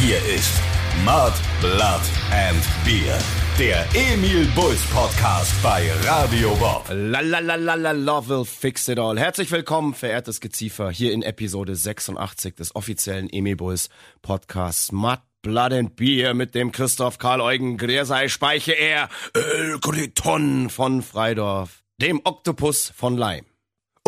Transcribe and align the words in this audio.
Hier 0.00 0.18
ist 0.32 0.52
Mud, 1.04 1.32
Blood 1.60 2.02
and 2.30 2.62
Beer. 2.84 3.18
Der 3.58 3.84
Emil 3.94 4.46
Bulls 4.54 4.80
Podcast 4.92 5.52
bei 5.60 5.90
Radio 6.04 6.54
Bob. 6.54 6.84
La 6.88 7.20
love 7.20 8.28
will 8.28 8.44
fix 8.44 8.86
it 8.86 9.00
all. 9.00 9.18
Herzlich 9.18 9.50
willkommen, 9.50 9.94
verehrtes 9.94 10.40
Geziefer, 10.40 10.92
hier 10.92 11.12
in 11.12 11.22
Episode 11.22 11.74
86 11.74 12.54
des 12.54 12.76
offiziellen 12.76 13.28
Emil 13.28 13.56
Bulls 13.56 13.88
Podcasts 14.22 14.92
Mud, 14.92 15.18
Blood 15.42 15.72
and 15.72 15.96
Beer 15.96 16.32
mit 16.32 16.54
dem 16.54 16.70
Christoph 16.70 17.18
Karl 17.18 17.40
Eugen 17.40 17.76
Gräsei 17.76 18.28
Speiche 18.28 18.74
er 18.74 19.08
El 19.34 19.80
Griton 19.80 20.70
von 20.70 21.02
Freidorf, 21.02 21.82
dem 22.00 22.20
Oktopus 22.22 22.92
von 22.94 23.16
Leim. 23.16 23.44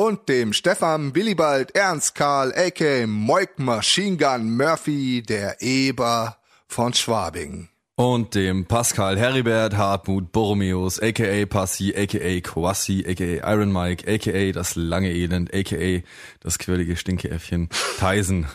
Und 0.00 0.30
dem 0.30 0.54
Stefan 0.54 1.14
Willibald 1.14 1.74
Ernst 1.74 2.14
Karl 2.14 2.54
a.k. 2.56 3.06
Moik 3.06 3.58
Machine 3.58 4.16
Gun 4.16 4.56
Murphy, 4.56 5.20
der 5.20 5.60
Eber 5.60 6.38
von 6.66 6.94
Schwabing. 6.94 7.68
Und 7.96 8.34
dem 8.34 8.64
Pascal 8.64 9.18
Heribert 9.18 9.76
Hartmut 9.76 10.32
Borromeus, 10.32 10.98
aka 11.00 11.44
Passi, 11.44 11.94
aka 11.94 12.40
Kwassi, 12.40 13.04
aka 13.06 13.52
Iron 13.52 13.70
Mike, 13.70 14.10
aka 14.10 14.52
das 14.52 14.74
lange 14.74 15.10
Elend, 15.10 15.52
aka 15.52 16.02
das 16.40 16.58
quirlige 16.58 16.96
Stinkeäffchen, 16.96 17.68
Tyson. 17.98 18.46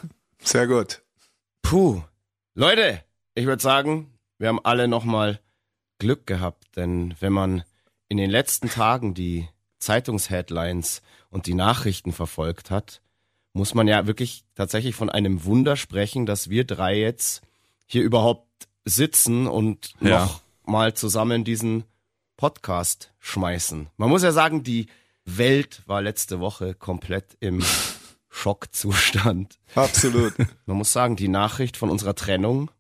Sehr 0.42 0.66
gut. 0.66 1.04
Puh. 1.62 2.02
Leute, 2.56 3.04
ich 3.36 3.46
würde 3.46 3.62
sagen, 3.62 4.18
wir 4.40 4.48
haben 4.48 4.66
alle 4.66 4.88
nochmal 4.88 5.40
Glück 6.00 6.26
gehabt, 6.26 6.76
denn 6.76 7.14
wenn 7.20 7.34
man 7.34 7.64
in 8.10 8.18
den 8.18 8.32
letzten 8.32 8.68
Tagen 8.68 9.14
die 9.14 9.48
Zeitungsheadlines 9.78 11.04
und 11.36 11.48
die 11.48 11.54
Nachrichten 11.54 12.14
verfolgt 12.14 12.72
hat, 12.72 13.02
muss 13.52 13.74
man 13.74 13.88
ja 13.90 14.08
wirklich 14.08 14.46
tatsächlich 14.56 14.96
von 14.96 15.10
einem 15.10 15.44
Wunder 15.44 15.76
sprechen, 15.76 16.26
dass 16.26 16.50
wir 16.50 16.64
drei 16.64 16.98
jetzt 16.98 17.42
hier 17.86 18.04
überhaupt 18.04 18.48
sitzen 18.86 19.46
und 19.46 19.94
Ja. 20.00 20.24
noch 20.26 20.42
mal 20.64 20.94
zusammen 20.94 21.44
diesen 21.44 21.84
Podcast 22.38 23.12
schmeißen. 23.20 23.88
Man 23.98 24.10
muss 24.10 24.24
ja 24.24 24.32
sagen, 24.32 24.64
die 24.64 24.88
Welt 25.26 25.84
war 25.88 26.02
letzte 26.02 26.40
Woche 26.40 26.74
komplett 26.74 27.36
im 27.42 27.62
Schockzustand. 28.30 29.60
Absolut. 29.76 30.34
Man 30.66 30.78
muss 30.78 30.94
sagen, 30.94 31.16
die 31.18 31.28
Nachricht 31.28 31.76
von 31.78 31.90
unserer 31.90 32.16
Trennung 32.16 32.72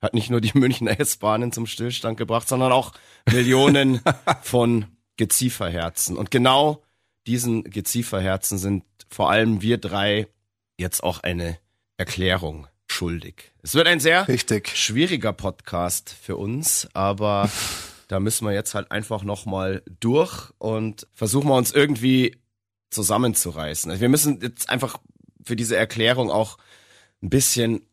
hat 0.00 0.14
nicht 0.14 0.30
nur 0.30 0.40
die 0.40 0.56
Münchner 0.56 1.00
S-Bahnen 1.00 1.50
zum 1.50 1.66
Stillstand 1.66 2.16
gebracht, 2.16 2.46
sondern 2.48 2.70
auch 2.72 2.92
Millionen 3.30 4.00
von 4.42 4.86
Gezieferherzen. 5.16 6.16
Und 6.16 6.30
genau 6.30 6.82
diesen 7.26 7.64
Gezieferherzen 7.64 8.58
sind 8.58 8.84
vor 9.08 9.30
allem 9.30 9.62
wir 9.62 9.78
drei 9.78 10.28
jetzt 10.76 11.02
auch 11.02 11.20
eine 11.20 11.58
Erklärung 11.96 12.66
schuldig. 12.86 13.52
Es 13.62 13.74
wird 13.74 13.86
ein 13.86 14.00
sehr 14.00 14.28
Richtig. 14.28 14.68
schwieriger 14.76 15.32
Podcast 15.32 16.14
für 16.20 16.36
uns, 16.36 16.88
aber 16.92 17.50
da 18.08 18.20
müssen 18.20 18.46
wir 18.46 18.52
jetzt 18.52 18.74
halt 18.74 18.90
einfach 18.90 19.22
nochmal 19.22 19.82
durch 20.00 20.50
und 20.58 21.06
versuchen 21.12 21.48
wir 21.48 21.56
uns 21.56 21.72
irgendwie 21.72 22.36
zusammenzureißen. 22.90 23.90
Also 23.90 24.00
wir 24.00 24.08
müssen 24.08 24.40
jetzt 24.40 24.68
einfach 24.68 24.98
für 25.44 25.56
diese 25.56 25.76
Erklärung 25.76 26.30
auch 26.30 26.58
ein 27.22 27.30
bisschen 27.30 27.86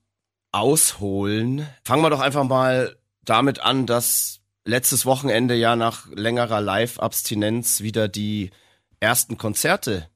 ausholen. 0.51 1.67
Fangen 1.83 2.03
wir 2.03 2.09
doch 2.09 2.19
einfach 2.19 2.43
mal 2.43 2.95
damit 3.23 3.59
an, 3.59 3.85
dass 3.85 4.41
letztes 4.65 5.05
Wochenende 5.05 5.55
ja 5.55 5.75
nach 5.75 6.07
längerer 6.09 6.61
Live-Abstinenz 6.61 7.81
wieder 7.81 8.07
die 8.07 8.51
ersten 9.01 9.37
Konzerte 9.37 10.07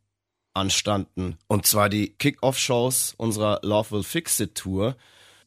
anstanden. 0.53 1.37
Und 1.47 1.65
zwar 1.65 1.89
die 1.89 2.09
Kick-Off-Shows 2.09 3.15
unserer 3.17 3.59
Love 3.61 3.91
Will 3.91 4.03
Fix 4.03 4.39
It 4.39 4.55
Tour. 4.55 4.95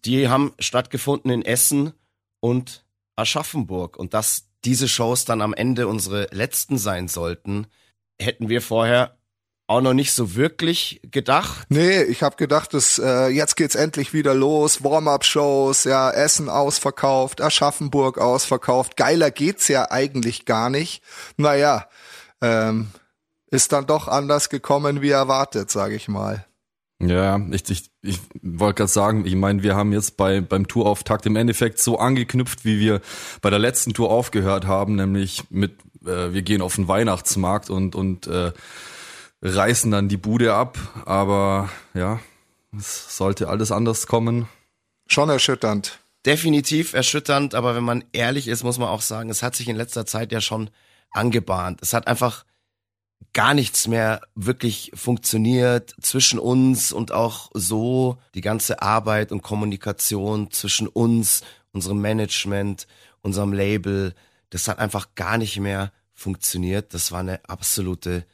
Die 0.05 0.29
haben 0.29 0.53
stattgefunden 0.59 1.31
in 1.31 1.43
Essen 1.43 1.93
und 2.41 2.85
Aschaffenburg. 3.17 3.97
Und 3.97 4.13
dass 4.13 4.49
diese 4.65 4.89
Shows 4.89 5.25
dann 5.25 5.41
am 5.41 5.55
Ende 5.55 5.89
unsere 5.89 6.29
letzten 6.31 6.79
sein 6.79 7.09
sollten, 7.09 7.67
hätten 8.21 8.49
wir 8.49 8.61
vorher 8.61 9.17
auch 9.67 9.81
noch 9.83 9.93
nicht 9.93 10.13
so 10.15 10.35
wirklich 10.35 11.01
gedacht. 11.11 11.67
Nee, 11.69 12.03
ich 12.03 12.23
habe 12.23 12.37
gedacht, 12.37 12.73
dass, 12.73 12.99
äh, 12.99 13.29
jetzt 13.29 13.55
geht's 13.57 13.75
endlich 13.75 14.15
wieder 14.15 14.35
los. 14.35 14.83
Warm-up-Shows, 14.83 15.85
ja, 15.85 16.11
Essen 16.11 16.49
ausverkauft, 16.49 17.43
Aschaffenburg 17.43 18.19
ausverkauft. 18.19 18.97
Geiler 18.97 19.31
geht's 19.31 19.69
ja 19.69 19.91
eigentlich 19.91 20.47
gar 20.47 20.71
nicht. 20.71 21.03
Naja, 21.37 21.87
ähm, 22.41 22.89
ist 23.51 23.73
dann 23.73 23.87
doch 23.87 24.09
anders 24.09 24.49
gekommen 24.51 25.03
wie 25.03 25.11
erwartet, 25.11 25.71
sage 25.71 25.95
ich 25.95 26.09
mal. 26.09 26.45
Ja, 27.01 27.41
ich, 27.53 27.71
ich, 27.71 27.91
ich 28.03 28.21
wollte 28.43 28.79
gerade 28.79 28.91
sagen, 28.91 29.25
ich 29.25 29.37
meine, 29.37 29.63
wir 29.63 29.77
haben 29.77 29.93
jetzt 29.93 30.17
bei 30.17 30.41
beim 30.41 30.67
Tourauftakt 30.67 31.27
im 31.27 31.37
Endeffekt 31.37 31.79
so 31.79 31.99
angeknüpft, 31.99 32.65
wie 32.65 32.81
wir 32.81 33.01
bei 33.41 33.51
der 33.51 33.61
letzten 33.61 33.95
Tour 33.95 34.11
aufgehört 34.11 34.67
haben, 34.67 34.97
nämlich 34.97 35.45
mit 35.51 35.79
äh, 36.05 36.33
wir 36.33 36.43
gehen 36.43 36.61
auf 36.61 36.75
den 36.75 36.89
Weihnachtsmarkt 36.89 37.71
und 37.71 37.95
und 37.95 38.27
äh, 38.27 38.53
reißen 39.43 39.93
dann 39.93 40.09
die 40.09 40.17
Bude 40.17 40.55
ab, 40.55 40.77
aber 41.05 41.69
ja, 41.95 42.19
es 42.77 43.17
sollte 43.17 43.49
alles 43.49 43.71
anders 43.71 44.09
kommen. 44.09 44.49
Schon 45.07 45.29
erschütternd. 45.29 46.01
definitiv 46.27 46.93
erschütternd, 46.95 47.55
aber 47.55 47.77
wenn 47.77 47.85
man 47.85 48.05
ehrlich 48.13 48.49
ist, 48.49 48.65
muss 48.65 48.79
man 48.79 48.89
auch 48.89 49.03
sagen, 49.03 49.31
es 49.31 49.43
hat 49.43 49.55
sich 49.55 49.69
in 49.69 49.77
letzter 49.77 50.05
Zeit 50.05 50.33
ja 50.33 50.41
schon 50.41 50.69
angebahnt. 51.13 51.81
Es 51.81 51.95
hat 51.95 52.09
einfach 52.09 52.45
gar 53.33 53.55
nichts 53.55 53.87
mehr 53.87 54.21
wirklich 54.35 54.91
funktioniert 54.95 55.95
zwischen 56.01 56.39
uns 56.39 56.93
und 56.93 57.13
auch 57.13 57.51
so 57.55 58.19
die 58.35 58.41
ganze 58.41 58.83
Arbeit 58.83 59.33
und 59.33 59.43
Kommunikation 59.43 60.51
zwischen 60.51 60.89
uns, 60.89 61.43
unserem 61.73 62.01
Management, 62.01 62.87
unserem 63.23 63.53
Label, 63.53 64.15
das 64.51 64.69
hat 64.69 64.79
einfach 64.79 65.15
gar 65.15 65.39
nicht 65.39 65.59
mehr 65.59 65.93
funktioniert. 66.15 66.95
Das 66.95 67.13
war 67.13 67.21
eine 67.21 67.41
absolute 67.49 68.25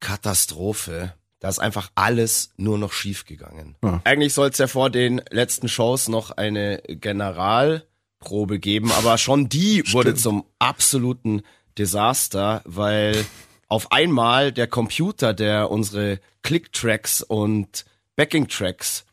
Katastrophe. 0.00 1.14
Da 1.40 1.48
ist 1.48 1.60
einfach 1.60 1.90
alles 1.94 2.50
nur 2.56 2.78
noch 2.78 2.92
schief 2.92 3.24
gegangen. 3.24 3.76
Ja. 3.84 4.00
Eigentlich 4.04 4.34
soll 4.34 4.48
es 4.48 4.58
ja 4.58 4.66
vor 4.66 4.90
den 4.90 5.22
letzten 5.30 5.68
Shows 5.68 6.08
noch 6.08 6.32
eine 6.32 6.82
Generalprobe 6.88 8.58
geben, 8.58 8.90
aber 8.92 9.18
schon 9.18 9.48
die 9.48 9.84
wurde 9.92 10.14
zum 10.16 10.44
absoluten 10.58 11.42
Desaster, 11.76 12.62
weil 12.64 13.24
auf 13.68 13.92
einmal 13.92 14.52
der 14.52 14.66
Computer, 14.66 15.34
der 15.34 15.70
unsere 15.70 16.20
Click-Tracks 16.42 17.22
und 17.22 17.84
Backing-Tracks 18.16 19.04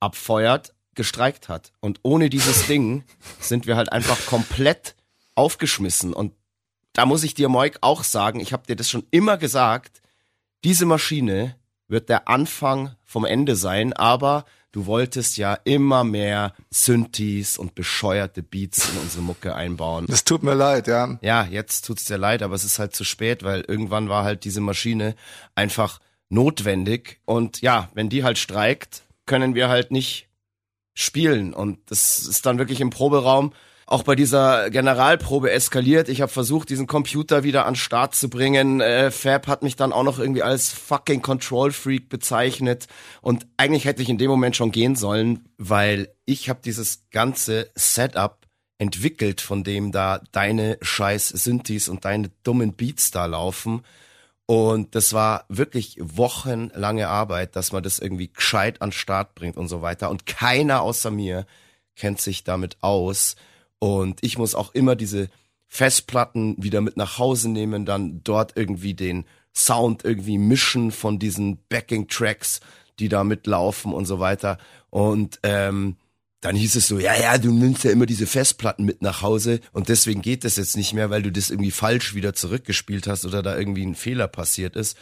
abfeuert, 0.00 0.74
gestreikt 0.94 1.48
hat. 1.48 1.72
Und 1.80 2.00
ohne 2.02 2.28
dieses 2.28 2.66
Ding 2.68 3.04
sind 3.38 3.66
wir 3.66 3.76
halt 3.76 3.92
einfach 3.92 4.26
komplett 4.26 4.96
aufgeschmissen. 5.34 6.12
Und 6.12 6.34
da 6.92 7.06
muss 7.06 7.22
ich 7.22 7.34
dir, 7.34 7.48
Moik, 7.48 7.78
auch 7.80 8.02
sagen, 8.02 8.40
ich 8.40 8.52
habe 8.52 8.66
dir 8.66 8.76
das 8.76 8.90
schon 8.90 9.06
immer 9.10 9.38
gesagt, 9.38 10.02
diese 10.64 10.86
Maschine 10.86 11.56
wird 11.88 12.08
der 12.08 12.28
Anfang 12.28 12.94
vom 13.04 13.24
Ende 13.24 13.56
sein, 13.56 13.92
aber 13.92 14.44
du 14.72 14.86
wolltest 14.86 15.36
ja 15.36 15.54
immer 15.64 16.04
mehr 16.04 16.54
Synthes 16.70 17.58
und 17.58 17.74
bescheuerte 17.74 18.42
Beats 18.42 18.88
in 18.90 18.98
unsere 18.98 19.22
Mucke 19.22 19.54
einbauen. 19.54 20.06
Es 20.08 20.24
tut 20.24 20.42
mir 20.42 20.54
leid, 20.54 20.86
ja. 20.86 21.18
Ja, 21.22 21.44
jetzt 21.44 21.86
tut's 21.86 22.04
dir 22.04 22.18
leid, 22.18 22.42
aber 22.42 22.54
es 22.54 22.64
ist 22.64 22.78
halt 22.78 22.94
zu 22.94 23.04
spät, 23.04 23.42
weil 23.42 23.62
irgendwann 23.62 24.08
war 24.08 24.24
halt 24.24 24.44
diese 24.44 24.60
Maschine 24.60 25.14
einfach 25.54 26.00
notwendig 26.28 27.20
und 27.24 27.60
ja, 27.60 27.88
wenn 27.94 28.08
die 28.08 28.22
halt 28.22 28.38
streikt, 28.38 29.02
können 29.26 29.54
wir 29.54 29.68
halt 29.68 29.90
nicht 29.90 30.28
spielen 30.94 31.52
und 31.54 31.78
das 31.90 32.20
ist 32.20 32.46
dann 32.46 32.58
wirklich 32.58 32.80
im 32.80 32.90
Proberaum 32.90 33.52
auch 33.90 34.04
bei 34.04 34.14
dieser 34.14 34.70
Generalprobe 34.70 35.50
eskaliert. 35.50 36.08
Ich 36.08 36.20
habe 36.20 36.30
versucht, 36.30 36.70
diesen 36.70 36.86
Computer 36.86 37.42
wieder 37.42 37.66
an 37.66 37.74
Start 37.74 38.14
zu 38.14 38.30
bringen. 38.30 38.80
Äh, 38.80 39.10
Fab 39.10 39.48
hat 39.48 39.64
mich 39.64 39.74
dann 39.74 39.92
auch 39.92 40.04
noch 40.04 40.20
irgendwie 40.20 40.44
als 40.44 40.70
fucking 40.72 41.22
Control 41.22 41.72
Freak 41.72 42.08
bezeichnet 42.08 42.86
und 43.20 43.48
eigentlich 43.56 43.86
hätte 43.86 44.00
ich 44.00 44.08
in 44.08 44.16
dem 44.16 44.30
Moment 44.30 44.54
schon 44.54 44.70
gehen 44.70 44.94
sollen, 44.94 45.48
weil 45.58 46.14
ich 46.24 46.48
habe 46.48 46.60
dieses 46.64 47.08
ganze 47.10 47.70
Setup 47.74 48.46
entwickelt, 48.78 49.40
von 49.40 49.64
dem 49.64 49.90
da 49.90 50.20
deine 50.30 50.78
scheiß 50.80 51.28
Synthes 51.28 51.88
und 51.88 52.04
deine 52.04 52.30
dummen 52.44 52.74
Beats 52.74 53.10
da 53.10 53.26
laufen. 53.26 53.82
Und 54.46 54.94
das 54.94 55.12
war 55.12 55.44
wirklich 55.48 55.96
wochenlange 56.00 57.08
Arbeit, 57.08 57.56
dass 57.56 57.72
man 57.72 57.82
das 57.82 57.98
irgendwie 57.98 58.32
gescheit 58.32 58.82
an 58.82 58.92
Start 58.92 59.34
bringt 59.34 59.56
und 59.56 59.66
so 59.66 59.82
weiter. 59.82 60.10
Und 60.10 60.26
keiner 60.26 60.82
außer 60.82 61.10
mir 61.10 61.44
kennt 61.96 62.20
sich 62.20 62.44
damit 62.44 62.76
aus. 62.82 63.34
Und 63.80 64.20
ich 64.22 64.38
muss 64.38 64.54
auch 64.54 64.72
immer 64.74 64.94
diese 64.94 65.28
Festplatten 65.66 66.54
wieder 66.62 66.80
mit 66.80 66.96
nach 66.96 67.18
Hause 67.18 67.48
nehmen, 67.48 67.84
dann 67.84 68.20
dort 68.22 68.56
irgendwie 68.56 68.94
den 68.94 69.24
Sound 69.54 70.04
irgendwie 70.04 70.38
mischen 70.38 70.92
von 70.92 71.18
diesen 71.18 71.58
Backing-Tracks, 71.68 72.60
die 73.00 73.08
da 73.08 73.24
mitlaufen 73.24 73.92
und 73.92 74.04
so 74.04 74.20
weiter. 74.20 74.58
Und 74.90 75.40
ähm, 75.42 75.96
dann 76.40 76.56
hieß 76.56 76.76
es 76.76 76.88
so, 76.88 76.98
ja, 76.98 77.14
ja, 77.18 77.38
du 77.38 77.52
nimmst 77.52 77.84
ja 77.84 77.90
immer 77.90 78.06
diese 78.06 78.26
Festplatten 78.26 78.84
mit 78.84 79.02
nach 79.02 79.22
Hause 79.22 79.60
und 79.72 79.88
deswegen 79.88 80.22
geht 80.22 80.44
das 80.44 80.56
jetzt 80.56 80.76
nicht 80.76 80.94
mehr, 80.94 81.10
weil 81.10 81.22
du 81.22 81.30
das 81.30 81.50
irgendwie 81.50 81.70
falsch 81.70 82.14
wieder 82.14 82.34
zurückgespielt 82.34 83.06
hast 83.06 83.24
oder 83.26 83.42
da 83.42 83.58
irgendwie 83.58 83.84
ein 83.84 83.94
Fehler 83.94 84.28
passiert 84.28 84.76
ist. 84.76 84.96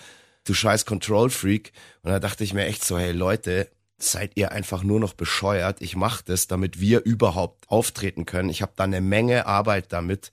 Du 0.44 0.54
scheiß 0.54 0.86
Control 0.86 1.30
Freak. 1.30 1.72
Und 2.02 2.10
da 2.10 2.20
dachte 2.20 2.42
ich 2.42 2.54
mir 2.54 2.66
echt 2.66 2.84
so, 2.84 2.98
hey 2.98 3.12
Leute, 3.12 3.68
seid 3.98 4.32
ihr 4.36 4.52
einfach 4.52 4.82
nur 4.82 5.00
noch 5.00 5.14
bescheuert. 5.14 5.82
Ich 5.82 5.96
mache 5.96 6.22
das, 6.24 6.46
damit 6.46 6.80
wir 6.80 7.04
überhaupt 7.04 7.68
auftreten 7.68 8.26
können. 8.26 8.48
Ich 8.48 8.62
habe 8.62 8.72
da 8.76 8.84
eine 8.84 9.00
Menge 9.00 9.46
Arbeit 9.46 9.92
damit 9.92 10.30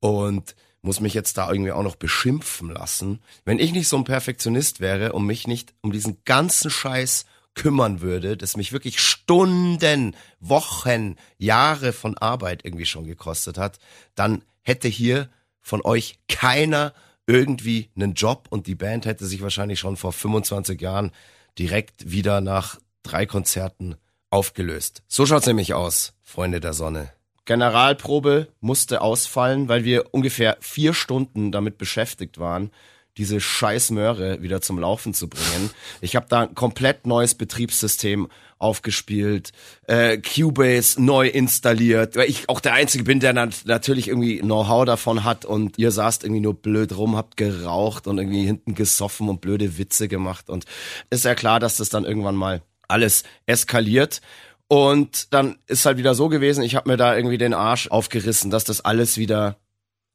und 0.00 0.54
muss 0.82 1.00
mich 1.00 1.14
jetzt 1.14 1.36
da 1.36 1.50
irgendwie 1.50 1.72
auch 1.72 1.82
noch 1.82 1.96
beschimpfen 1.96 2.70
lassen. 2.70 3.20
Wenn 3.44 3.58
ich 3.58 3.72
nicht 3.72 3.88
so 3.88 3.96
ein 3.96 4.04
Perfektionist 4.04 4.80
wäre 4.80 5.12
und 5.12 5.26
mich 5.26 5.46
nicht 5.46 5.74
um 5.80 5.90
diesen 5.92 6.18
ganzen 6.24 6.70
Scheiß 6.70 7.24
kümmern 7.54 8.02
würde, 8.02 8.36
das 8.36 8.56
mich 8.56 8.72
wirklich 8.72 9.00
Stunden, 9.00 10.14
Wochen, 10.40 11.16
Jahre 11.38 11.92
von 11.92 12.16
Arbeit 12.18 12.64
irgendwie 12.64 12.86
schon 12.86 13.06
gekostet 13.06 13.58
hat, 13.58 13.78
dann 14.14 14.42
hätte 14.62 14.88
hier 14.88 15.28
von 15.60 15.80
euch 15.82 16.18
keiner 16.28 16.92
irgendwie 17.26 17.90
einen 17.96 18.14
Job 18.14 18.46
und 18.50 18.68
die 18.68 18.76
Band 18.76 19.06
hätte 19.06 19.26
sich 19.26 19.42
wahrscheinlich 19.42 19.80
schon 19.80 19.96
vor 19.96 20.12
25 20.12 20.80
Jahren 20.80 21.10
direkt 21.58 22.10
wieder 22.10 22.40
nach 22.40 22.78
drei 23.06 23.26
Konzerten 23.26 23.96
aufgelöst. 24.30 25.02
So 25.08 25.26
schaut's 25.26 25.46
nämlich 25.46 25.74
aus, 25.74 26.14
Freunde 26.22 26.60
der 26.60 26.72
Sonne. 26.72 27.10
Generalprobe 27.44 28.48
musste 28.60 29.00
ausfallen, 29.00 29.68
weil 29.68 29.84
wir 29.84 30.12
ungefähr 30.12 30.56
vier 30.60 30.94
Stunden 30.94 31.52
damit 31.52 31.78
beschäftigt 31.78 32.38
waren, 32.38 32.70
diese 33.16 33.40
scheiß 33.40 33.92
Möhre 33.92 34.42
wieder 34.42 34.60
zum 34.60 34.78
Laufen 34.78 35.14
zu 35.14 35.28
bringen. 35.28 35.70
Ich 36.00 36.16
habe 36.16 36.26
da 36.28 36.42
ein 36.42 36.54
komplett 36.54 37.06
neues 37.06 37.34
Betriebssystem 37.34 38.28
aufgespielt, 38.58 39.52
äh, 39.86 40.18
Cubase 40.18 41.02
neu 41.02 41.28
installiert, 41.28 42.16
weil 42.16 42.28
ich 42.28 42.48
auch 42.48 42.60
der 42.60 42.72
Einzige 42.72 43.04
bin, 43.04 43.20
der 43.20 43.32
natürlich 43.32 44.08
irgendwie 44.08 44.38
Know-how 44.38 44.84
davon 44.84 45.24
hat 45.24 45.44
und 45.44 45.78
ihr 45.78 45.90
saßt 45.90 46.24
irgendwie 46.24 46.40
nur 46.40 46.54
blöd 46.54 46.96
rum, 46.96 47.16
habt 47.16 47.36
geraucht 47.36 48.06
und 48.06 48.18
irgendwie 48.18 48.44
hinten 48.44 48.74
gesoffen 48.74 49.28
und 49.28 49.40
blöde 49.40 49.78
Witze 49.78 50.08
gemacht 50.08 50.48
und 50.48 50.64
ist 51.10 51.24
ja 51.24 51.34
klar, 51.34 51.60
dass 51.60 51.76
das 51.76 51.90
dann 51.90 52.04
irgendwann 52.04 52.36
mal 52.36 52.62
alles 52.88 53.24
eskaliert. 53.46 54.20
Und 54.68 55.32
dann 55.32 55.58
ist 55.66 55.86
halt 55.86 55.98
wieder 55.98 56.14
so 56.14 56.28
gewesen, 56.28 56.64
ich 56.64 56.74
habe 56.74 56.90
mir 56.90 56.96
da 56.96 57.16
irgendwie 57.16 57.38
den 57.38 57.54
Arsch 57.54 57.88
aufgerissen, 57.88 58.50
dass 58.50 58.64
das 58.64 58.80
alles 58.80 59.16
wieder 59.16 59.56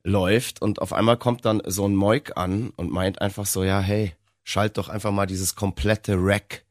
läuft 0.03 0.61
und 0.61 0.81
auf 0.81 0.93
einmal 0.93 1.17
kommt 1.17 1.45
dann 1.45 1.61
so 1.65 1.87
ein 1.87 1.95
Moik 1.95 2.35
an 2.35 2.71
und 2.75 2.91
meint 2.91 3.21
einfach 3.21 3.45
so, 3.45 3.63
ja, 3.63 3.79
hey, 3.79 4.13
schalt 4.43 4.77
doch 4.77 4.89
einfach 4.89 5.11
mal 5.11 5.27
dieses 5.27 5.55
komplette 5.55 6.15
Rack 6.17 6.65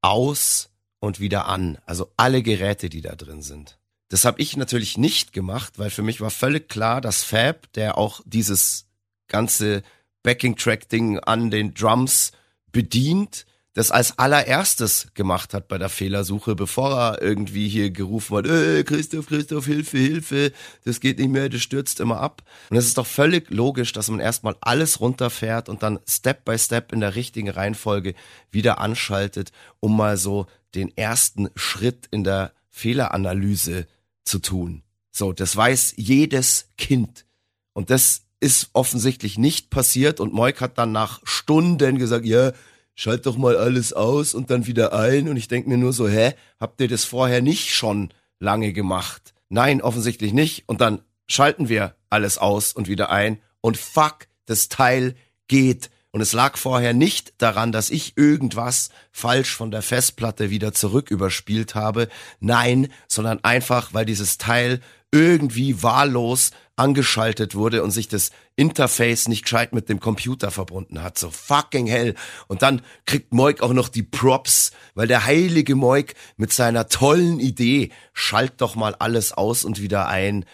aus 0.00 0.70
und 0.98 1.20
wieder 1.20 1.46
an. 1.46 1.78
Also 1.84 2.10
alle 2.16 2.42
Geräte, 2.42 2.88
die 2.88 3.02
da 3.02 3.14
drin 3.14 3.42
sind. 3.42 3.78
Das 4.08 4.24
habe 4.24 4.40
ich 4.40 4.56
natürlich 4.56 4.98
nicht 4.98 5.32
gemacht, 5.32 5.78
weil 5.78 5.90
für 5.90 6.02
mich 6.02 6.20
war 6.20 6.30
völlig 6.30 6.68
klar, 6.68 7.00
dass 7.00 7.22
Fab, 7.22 7.72
der 7.74 7.96
auch 7.96 8.20
dieses 8.24 8.86
ganze 9.28 9.82
Backing-Track-Ding 10.22 11.20
an 11.20 11.50
den 11.50 11.74
Drums 11.74 12.32
bedient, 12.72 13.46
das 13.74 13.92
als 13.92 14.18
allererstes 14.18 15.08
gemacht 15.14 15.54
hat 15.54 15.68
bei 15.68 15.78
der 15.78 15.88
Fehlersuche, 15.88 16.56
bevor 16.56 16.92
er 16.92 17.22
irgendwie 17.22 17.68
hier 17.68 17.90
gerufen 17.90 18.38
hat, 18.38 18.46
äh, 18.46 18.82
Christoph, 18.82 19.26
Christoph, 19.26 19.66
Hilfe, 19.66 19.98
Hilfe, 19.98 20.52
das 20.84 20.98
geht 20.98 21.18
nicht 21.18 21.30
mehr, 21.30 21.48
das 21.48 21.62
stürzt 21.62 22.00
immer 22.00 22.20
ab. 22.20 22.42
Und 22.70 22.76
es 22.76 22.86
ist 22.86 22.98
doch 22.98 23.06
völlig 23.06 23.48
logisch, 23.50 23.92
dass 23.92 24.10
man 24.10 24.18
erstmal 24.18 24.56
alles 24.60 25.00
runterfährt 25.00 25.68
und 25.68 25.84
dann 25.84 26.00
Step 26.08 26.44
by 26.44 26.58
Step 26.58 26.92
in 26.92 27.00
der 27.00 27.14
richtigen 27.14 27.48
Reihenfolge 27.48 28.14
wieder 28.50 28.78
anschaltet, 28.80 29.52
um 29.78 29.96
mal 29.96 30.16
so 30.16 30.46
den 30.74 30.96
ersten 30.96 31.48
Schritt 31.54 32.08
in 32.10 32.24
der 32.24 32.52
Fehleranalyse 32.70 33.86
zu 34.24 34.40
tun. 34.40 34.82
So, 35.12 35.32
das 35.32 35.56
weiß 35.56 35.94
jedes 35.96 36.70
Kind. 36.76 37.24
Und 37.72 37.90
das 37.90 38.22
ist 38.40 38.70
offensichtlich 38.72 39.38
nicht 39.38 39.70
passiert 39.70 40.18
und 40.18 40.32
Moik 40.32 40.60
hat 40.60 40.78
dann 40.78 40.92
nach 40.92 41.20
Stunden 41.24 41.98
gesagt, 41.98 42.24
ja, 42.24 42.52
schalt 43.00 43.24
doch 43.24 43.38
mal 43.38 43.56
alles 43.56 43.94
aus 43.94 44.34
und 44.34 44.50
dann 44.50 44.66
wieder 44.66 44.92
ein. 44.92 45.28
Und 45.30 45.38
ich 45.38 45.48
denke 45.48 45.70
mir 45.70 45.78
nur 45.78 45.94
so, 45.94 46.06
hä, 46.06 46.34
habt 46.58 46.82
ihr 46.82 46.88
das 46.88 47.04
vorher 47.04 47.40
nicht 47.40 47.74
schon 47.74 48.10
lange 48.38 48.74
gemacht? 48.74 49.32
Nein, 49.48 49.80
offensichtlich 49.80 50.34
nicht. 50.34 50.64
Und 50.68 50.82
dann 50.82 51.00
schalten 51.26 51.70
wir 51.70 51.94
alles 52.10 52.36
aus 52.36 52.74
und 52.74 52.88
wieder 52.88 53.08
ein. 53.08 53.40
Und 53.62 53.78
fuck, 53.78 54.26
das 54.44 54.68
Teil 54.68 55.14
geht. 55.48 55.88
Und 56.10 56.20
es 56.20 56.34
lag 56.34 56.58
vorher 56.58 56.92
nicht 56.92 57.32
daran, 57.38 57.72
dass 57.72 57.88
ich 57.88 58.18
irgendwas 58.18 58.90
falsch 59.12 59.54
von 59.54 59.70
der 59.70 59.80
Festplatte 59.80 60.50
wieder 60.50 60.74
zurück 60.74 61.10
überspielt 61.10 61.74
habe. 61.74 62.06
Nein, 62.38 62.92
sondern 63.08 63.42
einfach, 63.42 63.94
weil 63.94 64.04
dieses 64.04 64.36
Teil 64.36 64.80
irgendwie 65.10 65.82
wahllos 65.82 66.50
angeschaltet 66.80 67.54
wurde 67.54 67.82
und 67.82 67.90
sich 67.90 68.08
das 68.08 68.30
Interface 68.56 69.28
nicht 69.28 69.44
gescheit 69.44 69.74
mit 69.74 69.90
dem 69.90 70.00
Computer 70.00 70.50
verbunden 70.50 71.02
hat. 71.02 71.18
So 71.18 71.30
fucking 71.30 71.86
hell. 71.86 72.14
Und 72.48 72.62
dann 72.62 72.80
kriegt 73.04 73.34
Moik 73.34 73.62
auch 73.62 73.74
noch 73.74 73.90
die 73.90 74.02
Props, 74.02 74.72
weil 74.94 75.06
der 75.06 75.26
heilige 75.26 75.76
Moik 75.76 76.14
mit 76.38 76.52
seiner 76.52 76.88
tollen 76.88 77.38
Idee, 77.38 77.90
schalt 78.14 78.54
doch 78.58 78.76
mal 78.76 78.94
alles 78.98 79.32
aus 79.32 79.64
und 79.64 79.80
wieder 79.80 80.08
ein, 80.08 80.46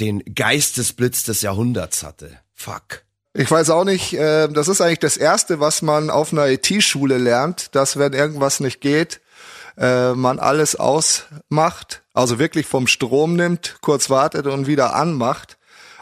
den 0.00 0.22
Geistesblitz 0.34 1.22
des 1.22 1.42
Jahrhunderts 1.42 2.02
hatte. 2.02 2.38
Fuck. 2.54 3.04
Ich 3.34 3.50
weiß 3.50 3.70
auch 3.70 3.84
nicht, 3.84 4.14
äh, 4.14 4.48
das 4.48 4.66
ist 4.66 4.80
eigentlich 4.80 4.98
das 4.98 5.16
Erste, 5.16 5.60
was 5.60 5.80
man 5.80 6.10
auf 6.10 6.32
einer 6.32 6.48
IT-Schule 6.48 7.18
lernt, 7.18 7.74
dass 7.76 7.96
wenn 7.96 8.14
irgendwas 8.14 8.58
nicht 8.58 8.80
geht, 8.80 9.20
äh, 9.76 10.12
man 10.14 10.40
alles 10.40 10.74
ausmacht, 10.74 12.02
also 12.14 12.40
wirklich 12.40 12.66
vom 12.66 12.88
Strom 12.88 13.36
nimmt, 13.36 13.76
kurz 13.80 14.10
wartet 14.10 14.46
und 14.46 14.66
wieder 14.66 14.94
anmacht. 14.96 15.57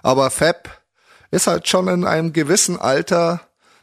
Aber 0.07 0.31
Fab 0.31 0.83
ist 1.31 1.47
halt 1.47 1.69
schon 1.69 1.89
in 1.89 2.05
einem 2.05 2.33
gewissen 2.33 2.79
Alter, 2.79 3.41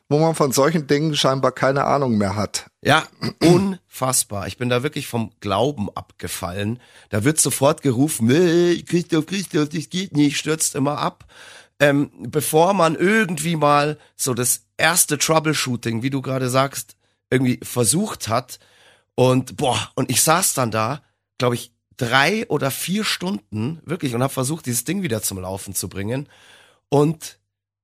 wo 0.09 0.19
man 0.19 0.35
von 0.35 0.51
solchen 0.51 0.87
Dingen 0.87 1.15
scheinbar 1.15 1.51
keine 1.51 1.85
Ahnung 1.85 2.17
mehr 2.17 2.35
hat. 2.35 2.67
Ja, 2.81 3.03
unfassbar. 3.43 4.47
Ich 4.47 4.57
bin 4.57 4.69
da 4.69 4.83
wirklich 4.83 5.07
vom 5.07 5.31
Glauben 5.39 5.89
abgefallen. 5.95 6.79
Da 7.09 7.23
wird 7.23 7.39
sofort 7.39 7.81
gerufen, 7.81 8.29
hey, 8.29 8.83
Christoph, 8.83 9.25
Christoph, 9.25 9.69
das 9.69 9.89
geht 9.89 10.15
nicht, 10.15 10.37
stürzt 10.37 10.75
immer 10.75 10.97
ab 10.97 11.25
ähm, 11.83 12.11
bevor 12.17 12.73
man 12.73 12.95
irgendwie 12.95 13.57
mal 13.57 13.97
so 14.15 14.33
das 14.33 14.67
erste 14.77 15.17
Troubleshooting, 15.17 16.01
wie 16.01 16.09
du 16.09 16.21
gerade 16.21 16.49
sagst, 16.49 16.95
irgendwie 17.29 17.59
versucht 17.61 18.29
hat. 18.29 18.59
Und 19.15 19.57
boah, 19.57 19.91
und 19.95 20.09
ich 20.09 20.21
saß 20.21 20.53
dann 20.53 20.71
da, 20.71 21.03
glaube 21.37 21.55
ich, 21.55 21.72
drei 21.97 22.47
oder 22.47 22.71
vier 22.71 23.03
Stunden 23.03 23.81
wirklich 23.85 24.15
und 24.15 24.23
habe 24.23 24.33
versucht, 24.33 24.65
dieses 24.65 24.83
Ding 24.83 25.03
wieder 25.03 25.21
zum 25.21 25.39
Laufen 25.39 25.73
zu 25.73 25.89
bringen. 25.89 26.27
Und 26.89 27.39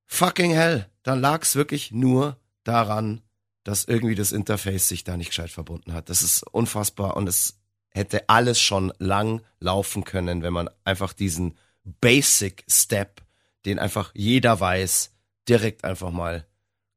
fucking 0.06 0.52
hell, 0.52 0.88
dann 1.02 1.20
lag 1.20 1.42
es 1.42 1.56
wirklich 1.56 1.92
nur 1.92 2.36
daran, 2.64 3.22
dass 3.64 3.84
irgendwie 3.84 4.14
das 4.14 4.32
Interface 4.32 4.88
sich 4.88 5.04
da 5.04 5.16
nicht 5.16 5.28
gescheit 5.28 5.50
verbunden 5.50 5.92
hat. 5.92 6.08
Das 6.08 6.22
ist 6.22 6.42
unfassbar 6.42 7.16
und 7.16 7.28
es 7.28 7.58
hätte 7.90 8.28
alles 8.28 8.60
schon 8.60 8.92
lang 8.98 9.42
laufen 9.58 10.04
können, 10.04 10.42
wenn 10.42 10.52
man 10.52 10.70
einfach 10.84 11.12
diesen 11.12 11.56
Basic 11.84 12.64
Step 12.68 13.22
den 13.66 13.78
einfach 13.78 14.12
jeder 14.14 14.58
weiß, 14.58 15.12
direkt 15.48 15.84
einfach 15.84 16.10
mal 16.10 16.46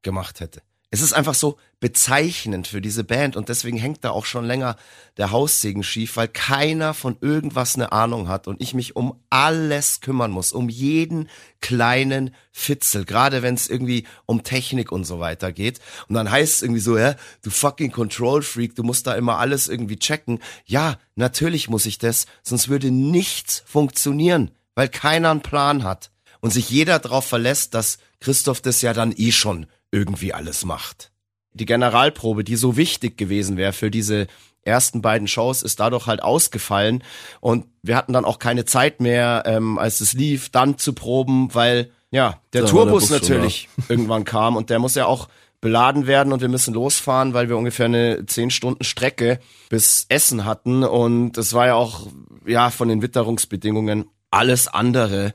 gemacht 0.02 0.40
hätte. 0.40 0.62
Es 0.94 1.02
ist 1.02 1.14
einfach 1.14 1.34
so 1.34 1.58
bezeichnend 1.80 2.68
für 2.68 2.80
diese 2.80 3.04
Band 3.04 3.36
und 3.36 3.50
deswegen 3.50 3.80
hängt 3.80 4.04
da 4.04 4.12
auch 4.12 4.26
schon 4.26 4.46
länger 4.46 4.76
der 5.18 5.32
Haussegen 5.32 5.82
schief, 5.82 6.18
weil 6.18 6.28
keiner 6.28 6.94
von 6.94 7.18
irgendwas 7.20 7.74
eine 7.74 7.92
Ahnung 7.92 8.28
hat 8.28 8.48
und 8.48 8.62
ich 8.62 8.76
mich 8.76 8.96
um 8.96 9.20
alles 9.32 10.02
kümmern 10.02 10.30
muss, 10.30 10.54
um 10.54 10.70
jeden 10.70 11.30
kleinen 11.62 12.36
Fitzel, 12.52 13.06
gerade 13.06 13.42
wenn 13.42 13.56
es 13.56 13.70
irgendwie 13.70 14.06
um 14.28 14.44
Technik 14.44 14.92
und 14.92 15.06
so 15.06 15.20
weiter 15.20 15.52
geht. 15.52 15.80
Und 16.10 16.14
dann 16.14 16.30
heißt 16.30 16.58
es 16.58 16.62
irgendwie 16.62 16.80
so, 16.80 16.96
ja, 16.96 17.16
du 17.42 17.50
fucking 17.50 17.92
Control 17.92 18.44
Freak, 18.44 18.76
du 18.76 18.84
musst 18.84 19.08
da 19.08 19.16
immer 19.16 19.40
alles 19.40 19.70
irgendwie 19.70 19.98
checken. 19.98 20.38
Ja, 20.64 21.00
natürlich 21.16 21.70
muss 21.70 21.88
ich 21.88 21.98
das, 21.98 22.28
sonst 22.44 22.70
würde 22.70 22.92
nichts 22.92 23.64
funktionieren, 23.66 24.52
weil 24.76 24.90
keiner 24.90 25.32
einen 25.32 25.42
Plan 25.42 25.84
hat 25.84 26.12
und 26.40 26.54
sich 26.54 26.70
jeder 26.70 27.00
darauf 27.00 27.26
verlässt, 27.26 27.74
dass 27.74 27.98
Christoph 28.20 28.62
das 28.62 28.84
ja 28.84 28.94
dann 28.94 29.12
eh 29.18 29.32
schon 29.32 29.66
irgendwie 29.94 30.34
alles 30.34 30.66
macht. 30.66 31.12
Die 31.54 31.66
Generalprobe, 31.66 32.44
die 32.44 32.56
so 32.56 32.76
wichtig 32.76 33.16
gewesen 33.16 33.58
wäre 33.58 33.74
für 33.74 33.92
diese 33.92 34.28
ersten 34.64 35.02
beiden 35.02 35.28
Shows, 35.28 35.62
ist 35.62 35.80
dadurch 35.80 36.08
halt 36.08 36.24
ausgefallen 36.24 37.04
und 37.42 37.66
wir 37.84 37.96
hatten 37.96 38.14
dann 38.14 38.26
auch 38.26 38.40
keine 38.40 38.66
Zeit 38.66 39.02
mehr, 39.02 39.44
ähm, 39.46 39.78
als 39.78 40.02
es 40.02 40.14
lief, 40.14 40.50
dann 40.50 40.78
zu 40.78 40.94
proben, 40.94 41.54
weil 41.54 41.92
ja 42.12 42.40
der 42.54 42.64
da 42.64 42.68
Tourbus 42.70 43.10
der 43.10 43.20
natürlich 43.20 43.70
schon, 43.74 43.84
ja. 43.84 43.86
irgendwann 43.90 44.24
kam 44.24 44.56
und 44.56 44.70
der 44.70 44.80
muss 44.80 44.96
ja 44.96 45.06
auch 45.06 45.28
beladen 45.62 46.08
werden 46.08 46.34
und 46.34 46.42
wir 46.42 46.50
müssen 46.50 46.74
losfahren, 46.74 47.34
weil 47.34 47.50
wir 47.50 47.58
ungefähr 47.58 47.86
eine 47.86 48.26
zehn 48.26 48.50
Stunden 48.50 48.84
Strecke 48.84 49.40
bis 49.70 50.06
Essen 50.10 50.46
hatten 50.46 50.84
und 50.84 51.38
es 51.38 51.54
war 51.54 51.68
ja 51.68 51.76
auch 51.76 52.08
ja 52.46 52.70
von 52.70 52.88
den 52.88 53.02
Witterungsbedingungen 53.02 54.06
alles 54.32 54.68
andere 54.68 55.34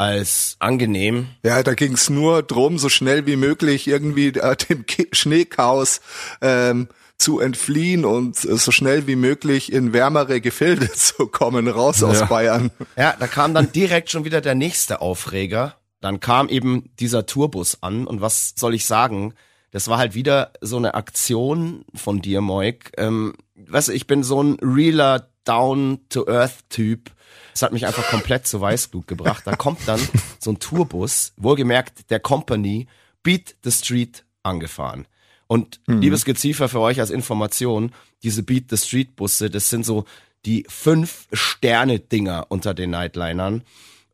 als 0.00 0.56
angenehm. 0.60 1.28
Ja, 1.44 1.62
da 1.62 1.74
ging 1.74 1.92
es 1.92 2.08
nur 2.08 2.42
drum, 2.42 2.78
so 2.78 2.88
schnell 2.88 3.26
wie 3.26 3.36
möglich 3.36 3.86
irgendwie 3.86 4.28
äh, 4.28 4.56
dem 4.68 4.86
Schneechaos 5.12 6.00
ähm, 6.40 6.88
zu 7.18 7.38
entfliehen 7.38 8.06
und 8.06 8.42
äh, 8.46 8.56
so 8.56 8.72
schnell 8.72 9.06
wie 9.06 9.16
möglich 9.16 9.70
in 9.70 9.92
wärmere 9.92 10.40
Gefilde 10.40 10.90
zu 10.94 11.26
kommen, 11.26 11.68
raus 11.68 12.00
ja. 12.00 12.08
aus 12.08 12.26
Bayern. 12.26 12.70
Ja, 12.96 13.14
da 13.20 13.26
kam 13.26 13.52
dann 13.52 13.72
direkt 13.72 14.10
schon 14.10 14.24
wieder 14.24 14.40
der 14.40 14.54
nächste 14.54 15.02
Aufreger. 15.02 15.76
Dann 16.00 16.18
kam 16.18 16.48
eben 16.48 16.90
dieser 16.98 17.26
Tourbus 17.26 17.82
an 17.82 18.06
und 18.06 18.22
was 18.22 18.54
soll 18.56 18.74
ich 18.74 18.86
sagen? 18.86 19.34
Das 19.70 19.88
war 19.88 19.98
halt 19.98 20.14
wieder 20.14 20.52
so 20.62 20.78
eine 20.78 20.94
Aktion 20.94 21.84
von 21.94 22.22
dir, 22.22 22.40
Moik. 22.40 22.92
Ähm, 22.96 23.34
weißt 23.54 23.88
du, 23.88 23.92
ich 23.92 24.06
bin 24.06 24.22
so 24.22 24.42
ein 24.42 24.56
realer 24.62 25.28
Down-to-Earth-Typ. 25.44 27.10
Das 27.52 27.62
hat 27.62 27.72
mich 27.72 27.86
einfach 27.86 28.08
komplett 28.08 28.46
zu 28.46 28.60
Weißglut 28.60 29.06
gebracht. 29.06 29.42
Da 29.46 29.56
kommt 29.56 29.80
dann 29.86 30.00
so 30.38 30.50
ein 30.52 30.58
Tourbus, 30.58 31.32
wohlgemerkt 31.36 32.10
der 32.10 32.20
Company, 32.20 32.86
Beat 33.22 33.56
the 33.62 33.70
Street 33.70 34.24
angefahren. 34.42 35.06
Und 35.46 35.80
mhm. 35.86 36.00
liebes 36.00 36.24
Geziefer 36.24 36.68
für 36.68 36.80
euch 36.80 37.00
als 37.00 37.10
Information, 37.10 37.92
diese 38.22 38.42
Beat 38.42 38.66
the 38.70 38.76
Street 38.76 39.16
Busse, 39.16 39.50
das 39.50 39.68
sind 39.68 39.84
so 39.84 40.04
die 40.46 40.64
fünf 40.68 41.26
Sterne 41.32 41.98
Dinger 41.98 42.46
unter 42.48 42.72
den 42.72 42.90
Nightlinern. 42.90 43.64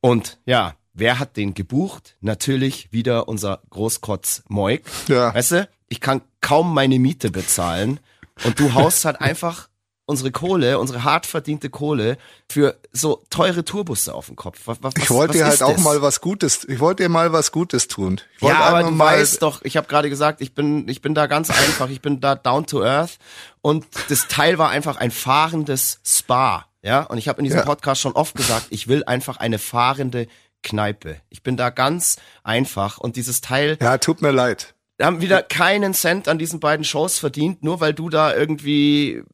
Und 0.01 0.39
ja, 0.47 0.75
wer 0.95 1.19
hat 1.19 1.37
den 1.37 1.55
gebucht? 1.55 2.17
Natürlich 2.21 2.93
wieder 2.93 3.29
unser 3.29 3.63
Großkotz 3.71 4.45
Moik. 4.49 4.85
Ja. 5.09 5.35
Weißt 5.35 5.53
du, 5.53 5.69
ich 5.89 6.01
kann 6.01 6.23
kaum 6.41 6.75
meine 6.75 6.99
Miete 6.99 7.31
bezahlen 7.31 8.01
und 8.45 8.59
du 8.59 8.75
haust 8.75 9.05
halt 9.05 9.21
einfach 9.21 9.69
unsere 10.07 10.31
Kohle, 10.31 10.79
unsere 10.79 11.05
hart 11.05 11.27
verdiente 11.27 11.69
Kohle 11.69 12.17
für 12.51 12.79
so 12.93 13.23
teure 13.29 13.65
Tourbusse 13.65 14.15
auf 14.15 14.27
den 14.27 14.37
Kopf. 14.37 14.61
Was, 14.65 14.79
was, 14.81 14.95
ich 14.97 15.11
wollte 15.11 15.35
dir 15.35 15.47
halt 15.47 15.63
auch 15.63 15.73
das? 15.73 15.83
mal 15.83 16.01
was 16.01 16.21
Gutes, 16.21 16.65
ich 16.69 16.79
wollte 16.81 17.03
dir 17.03 17.09
mal 17.09 17.33
was 17.33 17.53
Gutes 17.53 17.89
tun. 17.89 18.21
ja, 18.41 18.61
aber 18.61 18.89
du 18.89 18.97
weißt 18.97 19.43
doch, 19.43 19.63
ich 19.65 19.77
habe 19.77 19.89
gerade 19.89 20.09
gesagt, 20.09 20.41
ich 20.41 20.55
bin, 20.55 20.89
ich 20.89 21.03
bin 21.03 21.15
da 21.15 21.27
ganz 21.27 21.51
einfach, 21.51 21.91
ich 21.91 22.01
bin 22.01 22.21
da 22.21 22.37
down 22.37 22.67
to 22.67 22.83
earth 22.85 23.19
und 23.61 23.85
das 24.09 24.29
Teil 24.29 24.59
war 24.59 24.71
einfach 24.71 24.97
ein 24.97 25.11
fahrendes 25.11 26.01
Spa. 26.05 26.67
Ja, 26.83 27.03
und 27.03 27.19
ich 27.19 27.27
habe 27.27 27.41
in 27.41 27.45
diesem 27.45 27.59
ja. 27.59 27.65
Podcast 27.65 28.01
schon 28.01 28.13
oft 28.13 28.37
gesagt, 28.37 28.67
ich 28.71 28.87
will 28.87 29.03
einfach 29.05 29.39
eine 29.39 29.59
fahrende 29.59 30.29
Kneipe. 30.63 31.21
Ich 31.31 31.43
bin 31.43 31.57
da 31.57 31.71
ganz 31.71 32.17
einfach 32.45 32.99
und 32.99 33.17
dieses 33.17 33.41
Teil. 33.41 33.77
Ja, 33.81 33.99
tut 33.99 34.23
mir 34.23 34.31
leid. 34.31 34.75
Wir 34.97 35.07
haben 35.07 35.21
wieder 35.21 35.43
keinen 35.43 35.95
Cent 35.95 36.29
an 36.29 36.39
diesen 36.39 36.61
beiden 36.61 36.85
Shows 36.85 37.19
verdient, 37.19 37.65
nur 37.65 37.81
weil 37.81 37.93
du 37.93 38.09
da 38.09 38.35
irgendwie 38.35 39.25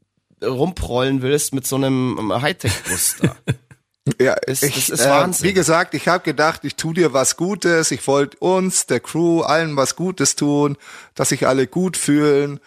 rumprollen 0.42 1.22
willst 1.22 1.54
mit 1.54 1.66
so 1.66 1.76
einem 1.76 2.32
Hightech-Bus 2.40 3.16
da. 3.22 3.36
Ja, 4.20 4.32
ist, 4.32 4.64
ich, 4.64 4.90
ist 4.90 5.08
Wahnsinn. 5.08 5.44
Äh, 5.44 5.48
wie 5.48 5.54
gesagt, 5.54 5.94
ich 5.94 6.08
habe 6.08 6.24
gedacht, 6.24 6.64
ich 6.64 6.74
tu 6.74 6.92
dir 6.92 7.12
was 7.12 7.36
Gutes. 7.36 7.92
Ich 7.92 8.04
wollte 8.08 8.36
uns, 8.38 8.86
der 8.86 8.98
Crew, 8.98 9.42
allen 9.42 9.76
was 9.76 9.94
Gutes 9.94 10.34
tun, 10.34 10.76
dass 11.14 11.28
sich 11.28 11.46
alle 11.46 11.68
gut 11.68 11.96
fühlen. 11.96 12.58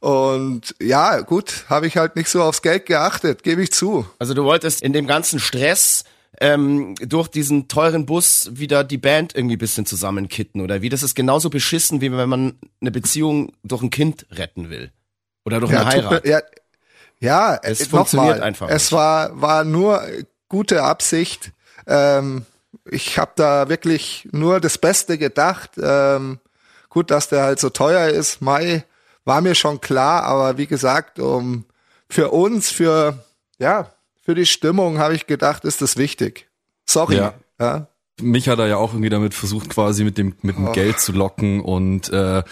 Und 0.00 0.76
ja, 0.80 1.20
gut, 1.22 1.64
habe 1.68 1.88
ich 1.88 1.96
halt 1.96 2.14
nicht 2.14 2.28
so 2.28 2.42
aufs 2.42 2.62
Geld 2.62 2.86
geachtet, 2.86 3.42
gebe 3.42 3.62
ich 3.62 3.72
zu. 3.72 4.06
Also 4.20 4.34
du 4.34 4.44
wolltest 4.44 4.80
in 4.80 4.92
dem 4.92 5.08
ganzen 5.08 5.40
Stress 5.40 6.04
ähm, 6.40 6.94
durch 7.00 7.26
diesen 7.26 7.66
teuren 7.66 8.06
Bus 8.06 8.50
wieder 8.52 8.84
die 8.84 8.98
Band 8.98 9.34
irgendwie 9.34 9.56
bisschen 9.56 9.86
zusammenkitten 9.86 10.60
oder 10.60 10.82
wie? 10.82 10.88
Das 10.88 11.02
ist 11.02 11.16
genauso 11.16 11.50
beschissen, 11.50 12.00
wie 12.00 12.12
wenn 12.12 12.28
man 12.28 12.58
eine 12.80 12.92
Beziehung 12.92 13.52
durch 13.64 13.82
ein 13.82 13.90
Kind 13.90 14.26
retten 14.30 14.70
will. 14.70 14.92
Oder 15.44 15.58
durch 15.58 15.72
ja, 15.72 15.80
eine 15.80 15.90
Heirat. 15.90 16.24
Mir, 16.24 16.30
ja, 16.30 16.40
ja, 17.20 17.58
es 17.62 17.86
funktioniert 17.86 18.38
mal, 18.38 18.44
einfach. 18.44 18.68
Es 18.68 18.92
war, 18.92 19.40
war 19.40 19.64
nur 19.64 20.02
gute 20.48 20.82
Absicht. 20.82 21.52
Ähm, 21.86 22.44
ich 22.84 23.18
habe 23.18 23.32
da 23.36 23.68
wirklich 23.68 24.28
nur 24.32 24.60
das 24.60 24.78
Beste 24.78 25.18
gedacht. 25.18 25.72
Ähm, 25.80 26.38
gut, 26.88 27.10
dass 27.10 27.28
der 27.28 27.42
halt 27.42 27.60
so 27.60 27.70
teuer 27.70 28.08
ist. 28.08 28.40
Mai 28.40 28.84
war 29.24 29.40
mir 29.40 29.54
schon 29.54 29.80
klar, 29.80 30.24
aber 30.24 30.58
wie 30.58 30.66
gesagt, 30.66 31.18
um 31.18 31.64
für 32.08 32.30
uns, 32.30 32.70
für 32.70 33.24
ja, 33.58 33.92
für 34.22 34.34
die 34.34 34.46
Stimmung 34.46 34.98
habe 34.98 35.14
ich 35.14 35.26
gedacht, 35.26 35.64
ist 35.64 35.82
das 35.82 35.96
wichtig. 35.96 36.48
Sorry. 36.86 37.16
Ja. 37.16 37.34
ja 37.60 37.88
mich 38.20 38.48
hat 38.48 38.58
er 38.58 38.66
ja 38.66 38.76
auch 38.76 38.92
irgendwie 38.92 39.10
damit 39.10 39.34
versucht, 39.34 39.70
quasi 39.70 40.04
mit 40.04 40.18
dem 40.18 40.34
mit 40.42 40.56
dem 40.56 40.68
oh. 40.68 40.72
Geld 40.72 41.00
zu 41.00 41.12
locken 41.12 41.60
und 41.60 42.08
äh, 42.10 42.42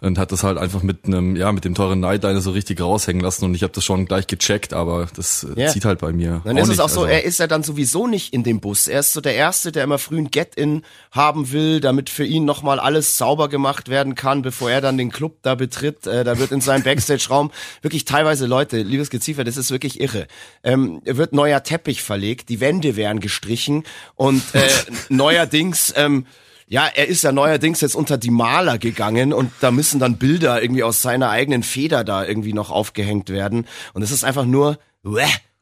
und 0.00 0.18
hat 0.18 0.32
das 0.32 0.42
halt 0.42 0.58
einfach 0.58 0.82
mit 0.82 1.06
einem 1.06 1.36
ja 1.36 1.50
mit 1.52 1.64
dem 1.64 1.74
teuren 1.74 2.00
Nightliner 2.00 2.40
so 2.40 2.50
richtig 2.50 2.80
raushängen 2.80 3.22
lassen 3.22 3.44
und 3.44 3.54
ich 3.54 3.62
habe 3.62 3.72
das 3.72 3.84
schon 3.84 4.06
gleich 4.06 4.26
gecheckt, 4.26 4.72
aber 4.72 5.08
das 5.16 5.46
yeah. 5.56 5.70
zieht 5.70 5.84
halt 5.84 6.00
bei 6.00 6.12
mir. 6.12 6.42
Dann 6.44 6.56
ist 6.56 6.68
es 6.68 6.80
auch 6.80 6.88
so, 6.88 7.02
also. 7.02 7.12
er 7.12 7.24
ist 7.24 7.38
ja 7.38 7.46
dann 7.46 7.62
sowieso 7.62 8.06
nicht 8.06 8.34
in 8.34 8.42
dem 8.42 8.60
Bus. 8.60 8.86
Er 8.86 9.00
ist 9.00 9.12
so 9.12 9.20
der 9.20 9.34
erste, 9.34 9.72
der 9.72 9.84
immer 9.84 9.98
früh 9.98 10.18
ein 10.18 10.30
Get-in 10.30 10.82
haben 11.10 11.52
will, 11.52 11.80
damit 11.80 12.10
für 12.10 12.24
ihn 12.24 12.44
nochmal 12.44 12.78
alles 12.78 13.16
sauber 13.16 13.48
gemacht 13.48 13.88
werden 13.88 14.14
kann, 14.14 14.42
bevor 14.42 14.70
er 14.70 14.80
dann 14.80 14.98
den 14.98 15.10
Club 15.10 15.38
da 15.42 15.54
betritt. 15.54 16.06
Äh, 16.06 16.24
da 16.24 16.38
wird 16.38 16.52
in 16.52 16.60
seinem 16.60 16.82
Backstage-Raum 16.84 17.50
wirklich 17.82 18.04
teilweise 18.04 18.46
Leute, 18.46 18.82
liebes 18.82 19.10
Geziefer, 19.10 19.44
das 19.44 19.56
ist 19.56 19.70
wirklich 19.70 20.00
irre. 20.00 20.26
Ähm, 20.62 21.00
wird 21.04 21.32
neuer 21.32 21.62
Teppich 21.62 22.02
verlegt, 22.02 22.48
die 22.48 22.60
Wände 22.60 22.96
werden 22.96 23.20
gestrichen 23.20 23.84
und 24.16 24.42
äh, 24.54 24.68
neuerdings, 25.16 25.92
ähm, 25.96 26.26
ja, 26.66 26.86
er 26.86 27.08
ist 27.08 27.22
ja 27.22 27.32
neuerdings 27.32 27.80
jetzt 27.80 27.94
unter 27.94 28.16
die 28.16 28.30
Maler 28.30 28.78
gegangen 28.78 29.32
und 29.32 29.52
da 29.60 29.70
müssen 29.70 30.00
dann 30.00 30.16
Bilder 30.16 30.62
irgendwie 30.62 30.82
aus 30.82 31.02
seiner 31.02 31.30
eigenen 31.30 31.62
Feder 31.62 32.04
da 32.04 32.24
irgendwie 32.24 32.52
noch 32.52 32.70
aufgehängt 32.70 33.28
werden. 33.28 33.66
Und 33.92 34.02
es 34.02 34.10
ist 34.10 34.24
einfach 34.24 34.46
nur, 34.46 34.78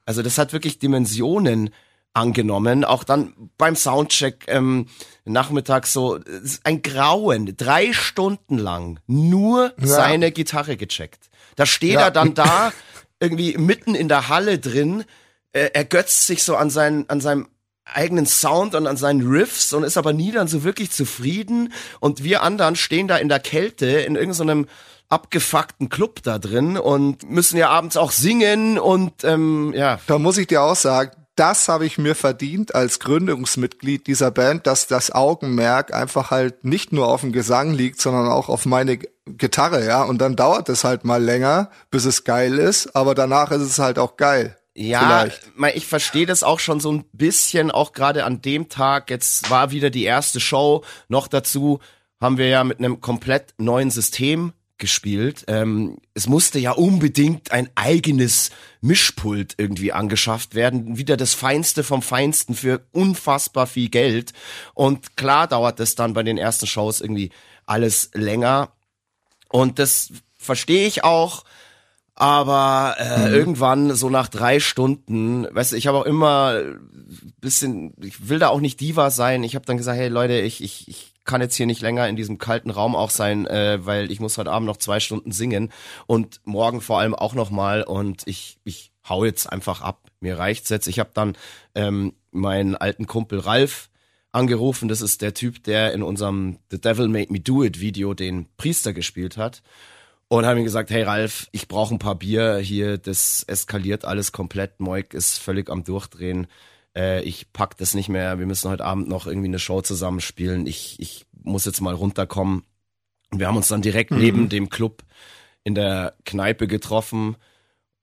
also 0.07 0.23
das 0.23 0.39
hat 0.39 0.53
wirklich 0.53 0.79
Dimensionen 0.79 1.71
angenommen. 2.15 2.85
Auch 2.85 3.05
dann 3.05 3.51
beim 3.59 3.77
Soundcheck 3.77 4.45
ähm, 4.49 4.87
nachmittags 5.25 5.93
so 5.93 6.19
ein 6.65 6.83
Grauen, 6.83 7.57
drei 7.57 7.93
Stunden 7.93 8.59
lang 8.59 9.01
nur 9.07 9.73
ja. 9.79 9.87
seine 9.87 10.31
Gitarre 10.31 10.77
gecheckt. 10.77 11.31
Da 11.57 11.67
steht 11.67 11.95
ja. 11.95 12.03
er 12.03 12.11
dann 12.11 12.35
da 12.35 12.73
irgendwie 13.21 13.57
mitten 13.57 13.95
in 13.95 14.09
der 14.09 14.29
Halle 14.29 14.59
drin, 14.59 15.05
äh, 15.53 15.71
ergötzt 15.73 16.27
sich 16.27 16.43
so 16.43 16.57
an, 16.57 16.71
sein, 16.71 17.05
an 17.09 17.21
seinem 17.21 17.49
eigenen 17.85 18.27
Sound 18.27 18.75
und 18.75 18.87
an 18.87 18.97
seinen 18.97 19.27
Riffs 19.27 19.73
und 19.73 19.83
ist 19.83 19.97
aber 19.97 20.13
nie 20.13 20.33
dann 20.33 20.49
so 20.49 20.65
wirklich 20.65 20.91
zufrieden. 20.91 21.73
Und 22.01 22.23
wir 22.23 22.43
anderen 22.43 22.77
stehen 22.77 23.09
da 23.09 23.17
in 23.17 23.29
der 23.29 23.41
Kälte 23.41 23.87
in 23.87 24.17
irgendeinem 24.17 24.67
abgefuckten 25.09 25.91
Club 25.91 26.23
da 26.23 26.39
drin 26.39 26.79
und 26.79 27.29
müssen 27.29 27.59
ja 27.59 27.69
abends 27.69 27.99
auch 27.99 28.13
singen 28.13 28.79
und 28.79 29.25
ähm, 29.25 29.75
ja. 29.77 30.01
Da 30.07 30.19
muss 30.19 30.39
ich 30.39 30.47
dir 30.47 30.63
auch 30.63 30.77
sagen, 30.77 31.11
das 31.37 31.69
habe 31.69 31.87
ich 31.87 31.99
mir 31.99 32.15
verdient 32.15 32.75
als 32.75 32.99
Gründungsmitglied 33.01 34.07
dieser 34.07 34.31
Band, 34.31 34.67
dass 34.67 34.87
das 34.87 35.11
Augenmerk 35.11 35.93
einfach 35.93 36.31
halt 36.31 36.65
nicht 36.65 36.93
nur 36.93 37.09
auf 37.09 37.23
dem 37.23 37.33
Gesang 37.33 37.73
liegt, 37.73 38.01
sondern 38.01 38.29
auch 38.29 38.49
auf 38.49 38.65
meine 38.65 38.99
Gitarre, 39.27 39.85
ja. 39.85 40.03
Und 40.03 40.19
dann 40.19 40.37
dauert 40.37 40.69
es 40.69 40.85
halt 40.85 41.05
mal 41.05 41.23
länger, 41.23 41.71
bis 41.91 42.05
es 42.07 42.25
geil 42.25 42.59
ist, 42.59 42.97
aber 42.97 43.15
danach 43.15 43.51
ist 43.51 43.63
es 43.63 43.79
halt 43.79 43.99
auch 43.99 44.17
geil. 44.17 44.57
Ja, 44.75 45.27
Vielleicht. 45.55 45.77
ich 45.77 45.87
verstehe 45.87 46.27
das 46.27 46.43
auch 46.43 46.59
schon 46.59 46.81
so 46.81 46.91
ein 46.91 47.05
bisschen, 47.13 47.71
auch 47.71 47.93
gerade 47.93 48.25
an 48.25 48.41
dem 48.41 48.69
Tag. 48.69 49.11
Jetzt 49.11 49.51
war 49.51 49.71
wieder 49.71 49.91
die 49.91 50.05
erste 50.05 50.41
Show. 50.41 50.83
Noch 51.09 51.29
dazu 51.29 51.81
haben 52.21 52.39
wir 52.39 52.49
ja 52.49 52.65
mit 52.65 52.79
einem 52.79 53.01
komplett 53.01 53.53
neuen 53.59 53.91
System 53.91 54.53
gespielt. 54.79 55.45
Ähm, 55.47 55.99
es 56.15 56.27
musste 56.27 56.59
ja 56.59 56.73
unbedingt 56.73 57.53
ein 57.53 57.69
eigenes 57.75 58.51
Mischpult 58.81 59.55
irgendwie 59.59 59.93
angeschafft 59.93 60.55
werden. 60.55 60.97
Wieder 60.97 61.17
das 61.17 61.35
Feinste 61.35 61.85
vom 61.85 62.03
Feinsten 62.03 62.55
für 62.55 62.85
unfassbar 62.93 63.67
viel 63.67 63.91
Geld. 63.91 64.33
Und 64.75 65.17
klar 65.17 65.47
dauert 65.47 65.79
es 65.81 65.95
dann 65.95 66.15
bei 66.15 66.23
den 66.23 66.39
ersten 66.39 66.67
Shows 66.67 67.01
irgendwie 67.01 67.31
alles 67.67 68.11
länger. 68.15 68.73
Und 69.49 69.79
das 69.79 70.13
verstehe 70.37 70.87
ich 70.89 71.05
auch. 71.05 71.45
Aber 72.15 72.97
äh, 72.99 73.29
mhm. 73.29 73.35
irgendwann, 73.35 73.95
so 73.95 74.11
nach 74.11 74.29
drei 74.29 74.61
Stunden, 74.61 75.47
weißt 75.51 75.73
du, 75.73 75.77
ich 75.77 75.87
habe 75.87 75.99
auch 75.99 76.05
immer 76.05 76.61
bisschen, 77.41 77.95
ich 78.03 78.29
will 78.29 78.39
da 78.39 78.49
auch 78.49 78.61
nicht 78.61 78.81
Diva 78.81 79.11
sein. 79.11 79.43
Ich 79.45 79.55
habe 79.55 79.65
dann 79.65 79.79
gesagt, 79.79 79.99
hey 79.99 80.09
Leute, 80.09 80.35
ich, 80.35 80.63
ich, 80.63 80.89
ich 80.89 81.13
kann 81.25 81.41
jetzt 81.41 81.55
hier 81.57 81.67
nicht 81.67 81.81
länger 81.81 82.09
in 82.09 82.17
diesem 82.17 82.39
kalten 82.39 82.71
Raum 82.71 82.95
auch 82.97 83.11
sein, 83.11 83.47
äh, 83.47 83.79
weil 83.85 84.11
ich 84.11 84.21
muss 84.21 84.37
heute 84.39 84.51
Abend 84.51 84.67
noch 84.67 84.77
zwei 84.77 85.01
Stunden 85.01 85.33
singen 85.33 85.73
und 86.07 86.41
morgen 86.45 86.81
vor 86.81 86.99
allem 86.99 87.15
auch 87.15 87.35
noch 87.35 87.51
mal 87.51 87.83
und 87.83 88.23
ich, 88.27 88.59
ich 88.65 88.93
hau 89.09 89.25
jetzt 89.25 89.51
einfach 89.51 89.81
ab. 89.81 90.11
Mir 90.21 90.39
reicht's 90.39 90.69
jetzt. 90.69 90.87
Ich 90.87 90.99
habe 90.99 91.11
dann 91.15 91.37
ähm, 91.75 92.15
meinen 92.31 92.77
alten 92.77 93.07
Kumpel 93.07 93.39
Ralf 93.39 93.89
angerufen. 94.33 94.89
Das 94.89 95.01
ist 95.01 95.23
der 95.23 95.35
Typ, 95.35 95.65
der 95.65 95.93
in 95.93 96.03
unserem 96.03 96.59
The 96.71 96.81
Devil 96.81 97.09
Made 97.09 97.33
Me 97.33 97.41
Do 97.41 97.65
It 97.65 97.81
Video 97.81 98.15
den 98.15 98.47
Priester 98.57 98.93
gespielt 98.93 99.37
hat 99.37 99.63
und 100.39 100.47
haben 100.47 100.57
ihm 100.57 100.65
gesagt, 100.65 100.89
hey 100.89 101.03
Ralf, 101.03 101.49
ich 101.53 101.69
brauche 101.69 101.95
ein 101.95 101.99
paar 101.99 102.15
Bier 102.15 102.57
hier, 102.57 102.97
das 102.97 103.43
eskaliert 103.47 104.07
alles 104.07 104.33
komplett, 104.33 104.81
Moik 104.81 105.13
ist 105.13 105.37
völlig 105.37 105.69
am 105.69 105.85
Durchdrehen, 105.85 106.47
äh, 106.97 107.23
ich 107.23 107.53
pack 107.53 107.77
das 107.77 107.93
nicht 107.93 108.09
mehr, 108.09 108.39
wir 108.39 108.47
müssen 108.47 108.71
heute 108.71 108.87
Abend 108.87 109.09
noch 109.09 109.27
irgendwie 109.27 109.49
eine 109.49 109.59
Show 109.59 109.83
zusammenspielen, 109.83 110.67
ich, 110.67 110.97
ich 110.99 111.27
muss 111.43 111.67
jetzt 111.67 111.83
mal 111.83 111.93
runterkommen. 111.93 112.63
Und 113.31 113.41
wir 113.41 113.47
haben 113.47 113.59
uns 113.59 113.69
dann 113.69 113.83
direkt 113.83 114.11
mhm. 114.11 114.19
neben 114.19 114.49
dem 114.49 114.71
Club 114.71 115.03
in 115.65 115.75
der 115.75 116.15
Kneipe 116.25 116.67
getroffen 116.67 117.37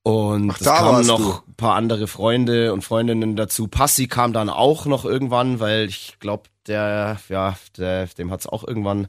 und 0.04 0.52
Ach, 0.52 0.62
es 0.62 0.68
kamen 0.68 1.08
noch 1.08 1.48
ein 1.48 1.56
paar 1.56 1.74
andere 1.74 2.06
Freunde 2.06 2.74
und 2.74 2.84
Freundinnen 2.84 3.38
dazu. 3.38 3.68
Passi 3.68 4.06
kam 4.06 4.34
dann 4.34 4.50
auch 4.50 4.86
noch 4.86 5.04
irgendwann, 5.04 5.60
weil 5.60 5.86
ich 5.86 6.18
glaube, 6.20 6.44
der, 6.68 7.20
ja, 7.28 7.56
der, 7.76 8.06
dem 8.06 8.30
hat's 8.30 8.46
auch 8.46 8.68
irgendwann 8.68 9.08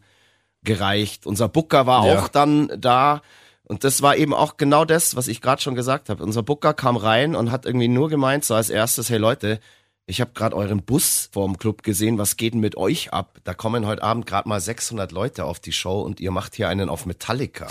gereicht. 0.63 1.27
Unser 1.27 1.49
Booker 1.49 1.87
war 1.87 2.07
ja. 2.07 2.19
auch 2.19 2.29
dann 2.29 2.71
da. 2.79 3.23
Und 3.65 3.85
das 3.85 4.03
war 4.03 4.17
eben 4.17 4.35
auch 4.35 4.57
genau 4.57 4.85
das, 4.85 5.15
was 5.15 5.29
ich 5.29 5.41
gerade 5.41 5.63
schon 5.63 5.75
gesagt 5.75 6.09
habe. 6.09 6.23
Unser 6.23 6.43
Booker 6.43 6.75
kam 6.75 6.97
rein 6.97 7.37
und 7.37 7.53
hat 7.53 7.67
irgendwie 7.67 7.89
nur 7.89 8.09
gemeint, 8.09 8.45
so 8.45 8.55
als 8.55 8.69
erstes, 8.69 9.11
hey 9.11 9.19
Leute, 9.19 9.61
ich 10.07 10.21
habe 10.21 10.33
gerade 10.35 10.57
euren 10.57 10.83
Bus 10.83 11.29
vorm 11.33 11.57
Club 11.57 11.85
gesehen, 11.85 12.19
was 12.19 12.37
geht 12.37 12.55
denn 12.55 12.61
mit 12.61 12.77
euch 12.77 13.13
ab? 13.13 13.39
Da 13.45 13.55
kommen 13.55 13.87
heute 13.87 14.03
Abend 14.03 14.27
gerade 14.27 14.49
mal 14.49 14.61
600 14.61 15.13
Leute 15.13 15.45
auf 15.45 15.61
die 15.61 15.73
Show 15.73 16.01
und 16.01 16.19
ihr 16.19 16.33
macht 16.33 16.57
hier 16.57 16.69
einen 16.69 16.89
auf 16.89 17.07
Metallica. 17.07 17.69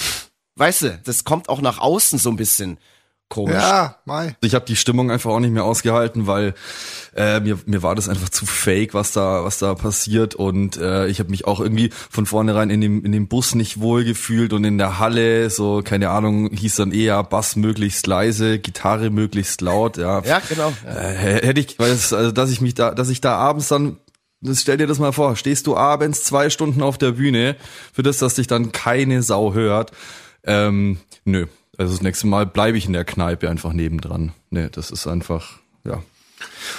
Weißt 0.55 0.83
du, 0.83 0.99
das 1.03 1.25
kommt 1.25 1.49
auch 1.49 1.59
nach 1.59 1.79
außen 1.79 2.17
so 2.17 2.29
ein 2.29 2.37
bisschen 2.37 2.77
komisch. 3.29 3.55
Ja, 3.55 3.95
Mai. 4.05 4.35
Ich 4.41 4.55
habe 4.55 4.65
die 4.65 4.75
Stimmung 4.75 5.11
einfach 5.11 5.29
auch 5.31 5.39
nicht 5.39 5.53
mehr 5.53 5.63
ausgehalten, 5.63 6.27
weil 6.27 6.55
äh, 7.15 7.39
mir, 7.39 7.59
mir 7.65 7.83
war 7.83 7.95
das 7.95 8.09
einfach 8.09 8.29
zu 8.29 8.45
fake, 8.45 8.93
was 8.93 9.11
da 9.11 9.43
was 9.43 9.59
da 9.59 9.75
passiert 9.75 10.35
und 10.35 10.77
äh, 10.77 11.07
ich 11.07 11.19
habe 11.19 11.29
mich 11.29 11.45
auch 11.45 11.59
irgendwie 11.59 11.91
von 12.09 12.25
vornherein 12.25 12.69
in 12.69 12.81
dem 12.81 13.05
in 13.05 13.11
dem 13.11 13.27
Bus 13.27 13.55
nicht 13.55 13.79
wohl 13.79 14.03
gefühlt 14.03 14.51
und 14.51 14.63
in 14.63 14.77
der 14.77 14.99
Halle 14.99 15.49
so 15.49 15.81
keine 15.83 16.09
Ahnung 16.09 16.49
hieß 16.51 16.75
dann 16.77 16.91
eher 16.91 17.23
Bass 17.23 17.55
möglichst 17.55 18.07
leise, 18.07 18.59
Gitarre 18.59 19.09
möglichst 19.09 19.61
laut, 19.61 19.97
ja. 19.97 20.21
Ja, 20.23 20.41
genau. 20.47 20.73
Äh, 20.85 21.45
hätte 21.45 21.59
ich, 21.59 21.77
weiß, 21.77 22.13
also 22.13 22.31
dass 22.31 22.49
ich 22.51 22.61
mich 22.61 22.73
da, 22.73 22.91
dass 22.91 23.09
ich 23.09 23.21
da 23.21 23.35
abends 23.35 23.67
dann 23.67 23.97
das 24.41 24.61
stell 24.61 24.77
dir 24.77 24.87
das 24.87 24.99
mal 24.99 25.11
vor, 25.11 25.35
stehst 25.35 25.67
du 25.67 25.75
abends 25.75 26.23
zwei 26.23 26.49
Stunden 26.49 26.81
auf 26.81 26.97
der 26.97 27.11
Bühne 27.11 27.57
für 27.93 28.03
das, 28.03 28.19
dass 28.19 28.35
dich 28.35 28.47
dann 28.47 28.71
keine 28.71 29.21
Sau 29.21 29.53
hört. 29.53 29.91
Ähm, 30.45 30.99
nö, 31.25 31.47
also 31.79 31.93
das 31.93 32.01
nächste 32.01 32.27
Mal 32.27 32.45
bleibe 32.45 32.77
ich 32.77 32.85
in 32.85 32.93
der 32.93 33.05
Kneipe 33.05 33.49
einfach 33.49 33.71
nebendran. 33.71 34.33
Nee, 34.49 34.67
das 34.69 34.91
ist 34.91 35.07
einfach, 35.07 35.59
ja. 35.85 36.03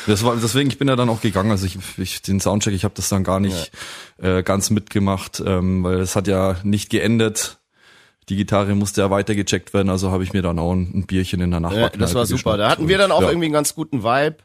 Das 0.07 0.23
war, 0.25 0.37
deswegen, 0.37 0.69
ich 0.69 0.76
bin 0.76 0.88
ja 0.88 0.97
dann 0.97 1.09
auch 1.09 1.23
gegangen. 1.23 1.50
Also 1.50 1.64
ich, 1.64 1.78
ich 1.97 2.21
den 2.21 2.38
Soundcheck, 2.38 2.75
ich 2.75 2.85
habe 2.85 2.95
das 2.95 3.09
dann 3.09 3.25
gar 3.25 3.40
nicht 3.40 3.73
ja. 4.23 4.38
äh, 4.38 4.42
ganz 4.42 4.69
mitgemacht, 4.69 5.42
ähm, 5.45 5.85
weil 5.85 6.00
es 6.00 6.16
hat 6.16 6.28
ja 6.28 6.57
nicht 6.64 6.90
geendet. 6.90 7.59
Die 8.28 8.37
Gitarre 8.37 8.75
musste 8.75 9.00
ja 9.00 9.11
weiter 9.11 9.35
gecheckt 9.35 9.73
werden, 9.73 9.88
also 9.88 10.11
habe 10.11 10.23
ich 10.23 10.35
mir 10.35 10.42
dann 10.42 10.59
auch 10.59 10.73
ein, 10.73 10.92
ein 10.95 11.07
Bierchen 11.07 11.40
in 11.40 11.50
der 11.50 11.61
Nachbarkneipe 11.61 11.95
ja, 11.95 12.00
Das 12.00 12.14
war 12.14 12.26
super. 12.26 12.59
Da 12.59 12.69
hatten 12.69 12.87
wir 12.87 12.99
dann 12.99 13.11
auch 13.11 13.23
ja. 13.23 13.28
irgendwie 13.28 13.47
einen 13.47 13.54
ganz 13.54 13.75
guten 13.75 14.04
Vibe 14.04 14.37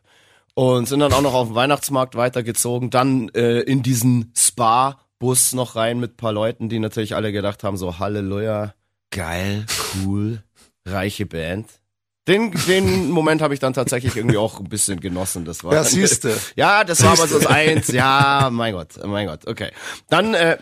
und 0.53 0.87
sind 0.87 1.01
dann 1.01 1.11
auch 1.11 1.21
noch 1.21 1.33
auf 1.33 1.49
dem 1.49 1.55
Weihnachtsmarkt 1.55 2.15
weitergezogen. 2.15 2.91
Dann 2.91 3.27
äh, 3.35 3.59
in 3.59 3.83
diesen 3.83 4.31
Spa-Bus 4.35 5.51
noch 5.51 5.75
rein 5.75 5.99
mit 5.99 6.15
paar 6.15 6.31
Leuten, 6.31 6.69
die 6.69 6.79
natürlich 6.79 7.13
alle 7.13 7.33
gedacht 7.33 7.65
haben, 7.65 7.75
so 7.75 7.99
Halleluja, 7.99 8.73
geil, 9.11 9.65
cool 9.93 10.44
reiche 10.85 11.25
Band. 11.25 11.69
Den, 12.27 12.51
den 12.67 13.11
Moment 13.11 13.43
habe 13.43 13.53
ich 13.53 13.59
dann 13.59 13.73
tatsächlich 13.73 14.15
irgendwie 14.15 14.37
auch 14.37 14.59
ein 14.59 14.67
bisschen 14.67 14.99
genossen. 14.99 15.45
Das 15.45 15.63
war 15.63 15.73
ja, 15.73 15.83
siehste. 15.83 16.35
Ja, 16.55 16.83
das 16.83 17.03
war 17.03 17.11
aber 17.11 17.27
so 17.27 17.37
das 17.37 17.45
Eins. 17.45 17.89
Ja, 17.89 18.49
mein 18.51 18.73
Gott, 18.73 18.97
mein 19.05 19.27
Gott, 19.27 19.47
okay. 19.47 19.71
Dann 20.09 20.33
äh, 20.33 20.57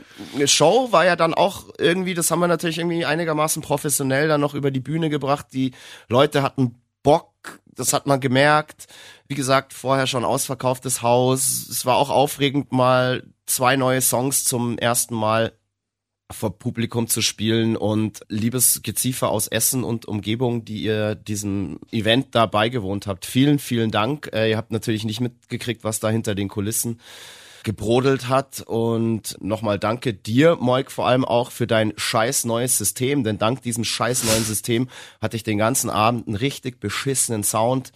Show 0.45 0.89
war 0.91 1.05
ja 1.05 1.15
dann 1.15 1.33
auch 1.33 1.69
irgendwie, 1.77 2.15
das 2.15 2.29
haben 2.31 2.41
wir 2.41 2.49
natürlich 2.49 2.79
irgendwie 2.79 3.05
einigermaßen 3.05 3.61
professionell 3.61 4.27
dann 4.27 4.41
noch 4.41 4.55
über 4.55 4.71
die 4.71 4.81
Bühne 4.81 5.09
gebracht. 5.09 5.47
Die 5.53 5.71
Leute 6.09 6.41
hatten 6.41 6.75
Bock, 7.01 7.31
das 7.65 7.93
hat 7.93 8.07
man 8.07 8.19
gemerkt. 8.19 8.87
Wie 9.29 9.35
gesagt, 9.35 9.71
vorher 9.71 10.05
schon 10.05 10.25
ausverkauftes 10.25 11.01
Haus. 11.01 11.65
Es 11.69 11.85
war 11.85 11.95
auch 11.95 12.09
aufregend, 12.09 12.73
mal 12.73 13.23
zwei 13.45 13.77
neue 13.77 14.01
Songs 14.01 14.43
zum 14.43 14.77
ersten 14.77 15.15
Mal 15.15 15.53
vor 16.31 16.57
Publikum 16.57 17.07
zu 17.07 17.21
spielen 17.21 17.75
und 17.75 18.21
liebes 18.29 18.81
Geziefer 18.81 19.29
aus 19.29 19.47
Essen 19.47 19.83
und 19.83 20.07
Umgebung, 20.07 20.65
die 20.65 20.83
ihr 20.83 21.15
diesem 21.15 21.79
Event 21.91 22.33
da 22.35 22.45
beigewohnt 22.45 23.07
habt. 23.07 23.25
Vielen, 23.25 23.59
vielen 23.59 23.91
Dank. 23.91 24.29
Äh, 24.33 24.51
ihr 24.51 24.57
habt 24.57 24.71
natürlich 24.71 25.03
nicht 25.03 25.21
mitgekriegt, 25.21 25.83
was 25.83 25.99
da 25.99 26.09
hinter 26.09 26.35
den 26.35 26.49
Kulissen 26.49 26.99
gebrodelt 27.63 28.27
hat 28.27 28.61
und 28.61 29.37
nochmal 29.41 29.79
danke 29.79 30.13
dir, 30.13 30.57
Moik, 30.59 30.91
vor 30.91 31.07
allem 31.07 31.25
auch 31.25 31.49
für 31.49 31.65
dein 31.65 31.93
scheiß 31.95 32.43
neues 32.45 32.77
System, 32.77 33.23
denn 33.23 33.37
dank 33.37 33.61
diesem 33.61 33.85
scheiß 33.85 34.25
neuen 34.25 34.43
System 34.43 34.89
hatte 35.21 35.37
ich 35.37 35.43
den 35.43 35.57
ganzen 35.57 35.89
Abend 35.89 36.27
einen 36.27 36.35
richtig 36.35 36.79
beschissenen 36.79 37.43
Sound 37.43 37.93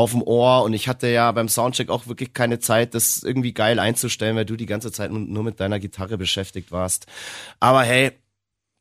auf 0.00 0.12
dem 0.12 0.22
Ohr 0.22 0.62
und 0.62 0.72
ich 0.72 0.88
hatte 0.88 1.08
ja 1.08 1.30
beim 1.32 1.48
Soundcheck 1.48 1.90
auch 1.90 2.06
wirklich 2.06 2.32
keine 2.32 2.58
Zeit, 2.58 2.94
das 2.94 3.22
irgendwie 3.22 3.52
geil 3.52 3.78
einzustellen, 3.78 4.34
weil 4.34 4.46
du 4.46 4.56
die 4.56 4.66
ganze 4.66 4.90
Zeit 4.90 5.12
nur 5.12 5.44
mit 5.44 5.60
deiner 5.60 5.78
Gitarre 5.78 6.16
beschäftigt 6.16 6.72
warst. 6.72 7.06
Aber 7.60 7.82
hey, 7.82 8.12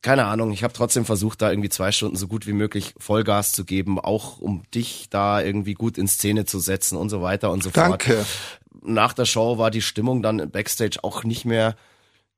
keine 0.01 0.25
Ahnung, 0.25 0.53
ich 0.53 0.63
habe 0.63 0.73
trotzdem 0.73 1.03
versucht, 1.03 1.41
da 1.41 1.49
irgendwie 1.51 1.67
zwei 1.67 1.91
Stunden 1.91 2.15
so 2.15 2.29
gut 2.29 2.47
wie 2.47 2.53
möglich 2.53 2.93
Vollgas 2.97 3.51
zu 3.51 3.65
geben, 3.65 3.99
auch 3.99 4.39
um 4.39 4.63
dich 4.73 5.09
da 5.09 5.41
irgendwie 5.41 5.73
gut 5.73 5.97
in 5.97 6.07
Szene 6.07 6.45
zu 6.45 6.59
setzen 6.59 6.97
und 6.97 7.09
so 7.09 7.21
weiter 7.21 7.51
und 7.51 7.63
so 7.63 7.69
Danke. 7.69 8.13
fort. 8.13 8.25
Danke. 8.71 8.91
Nach 8.93 9.11
der 9.11 9.25
Show 9.25 9.57
war 9.57 9.71
die 9.71 9.81
Stimmung 9.81 10.21
dann 10.21 10.49
backstage 10.51 10.99
auch 11.03 11.25
nicht 11.25 11.43
mehr 11.43 11.75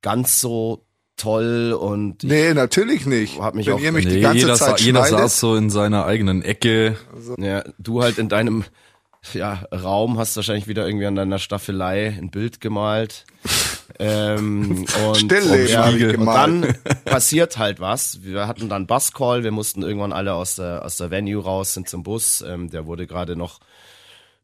ganz 0.01 0.41
so 0.41 0.87
toll 1.21 1.73
und 1.79 2.23
nee 2.23 2.53
natürlich 2.53 3.05
nicht. 3.05 3.39
hab 3.39 3.55
mich 3.55 3.67
wenn 3.67 3.75
auch, 3.75 3.79
ihr 3.79 3.91
mich 3.91 4.05
nee, 4.05 4.15
die 4.15 4.21
ganze 4.21 4.39
jeder, 4.39 4.55
Zeit 4.55 4.81
jeder 4.81 5.05
schneidet, 5.05 5.19
saß 5.19 5.39
so 5.39 5.55
in 5.55 5.69
seiner 5.69 6.05
eigenen 6.05 6.41
Ecke. 6.41 6.97
ja 7.37 7.63
du 7.77 8.01
halt 8.01 8.17
in 8.17 8.29
deinem 8.29 8.63
ja, 9.33 9.65
Raum 9.71 10.17
hast 10.17 10.35
wahrscheinlich 10.35 10.67
wieder 10.67 10.87
irgendwie 10.87 11.05
an 11.05 11.15
deiner 11.15 11.37
Staffelei 11.37 12.07
ein 12.07 12.31
Bild 12.31 12.61
gemalt. 12.61 13.25
Ähm, 13.99 14.85
und, 15.05 15.17
Stillleben 15.17 15.67
ja, 15.69 16.17
und 16.17 16.25
dann 16.25 16.75
passiert 17.05 17.59
halt 17.59 17.79
was. 17.79 18.23
Wir 18.23 18.47
hatten 18.47 18.67
dann 18.67 18.87
Buscall. 18.87 19.43
Wir 19.43 19.51
mussten 19.51 19.83
irgendwann 19.83 20.13
alle 20.13 20.33
aus 20.33 20.55
der 20.55 20.83
aus 20.83 20.97
der 20.97 21.11
Venue 21.11 21.43
raus 21.43 21.75
sind 21.75 21.87
zum 21.87 22.01
Bus. 22.01 22.41
Ähm, 22.41 22.71
der 22.71 22.87
wurde 22.87 23.05
gerade 23.05 23.35
noch 23.35 23.59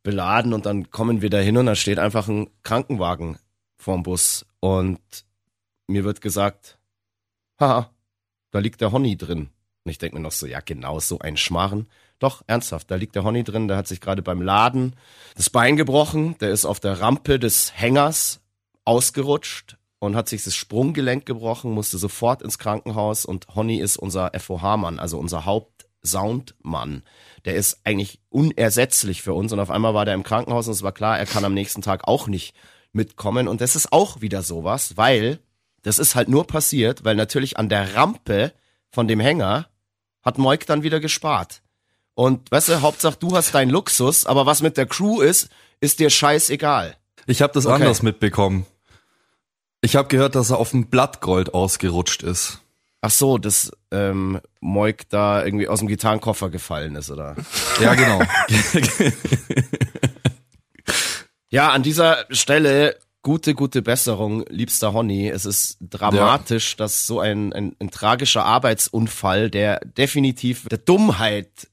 beladen 0.04 0.54
und 0.54 0.68
dann 0.68 0.92
kommen 0.92 1.22
wir 1.22 1.32
da 1.32 1.40
hin 1.40 1.58
und 1.58 1.66
da 1.66 1.76
steht 1.76 1.98
einfach 1.98 2.28
ein 2.28 2.50
Krankenwagen 2.62 3.40
vorm 3.78 4.04
Bus. 4.04 4.46
Und 4.60 5.00
mir 5.88 6.04
wird 6.04 6.22
gesagt, 6.22 6.78
haha, 7.60 7.90
da 8.52 8.60
liegt 8.60 8.82
der 8.82 8.92
Honey 8.92 9.18
drin. 9.18 9.50
Und 9.84 9.92
ich 9.92 9.98
denke 9.98 10.18
mir 10.18 10.22
noch 10.22 10.32
so, 10.32 10.46
ja 10.46 10.60
genau, 10.60 11.00
so 11.00 11.20
ein 11.20 11.38
Schmarren. 11.38 11.88
Doch, 12.20 12.44
ernsthaft, 12.48 12.92
da 12.92 12.96
liegt 12.96 13.16
der 13.16 13.24
Honey 13.24 13.44
drin, 13.44 13.68
der 13.68 13.78
hat 13.78 13.88
sich 13.88 14.02
gerade 14.02 14.22
beim 14.22 14.42
Laden 14.42 14.96
das 15.36 15.50
Bein 15.50 15.78
gebrochen, 15.78 16.38
der 16.40 16.50
ist 16.50 16.66
auf 16.66 16.80
der 16.80 17.00
Rampe 17.00 17.40
des 17.40 17.74
Hängers 17.76 18.42
ausgerutscht 18.86 19.78
und 20.00 20.16
hat 20.16 20.28
sich 20.28 20.44
das 20.44 20.56
Sprunggelenk 20.56 21.26
gebrochen, 21.26 21.72
musste 21.72 21.98
sofort 21.98 22.42
ins 22.42 22.58
Krankenhaus 22.58 23.26
und 23.26 23.48
Honey 23.56 23.80
ist 23.80 23.98
unser 23.98 24.32
FOH-Mann, 24.38 25.00
also 25.00 25.20
unser 25.20 25.46
Hauptsoundmann. 25.46 27.04
Der 27.46 27.56
ist 27.56 27.82
eigentlich 27.84 28.20
unersetzlich 28.30 29.22
für 29.22 29.34
uns 29.34 29.54
und 29.54 29.60
auf 29.60 29.70
einmal 29.70 29.94
war 29.94 30.06
der 30.06 30.14
im 30.16 30.24
Krankenhaus 30.24 30.68
und 30.68 30.74
es 30.74 30.84
war 30.84 30.92
klar, 30.92 31.20
er 31.20 31.26
kann 31.26 31.46
am 31.46 31.54
nächsten 31.54 31.82
Tag 31.82 32.08
auch 32.08 32.28
nicht 32.28 32.56
mitkommen 32.94 33.48
und 33.48 33.62
das 33.62 33.76
ist 33.76 33.92
auch 33.92 34.22
wieder 34.22 34.42
sowas, 34.42 34.98
weil 34.98 35.40
das 35.88 36.00
ist 36.00 36.16
halt 36.16 36.28
nur 36.28 36.46
passiert, 36.46 37.06
weil 37.06 37.16
natürlich 37.16 37.58
an 37.58 37.70
der 37.70 37.96
Rampe 37.96 38.52
von 38.90 39.08
dem 39.08 39.20
Hänger 39.20 39.68
hat 40.22 40.38
Moik 40.38 40.66
dann 40.66 40.84
wieder 40.84 41.00
gespart. 41.00 41.62
Und 42.14 42.52
weißt 42.52 42.70
du, 42.70 42.82
Hauptsache 42.82 43.18
du 43.20 43.36
hast 43.36 43.54
deinen 43.54 43.70
Luxus, 43.70 44.26
aber 44.26 44.46
was 44.46 44.62
mit 44.62 44.76
der 44.76 44.86
Crew 44.86 45.22
ist, 45.22 45.50
ist 45.80 46.00
dir 46.00 46.10
scheißegal. 46.10 46.98
Ich 47.26 47.42
habe 47.42 47.54
das 47.54 47.66
Okay. 47.66 47.76
anders 47.76 48.02
mitbekommen. 48.02 48.66
Ich 49.82 49.96
habe 49.96 50.08
gehört, 50.08 50.36
dass 50.36 50.50
er 50.50 50.58
auf 50.58 50.72
dem 50.72 50.88
Blattgold 50.88 51.54
ausgerutscht 51.54 52.24
ist. 52.24 52.60
Ach 53.02 53.12
so, 53.12 53.38
dass 53.38 53.72
ähm, 53.92 54.42
Moik 54.60 55.08
da 55.10 55.46
irgendwie 55.46 55.68
aus 55.68 55.80
dem 55.80 55.88
Gitarrenkoffer 55.88 56.50
gefallen 56.50 56.96
ist, 56.96 57.12
oder? 57.12 57.36
Ja, 57.80 57.94
genau. 57.94 58.22
Ja, 61.50 61.70
an 61.72 61.82
dieser 61.84 62.26
Stelle 62.30 62.98
gute, 63.28 63.54
gute 63.56 63.82
Besserung, 63.82 64.46
liebster 64.48 64.94
Honey. 64.94 65.28
Es 65.28 65.46
ist 65.46 65.78
dramatisch, 65.82 66.78
dass 66.78 67.06
so 67.06 67.20
ein, 67.20 67.52
ein, 67.52 67.76
ein 67.80 67.92
tragischer 67.92 68.46
Arbeitsunfall, 68.46 69.50
der 69.50 69.82
definitiv 69.82 70.66
der 70.70 70.78
Dummheit 70.78 71.68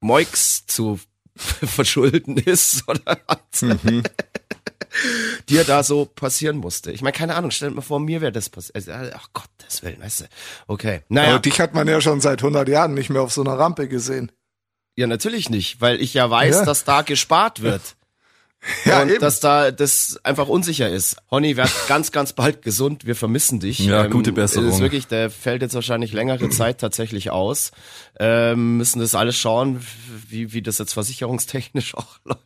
Moiks 0.00 0.66
zu 0.66 1.00
verschulden 1.36 2.36
ist, 2.36 2.84
oder 2.88 3.18
Mhm. 3.62 4.04
dir 5.48 5.64
da 5.64 5.82
so 5.82 6.04
passieren 6.04 6.56
musste. 6.58 6.92
Ich 6.92 7.02
meine, 7.02 7.12
keine 7.16 7.34
Ahnung, 7.34 7.50
stell 7.50 7.70
dir 7.70 7.74
mal 7.74 7.82
vor, 7.82 7.98
mir 7.98 8.20
wäre 8.20 8.30
das 8.32 8.48
passiert. 8.48 8.76
Also, 8.76 8.92
Ach 9.14 9.28
Gott, 9.32 9.48
das 9.58 9.82
Willen, 9.82 10.00
weißt 10.00 10.20
du. 10.20 10.24
Okay. 10.68 11.02
Naja, 11.08 11.30
Aber 11.30 11.38
dich 11.40 11.60
hat 11.60 11.74
man 11.74 11.88
ja 11.88 12.00
schon 12.00 12.20
seit 12.20 12.40
100 12.42 12.68
Jahren 12.68 12.94
nicht 12.94 13.10
mehr 13.10 13.22
auf 13.22 13.32
so 13.32 13.40
einer 13.42 13.58
Rampe 13.58 13.88
gesehen. 13.88 14.30
ja, 14.96 15.06
natürlich 15.08 15.50
nicht, 15.50 15.80
weil 15.80 16.00
ich 16.00 16.14
ja 16.14 16.30
weiß, 16.30 16.56
Ja. 16.56 16.64
dass 16.64 16.84
da 16.84 17.02
gespart 17.02 17.60
wird. 17.60 17.96
Ja, 18.84 19.02
und 19.02 19.08
eben. 19.10 19.20
dass 19.20 19.40
da 19.40 19.70
das 19.70 20.20
einfach 20.22 20.48
unsicher 20.48 20.88
ist. 20.90 21.16
Honey, 21.30 21.56
werd 21.56 21.70
ganz, 21.88 22.12
ganz 22.12 22.32
bald 22.34 22.60
gesund. 22.62 23.06
Wir 23.06 23.16
vermissen 23.16 23.58
dich. 23.60 23.80
Ähm, 23.80 23.88
Ja, 23.88 24.06
gute 24.06 24.32
Besserung. 24.32 24.68
Ist 24.68 24.80
wirklich, 24.80 25.06
der 25.06 25.30
fällt 25.30 25.62
jetzt 25.62 25.74
wahrscheinlich 25.74 26.12
längere 26.12 26.48
Zeit 26.50 26.78
tatsächlich 26.80 27.30
aus. 27.30 27.70
Ähm, 28.18 28.76
müssen 28.76 29.00
das 29.00 29.14
alles 29.14 29.36
schauen, 29.36 29.80
wie, 30.28 30.52
wie 30.52 30.60
das 30.62 30.78
jetzt 30.78 30.92
versicherungstechnisch 30.92 31.94
auch 31.96 32.18
läuft. 32.24 32.40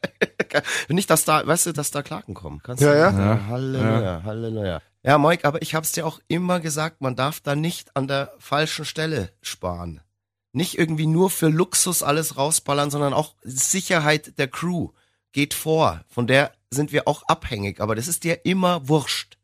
Nicht, 0.89 1.11
dass 1.11 1.25
da, 1.25 1.45
weißt 1.47 1.67
du, 1.67 1.73
dass 1.73 1.91
da 1.91 2.03
Klagen 2.03 2.35
kommen. 2.35 2.61
Kannst 2.63 2.83
Ja, 2.83 3.11
du- 3.11 3.19
ja. 3.19 3.41
Halleluja, 3.49 4.23
Halleluja. 4.25 4.83
Ja, 5.03 5.19
Moik, 5.19 5.45
aber 5.45 5.61
ich 5.63 5.75
hab's 5.75 5.93
dir 5.93 6.07
auch 6.07 6.21
immer 6.29 6.61
gesagt, 6.61 7.01
man 7.01 7.17
darf 7.17 7.41
da 7.41 7.55
nicht 7.57 7.95
an 7.97 8.07
der 8.09 8.33
falschen 8.39 8.85
Stelle 8.85 9.31
sparen. 9.43 10.01
Nicht 10.53 10.79
irgendwie 10.79 11.07
nur 11.09 11.29
für 11.31 11.49
Luxus 11.49 12.03
alles 12.05 12.37
rausballern, 12.37 12.91
sondern 12.91 13.13
auch 13.13 13.35
Sicherheit 13.43 14.39
der 14.39 14.47
Crew 14.49 14.91
geht 15.35 15.53
vor. 15.53 16.03
Von 16.09 16.27
der 16.27 16.53
sind 16.71 16.93
wir 16.93 17.07
auch 17.07 17.25
abhängig, 17.25 17.81
aber 17.81 17.95
das 17.95 18.09
ist 18.09 18.25
dir 18.25 18.47
immer 18.47 18.89
wurscht. 18.89 19.37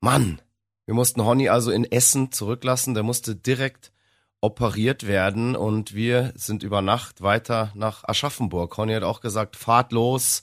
Mann, 0.00 0.42
wir 0.86 0.94
mussten 0.94 1.24
Honey 1.24 1.48
also 1.48 1.70
in 1.70 1.84
Essen 1.84 2.32
zurücklassen, 2.32 2.94
der 2.94 3.04
musste 3.04 3.36
direkt 3.36 3.92
operiert 4.40 5.06
werden 5.06 5.56
und 5.56 5.94
wir 5.94 6.32
sind 6.34 6.62
über 6.62 6.82
Nacht 6.82 7.22
weiter 7.22 7.70
nach 7.74 8.04
Aschaffenburg. 8.04 8.76
Honey 8.76 8.94
hat 8.94 9.02
auch 9.02 9.20
gesagt, 9.20 9.56
fahrt 9.56 9.92
los, 9.92 10.42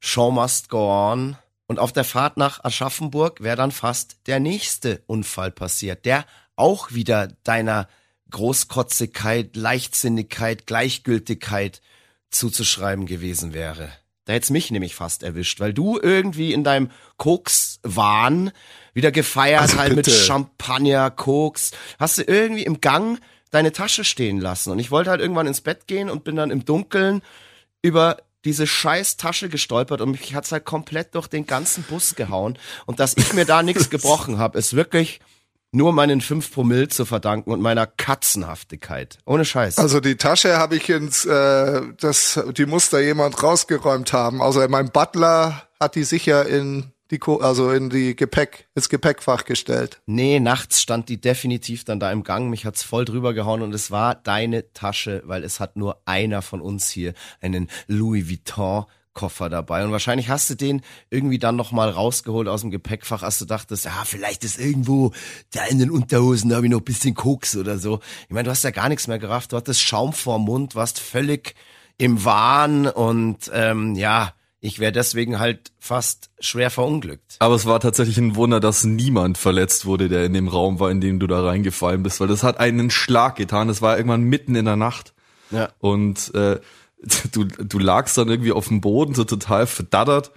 show 0.00 0.30
must 0.30 0.68
go 0.68 0.90
on. 0.90 1.36
Und 1.66 1.78
auf 1.78 1.92
der 1.92 2.04
Fahrt 2.04 2.36
nach 2.36 2.64
Aschaffenburg 2.64 3.42
wäre 3.42 3.56
dann 3.56 3.72
fast 3.72 4.26
der 4.26 4.40
nächste 4.40 5.02
Unfall 5.06 5.50
passiert, 5.50 6.04
der 6.04 6.24
auch 6.56 6.92
wieder 6.92 7.28
deiner 7.44 7.88
Großkotzigkeit, 8.30 9.56
Leichtsinnigkeit, 9.56 10.66
Gleichgültigkeit 10.66 11.82
zuzuschreiben 12.30 13.06
gewesen 13.06 13.52
wäre. 13.52 13.90
Da 14.32 14.36
hätt's 14.36 14.48
mich 14.48 14.70
nämlich 14.70 14.94
fast 14.94 15.24
erwischt, 15.24 15.60
weil 15.60 15.74
du 15.74 16.00
irgendwie 16.00 16.54
in 16.54 16.64
deinem 16.64 16.90
Koks-Wahn 17.18 18.50
wieder 18.94 19.12
gefeiert 19.12 19.60
Also 19.60 19.76
halt 19.76 19.94
mit 19.94 20.06
bitte. 20.06 20.16
Champagner, 20.16 21.10
Koks. 21.10 21.72
Hast 21.98 22.16
du 22.16 22.22
irgendwie 22.22 22.62
im 22.62 22.80
Gang 22.80 23.20
deine 23.50 23.72
Tasche 23.72 24.04
stehen 24.04 24.40
lassen. 24.40 24.70
Und 24.70 24.78
ich 24.78 24.90
wollte 24.90 25.10
halt 25.10 25.20
irgendwann 25.20 25.46
ins 25.46 25.60
Bett 25.60 25.86
gehen 25.86 26.08
und 26.08 26.24
bin 26.24 26.34
dann 26.36 26.50
im 26.50 26.64
Dunkeln 26.64 27.20
über 27.82 28.22
diese 28.46 28.66
scheiß 28.66 29.18
Tasche 29.18 29.50
gestolpert 29.50 30.00
und 30.00 30.12
mich 30.12 30.34
hat's 30.34 30.50
halt 30.50 30.64
komplett 30.64 31.14
durch 31.14 31.26
den 31.28 31.46
ganzen 31.46 31.82
Bus 31.82 32.14
gehauen. 32.14 32.58
Und 32.86 33.00
dass 33.00 33.14
ich 33.18 33.34
mir 33.34 33.44
da 33.44 33.62
nichts 33.62 33.90
gebrochen 33.90 34.38
habe, 34.38 34.58
ist 34.58 34.74
wirklich 34.74 35.20
nur 35.72 35.92
meinen 35.92 36.20
5 36.20 36.52
Promille 36.52 36.88
zu 36.88 37.04
verdanken 37.04 37.50
und 37.50 37.60
meiner 37.60 37.86
Katzenhaftigkeit. 37.86 39.18
Ohne 39.24 39.44
Scheiß. 39.44 39.78
Also 39.78 40.00
die 40.00 40.16
Tasche 40.16 40.58
habe 40.58 40.76
ich 40.76 40.88
ins, 40.90 41.24
äh, 41.24 41.80
das, 41.98 42.40
die 42.56 42.66
muss 42.66 42.90
da 42.90 43.00
jemand 43.00 43.42
rausgeräumt 43.42 44.12
haben. 44.12 44.42
Also 44.42 44.66
mein 44.68 44.90
Butler 44.90 45.62
hat 45.80 45.94
die 45.94 46.04
sicher 46.04 46.46
in 46.46 46.92
die, 47.10 47.18
Ko 47.18 47.36
also 47.38 47.70
in 47.72 47.90
die 47.90 48.16
Gepäck, 48.16 48.68
ins 48.74 48.88
Gepäckfach 48.88 49.44
gestellt. 49.44 50.00
Nee, 50.06 50.40
nachts 50.40 50.80
stand 50.80 51.08
die 51.08 51.20
definitiv 51.20 51.84
dann 51.84 52.00
da 52.00 52.10
im 52.12 52.22
Gang. 52.22 52.48
Mich 52.48 52.64
hat's 52.64 52.82
voll 52.82 53.04
drüber 53.04 53.34
gehauen 53.34 53.62
und 53.62 53.74
es 53.74 53.90
war 53.90 54.14
deine 54.14 54.72
Tasche, 54.72 55.22
weil 55.26 55.44
es 55.44 55.60
hat 55.60 55.76
nur 55.76 56.00
einer 56.06 56.42
von 56.42 56.60
uns 56.60 56.88
hier 56.88 57.12
einen 57.40 57.68
Louis 57.86 58.28
Vuitton 58.28 58.86
Koffer 59.14 59.48
dabei 59.48 59.84
und 59.84 59.92
wahrscheinlich 59.92 60.28
hast 60.28 60.48
du 60.50 60.54
den 60.54 60.82
irgendwie 61.10 61.38
dann 61.38 61.56
noch 61.56 61.72
mal 61.72 61.90
rausgeholt 61.90 62.48
aus 62.48 62.62
dem 62.62 62.70
Gepäckfach, 62.70 63.22
als 63.22 63.38
du 63.38 63.44
dachtest, 63.44 63.84
ja, 63.84 64.02
vielleicht 64.04 64.44
ist 64.44 64.58
irgendwo 64.58 65.12
da 65.52 65.64
in 65.66 65.78
den 65.78 65.90
Unterhosen, 65.90 66.50
da 66.50 66.56
habe 66.56 66.66
ich 66.66 66.72
noch 66.72 66.80
ein 66.80 66.84
bisschen 66.84 67.14
Koks 67.14 67.56
oder 67.56 67.78
so. 67.78 68.00
Ich 68.28 68.30
meine, 68.34 68.44
du 68.44 68.50
hast 68.50 68.64
ja 68.64 68.70
gar 68.70 68.88
nichts 68.88 69.08
mehr 69.08 69.18
gerafft, 69.18 69.52
du 69.52 69.56
hattest 69.56 69.82
Schaum 69.82 70.12
vorm 70.12 70.44
Mund, 70.44 70.74
warst 70.74 70.98
völlig 70.98 71.54
im 71.98 72.24
Wahn 72.24 72.86
und 72.86 73.50
ähm, 73.52 73.94
ja, 73.94 74.32
ich 74.64 74.78
wäre 74.78 74.92
deswegen 74.92 75.40
halt 75.40 75.72
fast 75.80 76.30
schwer 76.38 76.70
verunglückt. 76.70 77.36
Aber 77.40 77.56
es 77.56 77.66
war 77.66 77.80
tatsächlich 77.80 78.16
ein 78.18 78.36
Wunder, 78.36 78.60
dass 78.60 78.84
niemand 78.84 79.36
verletzt 79.36 79.86
wurde, 79.86 80.08
der 80.08 80.24
in 80.24 80.34
dem 80.34 80.46
Raum 80.46 80.78
war, 80.78 80.90
in 80.90 81.00
dem 81.00 81.18
du 81.18 81.26
da 81.26 81.42
reingefallen 81.42 82.04
bist, 82.04 82.20
weil 82.20 82.28
das 82.28 82.44
hat 82.44 82.60
einen 82.60 82.88
Schlag 82.90 83.34
getan. 83.34 83.66
Das 83.66 83.82
war 83.82 83.96
irgendwann 83.96 84.22
mitten 84.22 84.54
in 84.54 84.64
der 84.64 84.76
Nacht. 84.76 85.14
Ja. 85.50 85.70
Und 85.80 86.32
äh, 86.36 86.60
du, 87.32 87.44
du 87.44 87.78
lagst 87.78 88.16
dann 88.18 88.28
irgendwie 88.28 88.52
auf 88.52 88.68
dem 88.68 88.80
Boden, 88.80 89.14
so 89.14 89.24
total 89.24 89.66
verdattert, 89.66 90.30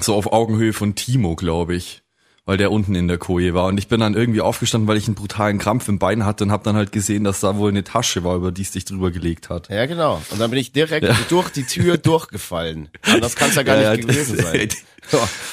so 0.00 0.14
auf 0.14 0.32
Augenhöhe 0.32 0.72
von 0.72 0.94
Timo, 0.94 1.36
glaube 1.36 1.74
ich. 1.74 2.02
Weil 2.44 2.56
der 2.56 2.72
unten 2.72 2.96
in 2.96 3.06
der 3.06 3.18
Koje 3.18 3.54
war. 3.54 3.66
Und 3.66 3.78
ich 3.78 3.86
bin 3.86 4.00
dann 4.00 4.14
irgendwie 4.14 4.40
aufgestanden, 4.40 4.88
weil 4.88 4.96
ich 4.96 5.06
einen 5.06 5.14
brutalen 5.14 5.58
Krampf 5.58 5.86
im 5.86 6.00
Bein 6.00 6.24
hatte 6.24 6.42
und 6.42 6.50
habe 6.50 6.64
dann 6.64 6.74
halt 6.74 6.90
gesehen, 6.90 7.22
dass 7.22 7.38
da 7.38 7.56
wohl 7.56 7.70
eine 7.70 7.84
Tasche 7.84 8.24
war, 8.24 8.34
über 8.34 8.50
die 8.50 8.62
es 8.62 8.72
dich 8.72 8.84
drüber 8.84 9.12
gelegt 9.12 9.48
hat. 9.48 9.68
Ja, 9.68 9.86
genau. 9.86 10.20
Und 10.30 10.40
dann 10.40 10.50
bin 10.50 10.58
ich 10.58 10.72
direkt 10.72 11.06
durch 11.30 11.50
die 11.50 11.62
Tür 11.62 11.98
durchgefallen. 12.02 12.88
Das 13.20 13.36
kann 13.36 13.50
es 13.50 13.54
ja 13.54 13.62
gar 13.62 13.80
Ja, 13.80 13.92
nicht 13.94 14.08
ja, 14.08 14.10
gewesen 14.12 14.38
sein. 14.38 14.68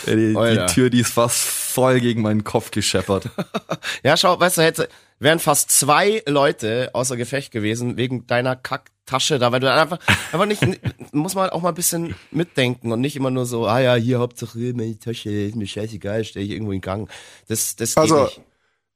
Die, 0.05 0.11
die, 0.13 0.33
die 0.33 0.65
Tür, 0.73 0.89
die 0.91 0.99
ist 0.99 1.11
fast 1.11 1.39
voll 1.43 1.99
gegen 1.99 2.21
meinen 2.21 2.43
Kopf 2.43 2.71
gescheppert. 2.71 3.29
Ja, 4.03 4.15
schau, 4.15 4.39
weißt 4.39 4.57
du, 4.59 4.61
hätte, 4.61 4.89
wären 5.19 5.39
fast 5.39 5.71
zwei 5.71 6.23
Leute 6.25 6.89
außer 6.93 7.17
Gefecht 7.17 7.51
gewesen 7.51 7.97
wegen 7.97 8.25
deiner 8.25 8.55
Kacktasche 8.55 9.37
da, 9.39 9.51
weil 9.51 9.59
du 9.59 9.71
einfach, 9.71 9.99
einfach 10.31 10.45
nicht, 10.45 10.61
muss 11.13 11.35
man 11.35 11.49
auch 11.49 11.61
mal 11.61 11.69
ein 11.69 11.75
bisschen 11.75 12.15
mitdenken 12.31 12.91
und 12.91 13.01
nicht 13.01 13.15
immer 13.15 13.31
nur 13.31 13.45
so, 13.45 13.67
ah 13.67 13.79
ja, 13.79 13.95
hier 13.95 14.19
Hauptsache 14.19 14.73
meine 14.73 14.97
Tasche, 14.97 15.29
ist 15.29 15.55
mir 15.55 15.67
scheißegal, 15.67 16.23
stell 16.23 16.43
ich 16.43 16.51
irgendwo 16.51 16.71
in 16.71 16.81
Gang. 16.81 17.09
Das, 17.47 17.75
das 17.75 17.95
geht 17.95 17.97
Also, 18.01 18.23
nicht. 18.23 18.41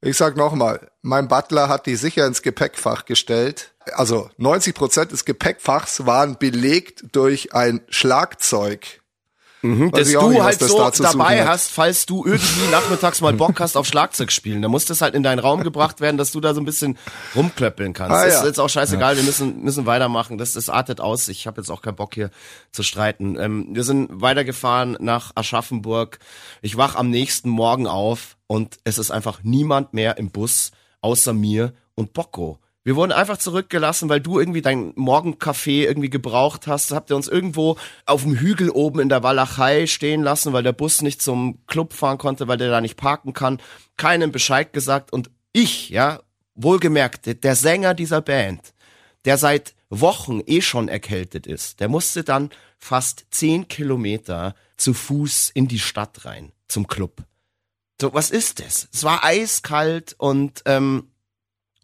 ich 0.02 0.18
sag 0.18 0.38
nochmal, 0.38 0.92
mein 1.02 1.28
Butler 1.28 1.68
hat 1.68 1.86
die 1.86 1.96
sicher 1.96 2.26
ins 2.26 2.42
Gepäckfach 2.42 3.06
gestellt. 3.06 3.74
Also 3.94 4.30
90 4.38 4.74
Prozent 4.74 5.12
des 5.12 5.26
Gepäckfachs 5.26 6.06
waren 6.06 6.38
belegt 6.38 7.04
durch 7.12 7.54
ein 7.54 7.82
Schlagzeug. 7.90 9.02
Mhm, 9.63 9.91
dass 9.91 10.12
du 10.12 10.30
nicht, 10.30 10.41
halt 10.41 10.62
das 10.62 10.69
so 10.69 10.89
dabei 11.02 11.45
hast, 11.45 11.71
falls 11.71 12.06
du 12.06 12.26
irgendwie 12.26 12.69
nachmittags 12.69 13.21
mal 13.21 13.32
Bock 13.32 13.62
hast 13.62 13.78
auf 13.78 13.88
Schlagzeug 13.88 14.30
spielen. 14.30 14.62
Da 14.62 14.67
muss 14.67 14.84
das 14.84 15.02
halt 15.02 15.15
in 15.15 15.23
deinen 15.23 15.39
Raum 15.39 15.63
gebracht 15.63 16.02
werden, 16.02 16.17
dass 16.17 16.34
du 16.34 16.41
da 16.41 16.54
so 16.54 16.60
ein 16.60 16.65
bisschen 16.65 16.97
rumklöppeln 17.34 17.93
kannst. 17.93 18.13
Ah, 18.13 18.26
ist 18.26 18.41
ja. 18.41 18.45
jetzt 18.45 18.60
auch 18.60 18.67
scheißegal, 18.67 19.15
wir 19.15 19.23
müssen, 19.23 19.63
müssen 19.63 19.86
weitermachen. 19.86 20.38
Das, 20.38 20.52
das 20.52 20.67
artet 20.67 20.99
aus. 20.99 21.30
Ich 21.30 21.47
habe 21.47 21.62
jetzt 21.62 21.69
auch 21.69 21.82
keinen 21.82 21.95
Bock 21.95 22.13
hier 22.13 22.30
zu 22.73 22.84
streiten. 22.84 23.38
Ähm, 23.39 23.67
wir 23.71 23.86
sind 23.86 24.10
weitergefahren 24.12 24.97
nach 24.99 25.32
Aschaffenburg. 25.36 26.19
Ich 26.62 26.76
wach 26.76 26.95
am 26.95 27.10
nächsten 27.10 27.49
Morgen 27.49 27.88
auf 27.88 28.36
und 28.47 28.80
es 28.84 28.97
ist 28.97 29.12
einfach 29.12 29.39
niemand 29.43 29.93
mehr 29.93 30.17
im 30.17 30.30
Bus 30.30 30.71
außer 30.99 31.32
mir 31.32 31.73
und 31.95 32.12
Bocco. 32.12 32.60
Wir 32.86 32.98
wurden 32.98 33.13
einfach 33.13 33.38
zurückgelassen, 33.38 34.10
weil 34.10 34.19
du 34.19 34.39
irgendwie 34.39 34.62
dein 34.62 34.91
Morgenkaffee 34.96 35.86
irgendwie 35.86 36.10
gebraucht 36.10 36.67
hast. 36.67 36.91
Habt 36.91 37.10
ihr 37.12 37.15
uns 37.15 37.30
irgendwo 37.30 37.78
auf 38.06 38.24
dem 38.24 38.36
Hügel 38.36 38.69
oben 38.69 39.00
in 39.00 39.08
der 39.08 39.24
Walachei 39.24 39.88
stehen 39.88 40.22
lassen, 40.22 40.52
weil 40.52 40.63
der 40.63 40.74
Bus 40.74 41.02
nicht 41.02 41.22
zum 41.22 41.65
Club 41.65 41.93
fahren 41.93 42.17
konnte, 42.17 42.48
weil 42.50 42.58
der 42.58 42.69
da 42.69 42.82
nicht 42.82 42.98
parken 42.98 43.32
kann. 43.32 43.62
Keinem 43.96 44.34
Bescheid 44.34 44.74
gesagt 44.74 45.13
und 45.13 45.32
ich, 45.54 45.89
ja, 45.89 46.19
wohlgemerkt, 46.56 47.43
der- 47.43 47.56
Sänger 47.56 47.93
dieser 47.93 48.22
Band, 48.22 48.74
der 49.24 49.38
seit 49.38 49.76
Wochen 49.89 50.41
eh 50.46 50.62
schon 50.62 50.89
erkältet 50.89 51.48
ist, 51.48 51.80
der 51.80 51.88
musste 51.88 52.24
dann 52.24 52.50
fast 52.80 53.28
zehn 53.32 53.67
Kilometer 53.69 54.56
zu 54.76 54.93
Fuß 54.93 55.52
in 55.54 55.67
die 55.69 55.80
Stadt 55.80 56.26
rein, 56.26 56.52
zum 56.67 56.88
Club. 56.88 57.24
So, 58.02 58.13
was 58.13 58.30
ist 58.32 58.60
das? 58.60 58.89
Es 58.91 59.04
war 59.04 59.24
eiskalt 59.24 60.15
und 60.17 60.63
ähm, 60.65 61.12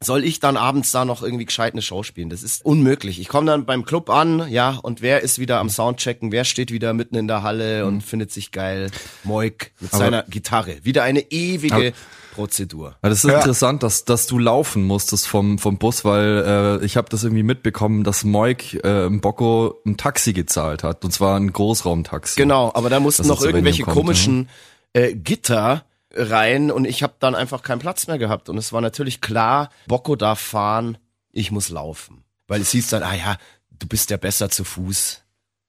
soll 0.02 0.24
ich 0.24 0.40
dann 0.40 0.56
abends 0.58 0.92
da 0.92 1.04
noch 1.06 1.22
irgendwie 1.24 1.46
gescheit 1.46 1.74
eine 1.74 1.82
Show 1.82 2.04
spielen? 2.04 2.30
Das 2.30 2.42
ist 2.44 2.64
unmöglich. 2.64 3.20
Ich 3.20 3.28
komme 3.28 3.48
dann 3.48 3.66
beim 3.66 3.84
Club 3.86 4.10
an, 4.10 4.50
ja, 4.50 4.80
und 4.82 5.02
wer 5.02 5.22
ist 5.22 5.40
wieder 5.40 5.60
am 5.60 5.70
Soundchecken? 5.70 6.32
Wer 6.32 6.46
steht 6.46 6.72
wieder 6.72 6.94
mitten 6.94 7.16
in 7.16 7.28
der 7.28 7.44
Halle 7.44 7.86
und 7.86 8.02
findet 8.02 8.32
sich 8.32 8.52
geil? 8.52 8.92
Moik 9.24 9.74
mit 9.80 9.92
Aber- 9.94 10.00
seiner 10.00 10.24
Gitarre. 10.24 10.78
Wieder 10.84 11.04
eine 11.04 11.20
ewige 11.32 11.94
Prozedur. 12.34 12.96
Ja, 13.04 13.10
das 13.10 13.26
ist 13.26 13.30
Ja. 13.30 13.38
interessant, 13.40 13.84
dass, 13.84 14.06
dass 14.06 14.26
du 14.28 14.40
laufen 14.40 14.84
musstest 14.84 15.28
vom, 15.28 15.60
vom 15.60 15.78
Bus, 15.78 16.06
weil 16.06 16.80
äh, 16.82 16.86
ich 16.86 16.96
habe 16.96 17.10
das 17.10 17.24
irgendwie 17.24 17.44
mitbekommen, 17.44 18.06
dass 18.06 18.24
Moik 18.24 18.82
äh, 18.86 19.06
im 19.08 19.20
Bocco 19.20 19.76
ein 19.86 19.98
Taxi 19.98 20.32
gezahlt 20.32 20.84
hat. 20.84 21.04
Und 21.04 21.12
zwar 21.12 21.38
ein 21.38 21.52
Großraumtaxi. 21.52 22.40
Genau, 22.40 22.72
aber 22.74 22.90
da 22.90 23.02
mussten 23.02 23.28
noch 23.28 23.42
irgendwelche 23.42 23.84
kommt, 23.84 23.98
komischen 23.98 24.48
äh, 24.94 25.14
Gitter 25.14 25.84
rein 26.14 26.72
und 26.72 26.86
ich 26.86 27.04
habe 27.04 27.14
dann 27.20 27.36
einfach 27.36 27.62
keinen 27.62 27.80
Platz 27.80 28.08
mehr 28.08 28.18
gehabt 28.18 28.50
und 28.50 28.58
es 28.58 28.74
war 28.74 28.82
natürlich 28.82 29.22
klar, 29.22 29.70
Bocco 29.88 30.16
darf 30.16 30.40
fahren, 30.40 30.98
ich 31.32 31.52
muss 31.52 31.70
laufen, 31.70 32.24
weil 32.48 32.62
es 32.62 32.72
hieß 32.72 32.90
dann, 32.90 33.04
ah 33.04 33.16
ja, 33.16 33.38
du 33.70 33.88
bist 33.88 34.10
ja 34.10 34.18
besser 34.18 34.50
zu 34.50 34.64
Fuß. 34.64 35.22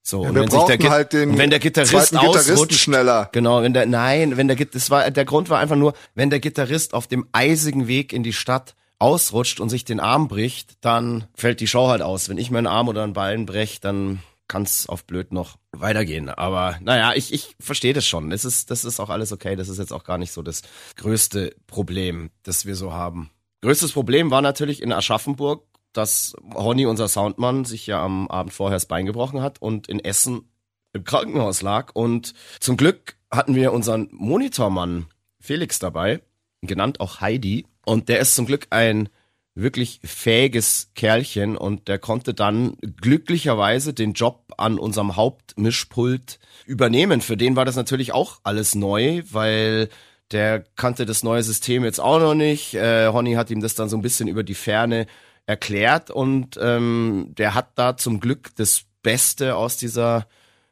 So, 0.03 0.23
Ja, 0.23 0.31
und 0.31 0.35
wir 0.35 0.43
wenn 0.43 0.51
sich 0.51 0.63
der, 0.79 0.91
halt 0.91 1.13
den 1.13 1.31
und 1.31 1.39
wenn 1.39 1.51
der 1.51 1.59
Gitarrist 1.59 2.17
ausrutscht, 2.17 2.81
schneller. 2.81 3.29
Genau, 3.33 3.63
wenn 3.63 3.75
der 3.75 3.85
nein, 3.87 4.37
wenn 4.37 4.49
der 4.49 4.57
das 4.57 4.91
war 4.91 5.11
der 5.11 5.25
Grund 5.25 5.51
war 5.51 5.59
einfach 5.59 5.77
nur, 5.77 5.93
wenn 6.15 6.31
der 6.31 6.41
Gitarrist 6.41 6.95
auf 6.95 7.07
dem 7.07 7.27
eisigen 7.33 7.87
Weg 7.87 8.13
in 8.13 8.23
die 8.23 8.33
Stadt 8.33 8.75
ausrutscht 8.99 9.61
und 9.61 9.69
sich 9.69 9.85
den 9.85 10.01
Arm 10.01 10.29
bricht, 10.29 10.73
dann 10.81 11.25
fällt 11.35 11.61
die 11.61 11.67
Show 11.67 11.89
halt 11.89 12.03
aus. 12.03 12.29
Wenn 12.29 12.39
ich 12.39 12.51
meinen 12.51 12.67
Arm 12.67 12.89
oder 12.89 13.03
einen 13.03 13.13
Bein 13.13 13.47
brech, 13.47 13.81
dann 13.81 14.21
kann's 14.51 14.89
auf 14.89 15.05
blöd 15.05 15.33
noch 15.33 15.57
weitergehen. 15.73 16.29
Aber 16.29 16.77
naja, 16.83 17.15
ich, 17.15 17.33
ich 17.33 17.55
verstehe 17.61 17.95
das 17.95 18.07
schon. 18.07 18.31
Das 18.31 18.45
ist, 18.45 18.71
das 18.71 18.85
ist 18.85 18.99
auch 19.01 19.09
alles 19.09 19.33
okay. 19.33 19.55
Das 19.57 19.69
ist 19.69 19.79
jetzt 19.79 19.93
auch 19.93 20.05
gar 20.05 20.19
nicht 20.19 20.33
so 20.33 20.43
das 20.43 20.63
größte 20.97 21.55
Problem, 21.67 22.31
das 22.43 22.67
wir 22.67 22.75
so 22.75 22.93
haben. 22.93 23.31
Größtes 23.63 23.93
Problem 23.93 24.31
war 24.31 24.43
natürlich 24.43 24.83
in 24.83 24.93
Aschaffenburg, 24.93 25.65
dass 25.93 26.35
Honey, 26.55 26.87
unser 26.87 27.09
Soundmann, 27.09 27.65
sich 27.65 27.87
ja 27.87 28.05
am 28.05 28.29
Abend 28.29 28.53
vorher 28.53 28.77
das 28.77 28.87
Bein 28.87 29.07
gebrochen 29.07 29.41
hat 29.41 29.63
und 29.63 29.89
in 29.89 30.01
Essen 30.01 30.51
im 30.93 31.05
Krankenhaus 31.05 31.63
lag. 31.63 31.93
Und 31.95 32.35
zum 32.59 32.77
Glück 32.77 33.17
hatten 33.31 33.55
wir 33.55 33.73
unseren 33.73 34.09
Monitormann 34.11 35.07
Felix 35.41 35.79
dabei, 35.79 36.23
genannt 36.63 37.01
auch 37.01 37.21
Heidi. 37.21 37.67
Und 37.87 38.09
der 38.09 38.19
ist 38.19 38.35
zum 38.35 38.47
Glück 38.47 38.67
ein 38.71 39.09
wirklich 39.55 40.01
fähiges 40.05 40.91
Kerlchen 40.95 41.57
und 41.57 41.89
der 41.89 41.99
konnte 41.99 42.35
dann 42.35 42.77
glücklicherweise 43.01 43.93
den 43.93 44.13
Job 44.13 44.53
an 44.57 44.79
unserem 44.79 45.17
Hauptmischpult 45.17 46.39
übernehmen. 46.67 47.21
Für 47.21 47.37
den 47.37 47.57
war 47.57 47.65
das 47.65 47.77
natürlich 47.77 48.13
auch 48.13 48.41
alles 48.43 48.75
neu, 48.75 49.23
weil 49.31 49.89
der 50.31 50.65
kannte 50.77 51.07
das 51.07 51.23
neue 51.23 51.43
System 51.43 51.85
jetzt 51.85 52.01
auch 52.01 52.21
noch 52.21 52.35
nicht. 52.35 52.75
Äh, 52.75 53.09
Honey 53.09 53.35
hat 53.35 53.51
ihm 53.51 53.61
das 53.61 53.75
dann 53.75 53.89
so 53.89 53.97
ein 53.97 54.03
bisschen 54.03 54.29
über 54.29 54.45
die 54.45 54.55
Ferne 54.55 55.07
erklärt 55.47 56.11
und 56.11 56.59
ähm, 56.63 57.33
der 57.37 57.55
hat 57.55 57.71
da 57.75 57.97
zum 57.97 58.21
Glück 58.21 58.51
das 58.55 58.85
Beste 59.03 59.57
aus 59.57 59.77
dieser 59.77 60.29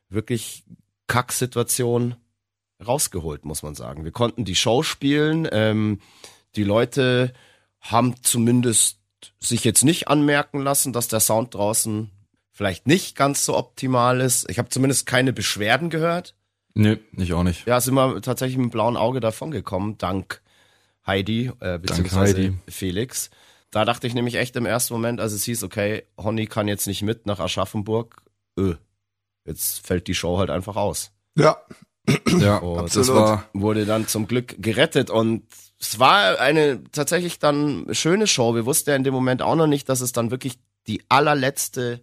wirklich 0.09 0.65
Kacksituation 1.09 2.15
rausgeholt, 2.87 3.45
muss 3.45 3.63
man 3.63 3.75
sagen. 3.75 4.05
Wir 4.05 4.13
konnten 4.13 4.45
die 4.45 4.55
Show 4.55 4.83
spielen. 4.85 5.49
Ähm, 5.51 6.01
die 6.55 6.65
Leute 6.65 7.33
haben 7.81 8.15
zumindest 8.23 8.99
sich 9.41 9.65
jetzt 9.65 9.85
nicht 9.85 10.09
anmerken 10.09 10.61
lassen, 10.61 10.93
dass 10.93 11.09
der 11.09 11.21
Sound 11.21 11.55
draußen 11.55 12.11
vielleicht 12.53 12.87
nicht 12.87 13.17
ganz 13.17 13.45
so 13.45 13.57
optimal 13.57 14.21
ist. 14.21 14.49
Ich 14.51 14.59
habe 14.59 14.69
zumindest 14.69 15.07
keine 15.07 15.33
Beschwerden 15.33 15.91
gehört. 15.91 16.35
Nee, 16.75 16.99
ich 17.17 17.33
auch 17.33 17.43
nicht. 17.43 17.67
Ja, 17.67 17.81
sind 17.81 17.95
wir 17.95 18.21
tatsächlich 18.23 18.57
mit 18.57 18.67
dem 18.67 18.71
blauen 18.71 18.97
Auge 18.97 19.21
davongekommen, 19.21 19.99
dank 19.99 20.43
Heidi, 21.07 21.51
äh, 21.61 21.79
beziehungsweise 21.79 22.37
Heidi. 22.37 22.59
Felix. 22.69 23.31
da 23.71 23.85
dachte 23.85 24.07
ich 24.07 24.15
nämlich 24.15 24.37
echt 24.37 24.55
im 24.57 24.67
ersten 24.67 24.95
Moment, 24.95 25.21
als 25.21 25.33
es 25.33 25.45
hieß, 25.45 25.63
okay, 25.65 26.05
Honey 26.17 26.47
kann 26.47 26.69
jetzt 26.69 26.87
nicht 26.87 27.03
mit 27.03 27.27
nach 27.27 27.41
Aschaffenburg, 27.41 28.23
öh, 28.59 28.75
jetzt 29.45 29.87
fällt 29.87 30.07
die 30.07 30.15
Show 30.15 30.39
halt 30.39 30.51
einfach 30.51 30.77
aus. 30.77 31.13
Ja. 31.37 31.57
Ja, 32.39 32.57
Und 32.59 32.95
das 32.97 33.09
war 33.09 33.49
wurde 33.53 33.85
dann 33.85 34.07
zum 34.09 34.27
Glück 34.27 34.55
gerettet 34.63 35.11
und 35.11 35.45
es 35.81 35.99
war 35.99 36.41
eine 36.41 36.83
tatsächlich 36.91 37.39
dann 37.39 37.87
schöne 37.93 38.27
Show. 38.27 38.55
Wir 38.55 38.67
wussten 38.67 38.91
ja 38.91 38.97
in 38.97 39.05
dem 39.05 39.15
Moment 39.15 39.43
auch 39.43 39.55
noch 39.55 39.67
nicht, 39.67 39.89
dass 39.89 40.01
es 40.01 40.13
dann 40.13 40.31
wirklich 40.31 40.59
die 40.87 41.03
allerletzte 41.09 42.01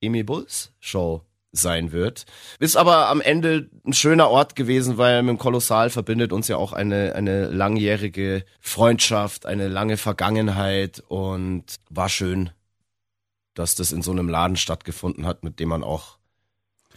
Emi 0.00 0.22
Bulls 0.22 0.72
Show 0.80 1.22
sein 1.52 1.92
wird. 1.92 2.24
Ist 2.58 2.76
aber 2.76 3.08
am 3.08 3.20
Ende 3.20 3.68
ein 3.84 3.92
schöner 3.92 4.28
Ort 4.30 4.54
gewesen, 4.54 4.98
weil 4.98 5.22
mit 5.22 5.30
dem 5.30 5.38
Kolossal 5.38 5.90
verbindet 5.90 6.32
uns 6.32 6.48
ja 6.48 6.56
auch 6.56 6.72
eine, 6.72 7.14
eine 7.14 7.48
langjährige 7.48 8.44
Freundschaft, 8.60 9.46
eine 9.46 9.68
lange 9.68 9.96
Vergangenheit 9.96 11.02
und 11.08 11.64
war 11.90 12.08
schön, 12.08 12.50
dass 13.54 13.74
das 13.74 13.92
in 13.92 14.02
so 14.02 14.10
einem 14.10 14.28
Laden 14.28 14.56
stattgefunden 14.56 15.26
hat, 15.26 15.42
mit 15.42 15.58
dem 15.58 15.70
man 15.70 15.82
auch 15.82 16.18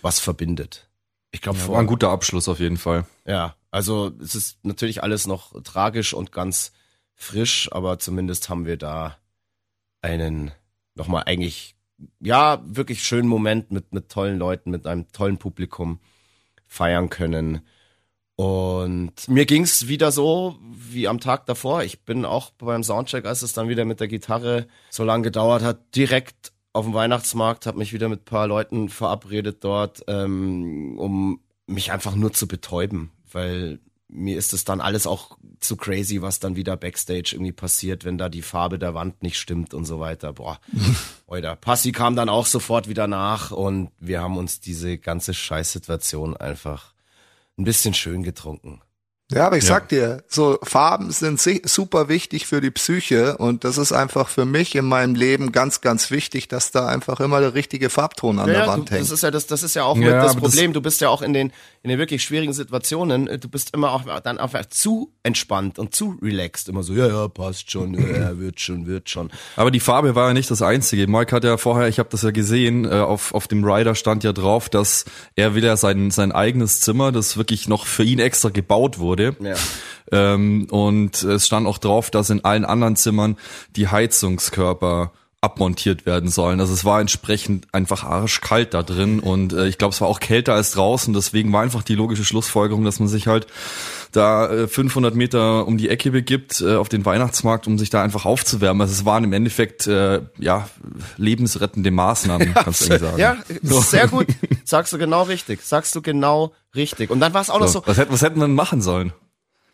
was 0.02 0.20
verbindet. 0.20 0.88
Ich 1.32 1.41
glaube, 1.41 1.60
ja, 1.60 1.67
war 1.70 1.80
ein 1.80 1.88
guter 1.88 2.10
Abschluss 2.10 2.50
auf 2.50 2.60
jeden 2.60 2.78
Fall. 2.78 3.06
ja, 3.26 3.56
also 3.71 4.12
es 4.21 4.36
ist 4.36 4.63
natürlich 4.63 5.01
alles 5.01 5.27
noch 5.27 5.62
tragisch 5.63 6.13
und 6.13 6.31
ganz 6.31 6.71
frisch, 7.15 7.69
aber 7.71 7.99
zumindest 7.99 8.49
haben 8.49 8.65
wir 8.65 8.77
da 8.77 9.17
einen 10.01 10.51
nochmal 10.95 11.23
eigentlich, 11.25 11.75
ja, 12.19 12.62
wirklich 12.65 13.03
schönen 13.03 13.27
Moment 13.27 13.71
mit, 13.71 13.93
mit 13.93 14.10
tollen 14.10 14.38
Leuten, 14.38 14.71
mit 14.71 14.86
einem 14.88 15.12
tollen 15.12 15.38
Publikum 15.38 15.99
feiern 16.67 17.10
können. 17.10 17.62
Und 18.36 19.27
mir 19.27 19.45
ging's 19.45 19.88
wieder 19.88 20.12
so 20.12 20.57
wie 20.62 21.07
am 21.07 21.19
Tag 21.19 21.45
davor. 21.45 21.84
Ich 21.84 22.03
bin 22.03 22.25
auch 22.25 22.49
beim 22.51 22.84
Soundcheck, 22.84 23.25
als 23.25 23.43
es 23.43 23.53
dann 23.53 23.69
wieder 23.69 23.86
mit 23.86 23.99
der 23.99 24.07
Gitarre 24.07 24.67
so 24.89 25.03
lange 25.03 25.23
gedauert 25.23 25.62
hat, 25.62 25.95
direkt 25.95 26.51
auf 26.73 26.86
dem 26.86 26.93
Weihnachtsmarkt, 26.93 27.65
habe 27.65 27.77
mich 27.77 27.93
wieder 27.93 28.10
mit 28.10 28.21
ein 28.21 28.25
paar 28.25 28.47
Leuten 28.47 28.89
verabredet 28.89 29.63
dort, 29.63 30.03
ähm, 30.07 30.97
um 30.97 31.41
mich 31.67 31.91
einfach 31.91 32.15
nur 32.15 32.34
zu 32.34 32.47
betäuben, 32.47 33.12
weil 33.34 33.80
mir 34.13 34.38
ist 34.38 34.52
es 34.52 34.65
dann 34.65 34.82
alles 34.82 35.08
auch 35.08 35.38
zu 35.62 35.78
crazy, 35.78 36.22
was 36.22 36.39
dann 36.39 36.58
wieder 36.58 36.76
backstage 36.76 37.32
irgendwie 37.34 37.54
passiert, 37.54 38.04
wenn 38.04 38.17
da 38.17 38.28
die 38.28 38.41
Farbe 38.41 38.78
der 38.78 38.94
Wand 38.94 39.24
nicht 39.24 39.38
stimmt 39.38 39.74
und 39.74 39.86
so 39.86 40.00
weiter. 40.02 40.34
Boah, 40.34 40.60
Alter. 41.28 41.56
Passi 41.56 41.94
kam 41.94 42.15
dann 42.17 42.28
auch 42.28 42.46
sofort 42.46 42.89
wieder 42.89 43.08
nach 43.08 43.52
und 43.52 43.89
wir 44.00 44.22
haben 44.22 44.36
uns 44.38 44.60
diese 44.60 44.98
ganze 44.98 45.34
Scheißsituation 45.34 46.36
einfach 46.36 46.94
ein 47.58 47.63
bisschen 47.63 47.94
schön 47.94 48.24
getrunken. 48.24 48.82
Ja, 49.34 49.48
aber 49.48 49.56
ich 49.56 49.63
Ja. 49.63 49.70
sag 49.76 49.88
dir, 49.88 50.26
so 50.28 50.60
Farben 50.62 51.10
sind 51.12 51.39
si- 51.39 51.62
super 51.63 52.10
wichtig 52.10 52.48
für 52.48 52.60
die 52.60 52.70
Psyche 52.72 53.38
und 53.38 53.63
das 53.63 53.78
ist 53.78 53.94
einfach 53.94 54.28
für 54.28 54.44
mich 54.44 54.76
in 54.76 54.84
meinem 54.84 55.15
Leben 55.15 55.54
ganz, 55.54 55.80
ganz 55.80 56.12
wichtig, 56.12 56.50
dass 56.50 56.72
da 56.72 56.88
einfach 56.89 57.22
immer 57.22 57.39
der 57.39 57.54
richtige 57.54 57.89
Farbton 57.89 58.39
an 58.39 58.48
der 58.48 58.60
Ja, 58.63 58.67
Wand 58.67 58.89
du, 58.89 58.96
hängt. 58.96 59.04
das 59.04 59.12
ist 59.12 59.24
ja 59.24 59.32
das, 59.32 59.48
das 59.48 59.63
ist 59.63 59.74
ja 59.74 59.86
auch 59.86 59.96
Ja, 59.96 60.02
mit 60.04 60.12
das 60.15 60.32
aber 60.32 60.41
das- 60.41 60.50
Problem. 60.52 60.74
Du 60.74 60.82
bist 60.82 61.00
ja 61.00 61.08
auch 61.08 61.22
in 61.22 61.32
den 61.32 61.54
in 61.84 61.89
den 61.89 61.98
wirklich 61.98 62.24
schwierigen 62.24 62.54
Situationen. 62.54 63.28
äh, 63.28 63.39
Du 63.39 63.50
bist 63.50 63.74
immer 63.74 63.91
auch 63.91 64.04
dann 64.22 64.38
einfach 64.38 64.65
zu 64.67 65.13
entspannt 65.24 65.80
und 65.80 65.96
zu 65.96 66.17
relaxed. 66.22 66.70
Immer 66.70 66.84
so, 66.84 66.94
ja, 66.94 67.08
ja, 67.08 67.28
passt 67.28 67.72
schon, 67.72 67.94
ja, 67.96 68.08
ja, 68.08 68.39
wird 68.39 68.60
schon, 68.60 68.86
wird 68.86 69.10
schon. 69.10 69.32
Aber 69.56 69.72
die 69.72 69.80
Farbe 69.80 70.13
war 70.15 70.28
ja 70.28 70.34
nicht 70.34 70.52
das 70.52 70.62
Einzige. 70.62 71.08
Mike 71.08 71.36
hat 71.36 71.44
ja 71.44 71.58
vorher, 71.58 71.88
ich 71.88 71.98
habe 71.98 72.10
das 72.10 72.22
ja 72.22 72.32
gesehen, 72.32 72.86
äh, 72.86 72.89
auf, 72.89 73.34
auf 73.34 73.48
dem 73.48 73.63
Rider 73.63 73.96
stand 73.96 74.24
ja 74.24 74.34
drauf, 74.34 74.70
dass 74.70 75.06
er 75.36 75.56
wieder 75.56 75.76
sein, 75.78 76.12
sein 76.12 76.32
eigenes 76.32 76.82
Zimmer, 76.82 77.12
das 77.12 77.38
wirklich 77.38 77.67
noch 77.67 77.86
für 77.86 78.04
ihn 78.04 78.20
extra 78.20 78.50
gebaut 78.50 79.00
wurde. 79.00 79.36
Ja. 79.39 79.56
Ähm, 80.12 80.67
und 80.70 81.24
es 81.24 81.48
stand 81.48 81.65
auch 81.65 81.78
drauf, 81.78 82.12
dass 82.12 82.30
in 82.30 82.44
allen 82.46 82.65
anderen 82.65 82.96
Zimmern 82.96 83.38
die 83.76 83.88
Heizungskörper 83.88 85.13
abmontiert 85.41 86.06
werden 86.06 86.30
sollen. 86.30 86.60
Also 86.60 86.71
es 86.71 86.86
war 86.86 87.01
entsprechend 87.01 87.65
einfach 87.71 88.04
arschkalt 88.04 88.75
da 88.75 88.84
drin 88.84 89.19
und 89.19 89.54
äh, 89.54 89.67
ich 89.67 89.80
glaube, 89.80 89.91
es 89.91 89.99
war 89.99 90.08
auch 90.08 90.19
kälter 90.19 90.54
als 90.54 90.71
draußen. 90.71 91.15
Deswegen 91.15 91.51
war 91.51 91.63
einfach 91.63 91.82
die 91.82 91.95
logische 91.95 92.23
Schlussfolgerung, 92.23 92.86
dass 92.86 92.99
man 92.99 93.10
sich 93.10 93.25
halt 93.25 93.47
da 94.12 94.51
äh, 94.51 94.67
500 94.67 95.15
Meter 95.15 95.65
um 95.65 95.80
die 95.80 95.89
Ecke 95.89 96.12
begibt 96.12 96.62
äh, 96.62 96.75
auf 96.75 96.89
den 96.89 97.06
Weihnachtsmarkt, 97.06 97.65
um 97.65 97.80
sich 97.80 97.89
da 97.89 98.04
einfach 98.04 98.25
aufzuwärmen. 98.25 98.82
Also 98.82 98.93
es 98.93 99.04
waren 99.04 99.23
im 99.23 99.34
Endeffekt 99.34 99.88
äh, 99.88 100.21
ja 100.38 100.69
lebensrettende 101.17 101.89
Maßnahmen, 101.89 102.54
kannst 102.54 102.88
du 102.88 102.99
sagen. 102.99 103.17
Ja, 103.17 103.38
sehr 103.63 104.08
gut. 104.10 104.27
Sagst 104.63 104.93
du 104.93 104.99
genau 104.99 105.23
richtig. 105.23 105.63
Sagst 105.63 105.95
du 105.95 106.04
genau 106.04 106.54
richtig. 106.75 107.10
Und 107.10 107.19
dann 107.19 107.34
war 107.34 107.41
es 107.41 107.49
auch 107.49 107.60
noch 107.60 107.67
So. 107.67 107.80
so, 107.80 107.88
Was, 107.88 107.97
hätten, 107.97 108.13
was 108.13 108.21
hätten 108.21 108.39
wir 108.39 108.45
denn 108.45 108.54
machen 108.56 108.84
sollen? 108.84 109.12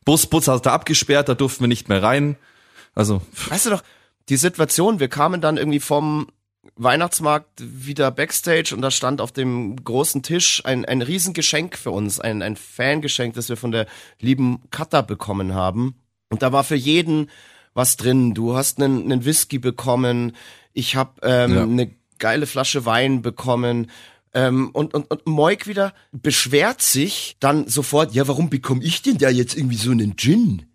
Bus, 0.06 0.28
Bus 0.28 0.48
hat 0.48 0.66
da 0.66 0.72
abgesperrt, 0.72 1.28
da 1.28 1.34
durften 1.34 1.66
wir 1.66 1.68
nicht 1.68 1.90
mehr 1.90 2.02
rein. 2.02 2.38
Also 2.96 3.22
weißt 3.50 3.66
du 3.66 3.70
doch, 3.72 3.84
die 4.30 4.38
Situation, 4.38 5.00
wir 5.00 5.08
kamen 5.08 5.42
dann 5.42 5.58
irgendwie 5.58 5.80
vom 5.80 6.28
Weihnachtsmarkt 6.76 7.50
wieder 7.60 8.12
backstage 8.12 8.74
und 8.76 8.82
da 8.82 8.92
stand 8.92 9.22
auf 9.22 9.32
dem 9.32 9.82
großen 9.84 10.22
Tisch 10.22 10.62
ein, 10.66 10.86
ein 10.86 11.02
Riesengeschenk 11.02 11.78
für 11.78 11.92
uns, 11.92 12.20
ein, 12.20 12.42
ein 12.42 12.56
Fangeschenk, 12.56 13.36
das 13.36 13.50
wir 13.50 13.58
von 13.58 13.72
der 13.72 13.88
lieben 14.20 14.62
Katha 14.70 15.02
bekommen 15.02 15.54
haben. 15.54 15.96
Und 16.30 16.42
da 16.42 16.52
war 16.52 16.64
für 16.64 16.76
jeden 16.76 17.30
was 17.74 17.96
drin. 17.96 18.34
Du 18.34 18.56
hast 18.56 18.82
einen, 18.82 19.04
einen 19.12 19.24
Whisky 19.26 19.60
bekommen, 19.60 20.36
ich 20.74 20.96
habe 20.96 21.22
ähm, 21.24 21.54
Ja. 21.56 21.64
eine 21.64 21.92
geile 22.20 22.48
Flasche 22.48 22.86
Wein 22.86 23.22
bekommen. 23.22 23.90
Ähm, 24.34 24.70
und, 24.72 24.94
und, 24.94 25.10
und 25.10 25.26
Moik 25.26 25.68
wieder 25.68 25.94
beschwert 26.12 26.82
sich 26.82 27.38
dann 27.40 27.68
sofort, 27.68 28.14
ja, 28.14 28.28
warum 28.28 28.50
bekomme 28.50 28.84
ich 28.84 29.02
denn 29.02 29.18
da 29.18 29.30
jetzt 29.30 29.56
irgendwie 29.56 29.78
so 29.78 29.92
einen 29.92 30.18
Gin? 30.18 30.66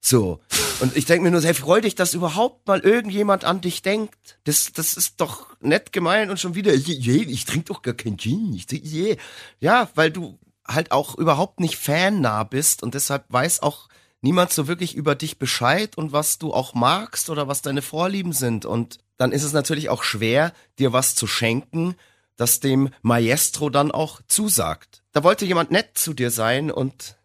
So. 0.00 0.40
Und 0.80 0.96
ich 0.96 1.06
denke 1.06 1.24
mir 1.24 1.30
nur, 1.30 1.42
hey, 1.42 1.54
freu 1.54 1.80
dich, 1.80 1.94
dass 1.94 2.14
überhaupt 2.14 2.66
mal 2.66 2.80
irgendjemand 2.80 3.44
an 3.44 3.60
dich 3.60 3.82
denkt. 3.82 4.38
Das, 4.44 4.72
das 4.72 4.94
ist 4.94 5.20
doch 5.20 5.56
nett 5.60 5.92
gemeint 5.92 6.30
und 6.30 6.38
schon 6.38 6.54
wieder, 6.54 6.72
ich 6.72 7.44
trinke 7.44 7.66
doch 7.66 7.82
gar 7.82 7.94
kein 7.94 8.16
Gin. 8.16 8.54
Ich 8.54 8.66
trink, 8.66 8.84
je. 8.84 9.16
Ja, 9.58 9.88
weil 9.94 10.10
du 10.10 10.38
halt 10.66 10.92
auch 10.92 11.16
überhaupt 11.16 11.60
nicht 11.60 11.76
fannah 11.76 12.44
bist 12.44 12.82
und 12.82 12.94
deshalb 12.94 13.24
weiß 13.28 13.62
auch 13.62 13.88
niemand 14.20 14.52
so 14.52 14.68
wirklich 14.68 14.94
über 14.94 15.14
dich 15.14 15.38
Bescheid 15.38 15.96
und 15.96 16.12
was 16.12 16.38
du 16.38 16.52
auch 16.52 16.74
magst 16.74 17.30
oder 17.30 17.48
was 17.48 17.62
deine 17.62 17.82
Vorlieben 17.82 18.32
sind. 18.32 18.64
Und 18.64 18.98
dann 19.16 19.32
ist 19.32 19.42
es 19.42 19.52
natürlich 19.52 19.88
auch 19.88 20.02
schwer, 20.02 20.52
dir 20.78 20.92
was 20.92 21.14
zu 21.14 21.26
schenken, 21.26 21.96
das 22.36 22.60
dem 22.60 22.90
Maestro 23.02 23.70
dann 23.70 23.90
auch 23.90 24.20
zusagt. 24.28 25.02
Da 25.12 25.24
wollte 25.24 25.44
jemand 25.44 25.70
nett 25.70 25.98
zu 25.98 26.14
dir 26.14 26.30
sein 26.30 26.70
und 26.70 27.16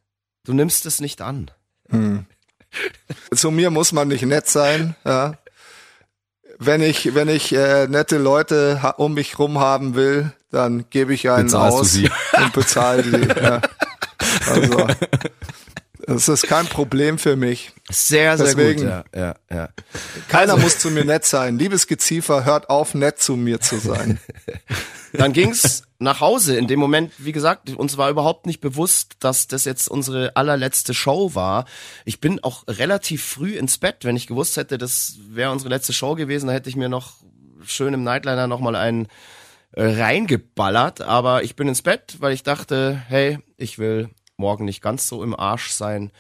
du 0.43 0.53
nimmst 0.53 0.86
es 0.86 1.01
nicht 1.01 1.21
an. 1.21 1.51
Zu 3.33 3.51
mir 3.51 3.71
muss 3.71 3.91
man 3.91 4.07
nicht 4.07 4.25
nett 4.25 4.47
sein, 4.47 4.95
ja. 5.05 5.36
Wenn 6.59 6.81
ich, 6.81 7.15
wenn 7.15 7.27
ich 7.29 7.53
äh, 7.53 7.88
nette 7.88 8.17
Leute 8.17 8.93
um 8.97 9.15
mich 9.15 9.38
rum 9.39 9.59
haben 9.59 9.95
will, 9.95 10.31
dann 10.51 10.86
gebe 10.89 11.13
ich 11.13 11.29
einen 11.29 11.45
Bezahlst 11.47 11.77
aus 11.77 11.97
und 12.41 12.53
bezahle 12.53 13.03
sie. 13.03 13.27
ja. 13.41 13.62
Also, 14.47 14.88
das 16.07 16.27
ist 16.27 16.47
kein 16.47 16.65
Problem 16.67 17.17
für 17.17 17.35
mich. 17.35 17.71
Sehr, 17.89 18.37
sehr 18.37 18.47
Deswegen- 18.47 18.81
gut. 18.81 18.89
Ja, 18.89 19.03
ja, 19.15 19.35
ja. 19.51 19.69
Keiner 20.27 20.57
muss 20.57 20.79
zu 20.79 20.89
mir 20.91 21.05
nett 21.05 21.25
sein. 21.25 21.57
Liebes 21.57 21.87
Geziefer, 21.87 22.45
hört 22.45 22.69
auf, 22.69 22.93
nett 22.93 23.21
zu 23.21 23.35
mir 23.35 23.59
zu 23.61 23.77
sein. 23.77 24.19
Dann 25.13 25.31
ging's 25.31 25.83
nach 25.99 26.19
Hause. 26.21 26.57
In 26.57 26.67
dem 26.67 26.79
Moment, 26.79 27.13
wie 27.19 27.31
gesagt, 27.31 27.69
uns 27.69 27.97
war 27.97 28.09
überhaupt 28.09 28.47
nicht 28.47 28.61
bewusst, 28.61 29.13
dass 29.19 29.47
das 29.47 29.63
jetzt 29.65 29.87
unsere 29.87 30.35
allerletzte 30.35 30.93
Show 30.93 31.35
war. 31.35 31.65
Ich 32.03 32.19
bin 32.19 32.43
auch 32.43 32.63
relativ 32.67 33.23
früh 33.23 33.55
ins 33.55 33.77
Bett. 33.77 33.97
Wenn 34.01 34.15
ich 34.15 34.25
gewusst 34.27 34.57
hätte, 34.57 34.77
das 34.77 35.17
wäre 35.29 35.51
unsere 35.51 35.69
letzte 35.69 35.93
Show 35.93 36.15
gewesen, 36.15 36.47
dann 36.47 36.55
hätte 36.55 36.69
ich 36.69 36.75
mir 36.75 36.89
noch 36.89 37.13
schön 37.63 37.93
im 37.93 38.03
Nightliner 38.03 38.47
nochmal 38.47 38.75
einen 38.75 39.07
äh, 39.73 39.83
reingeballert. 39.85 41.01
Aber 41.01 41.43
ich 41.43 41.55
bin 41.55 41.67
ins 41.67 41.83
Bett, 41.83 42.15
weil 42.19 42.33
ich 42.33 42.41
dachte, 42.43 43.01
hey, 43.07 43.37
ich 43.57 43.77
will 43.77 44.09
morgen 44.38 44.65
nicht 44.65 44.82
ganz 44.82 45.08
so 45.08 45.24
im 45.24 45.38
Arsch 45.38 45.72
sein. 45.72 46.12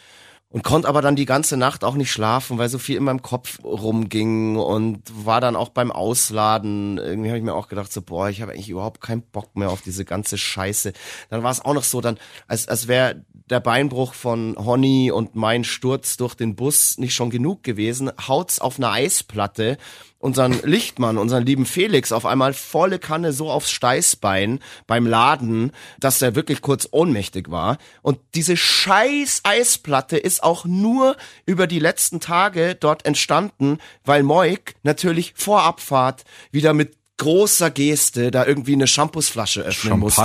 Und 0.49 0.63
konnte 0.63 0.87
aber 0.87 1.01
dann 1.01 1.15
die 1.15 1.25
ganze 1.25 1.57
Nacht 1.57 1.83
auch 1.83 1.95
nicht 1.95 2.11
schlafen, 2.11 2.59
weil 2.59 2.69
so 2.69 2.77
viel 2.77 2.97
in 2.97 3.03
meinem 3.03 3.23
Kopf 3.23 3.57
rumging 3.63 4.55
und 4.55 5.01
war 5.25 5.41
dann 5.41 5.55
auch 5.55 5.69
beim 5.69 5.91
Ausladen. 5.91 6.99
Irgendwie 6.99 7.29
habe 7.29 7.39
ich 7.39 7.43
mir 7.43 7.55
auch 7.55 7.69
gedacht, 7.69 7.91
so, 7.91 8.03
boah, 8.03 8.29
ich 8.29 8.43
habe 8.43 8.51
eigentlich 8.51 8.69
überhaupt 8.69 9.01
keinen 9.01 9.23
Bock 9.23 9.55
mehr 9.55 9.71
auf 9.71 9.81
diese 9.81 10.05
ganze 10.05 10.37
Scheiße. 10.37 10.93
Dann 11.31 11.41
war 11.41 11.49
es 11.49 11.65
auch 11.65 11.73
noch 11.73 11.83
so, 11.83 12.01
dann, 12.01 12.19
als, 12.47 12.67
als 12.67 12.87
wäre 12.87 13.25
der 13.53 13.59
Beinbruch 13.59 14.13
von 14.13 14.55
Honey 14.57 15.11
und 15.11 15.35
mein 15.35 15.63
Sturz 15.63 16.17
durch 16.17 16.35
den 16.35 16.55
Bus 16.55 16.97
nicht 16.97 17.13
schon 17.13 17.29
genug 17.29 17.63
gewesen, 17.63 18.11
haut's 18.27 18.59
auf 18.59 18.77
einer 18.77 18.91
Eisplatte 18.91 19.77
unseren 20.17 20.59
Lichtmann, 20.63 21.17
unseren 21.17 21.45
lieben 21.45 21.65
Felix, 21.65 22.11
auf 22.11 22.25
einmal 22.25 22.53
volle 22.53 22.97
Kanne 22.97 23.33
so 23.33 23.51
aufs 23.51 23.71
Steißbein 23.71 24.59
beim 24.87 25.05
Laden, 25.05 25.71
dass 25.99 26.19
der 26.19 26.33
wirklich 26.33 26.61
kurz 26.61 26.87
ohnmächtig 26.91 27.51
war. 27.51 27.77
Und 28.01 28.19
diese 28.33 28.55
scheiß 28.55 29.41
Eisplatte 29.43 30.17
ist 30.17 30.41
auch 30.41 30.65
nur 30.65 31.17
über 31.45 31.67
die 31.67 31.79
letzten 31.79 32.21
Tage 32.21 32.75
dort 32.75 33.05
entstanden, 33.05 33.79
weil 34.05 34.23
Moik 34.23 34.75
natürlich 34.83 35.33
vor 35.35 35.63
Abfahrt 35.63 36.23
wieder 36.51 36.73
mit 36.73 36.95
großer 37.17 37.69
Geste 37.69 38.31
da 38.31 38.45
irgendwie 38.45 38.73
eine 38.73 38.87
Shampoosflasche 38.87 39.61
öffnen 39.61 39.99
musste. 39.99 40.21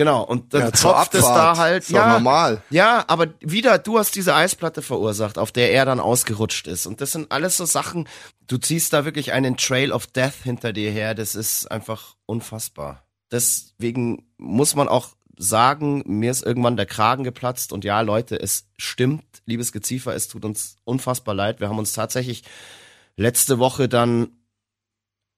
Genau, 0.00 0.22
und 0.22 0.54
dann 0.54 0.62
Ja, 0.62 0.70
tropft 0.70 1.14
es 1.14 1.26
da 1.26 1.58
halt, 1.58 1.82
Ist 1.82 1.90
ja, 1.90 2.14
normal. 2.14 2.62
ja, 2.70 3.04
aber 3.06 3.26
wieder, 3.40 3.76
du 3.76 3.98
hast 3.98 4.14
diese 4.16 4.34
Eisplatte 4.34 4.80
verursacht, 4.80 5.36
auf 5.36 5.52
der 5.52 5.72
er 5.72 5.84
dann 5.84 6.00
ausgerutscht 6.00 6.68
ist. 6.68 6.86
Und 6.86 7.02
das 7.02 7.12
sind 7.12 7.30
alles 7.30 7.58
so 7.58 7.66
Sachen, 7.66 8.08
du 8.46 8.56
ziehst 8.56 8.94
da 8.94 9.04
wirklich 9.04 9.32
einen 9.32 9.58
Trail 9.58 9.92
of 9.92 10.06
Death 10.06 10.36
hinter 10.42 10.72
dir 10.72 10.90
her. 10.90 11.14
Das 11.14 11.34
ist 11.34 11.70
einfach 11.70 12.14
unfassbar. 12.24 13.02
Deswegen 13.30 14.26
muss 14.38 14.74
man 14.74 14.88
auch 14.88 15.08
sagen, 15.36 16.02
mir 16.06 16.30
ist 16.30 16.46
irgendwann 16.46 16.78
der 16.78 16.86
Kragen 16.86 17.22
geplatzt 17.22 17.70
und 17.70 17.84
ja, 17.84 18.00
Leute, 18.00 18.40
es 18.40 18.68
stimmt, 18.78 19.22
liebes 19.44 19.70
Geziefer, 19.70 20.14
es 20.14 20.28
tut 20.28 20.46
uns 20.46 20.76
unfassbar 20.84 21.34
leid. 21.34 21.60
Wir 21.60 21.68
haben 21.68 21.78
uns 21.78 21.92
tatsächlich 21.92 22.42
letzte 23.16 23.58
Woche 23.58 23.86
dann 23.86 24.30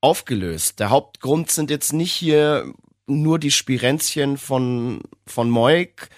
aufgelöst. 0.00 0.78
Der 0.78 0.90
Hauptgrund 0.90 1.50
sind 1.50 1.68
jetzt 1.68 1.92
nicht 1.92 2.12
hier 2.12 2.72
nur 3.06 3.38
die 3.38 3.50
Spirenzchen 3.50 4.38
von, 4.38 5.00
von 5.26 5.50
Moik, 5.50 6.08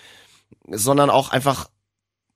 sondern 0.69 1.11
auch 1.11 1.31
einfach 1.31 1.69